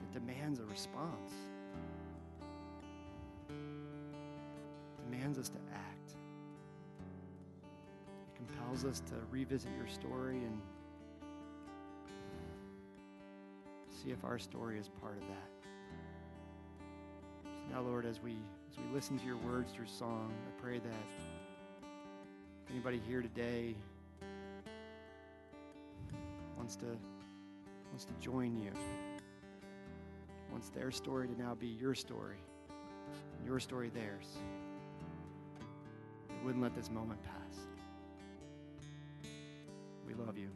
It 0.00 0.12
demands 0.12 0.60
a 0.60 0.64
response. 0.64 1.32
It 3.48 5.10
demands 5.10 5.38
us 5.38 5.48
to 5.48 5.58
act 5.74 6.14
It 8.28 8.36
compels 8.36 8.84
us 8.84 9.00
to 9.08 9.14
revisit 9.30 9.70
your 9.76 9.88
story 9.88 10.38
and 10.38 10.60
see 13.90 14.10
if 14.10 14.24
our 14.24 14.38
story 14.38 14.78
is 14.78 14.88
part 15.00 15.16
of 15.16 15.22
that. 15.28 15.51
Now, 17.72 17.80
Lord, 17.80 18.04
as 18.04 18.20
we 18.20 18.36
as 18.70 18.76
we 18.76 18.94
listen 18.94 19.18
to 19.18 19.24
your 19.24 19.38
words 19.38 19.72
through 19.72 19.86
song, 19.86 20.30
I 20.46 20.60
pray 20.60 20.78
that 20.78 21.88
anybody 22.70 23.00
here 23.08 23.22
today 23.22 23.74
wants 26.58 26.76
to 26.76 26.98
wants 27.88 28.04
to 28.04 28.12
join 28.20 28.58
you, 28.58 28.72
wants 30.50 30.68
their 30.68 30.90
story 30.90 31.28
to 31.28 31.40
now 31.40 31.54
be 31.54 31.68
your 31.68 31.94
story, 31.94 32.36
your 33.46 33.58
story 33.58 33.88
theirs, 33.88 34.26
they 36.28 36.44
wouldn't 36.44 36.62
let 36.62 36.74
this 36.74 36.90
moment 36.90 37.20
pass. 37.22 39.30
We 40.06 40.12
love 40.12 40.36
you. 40.36 40.50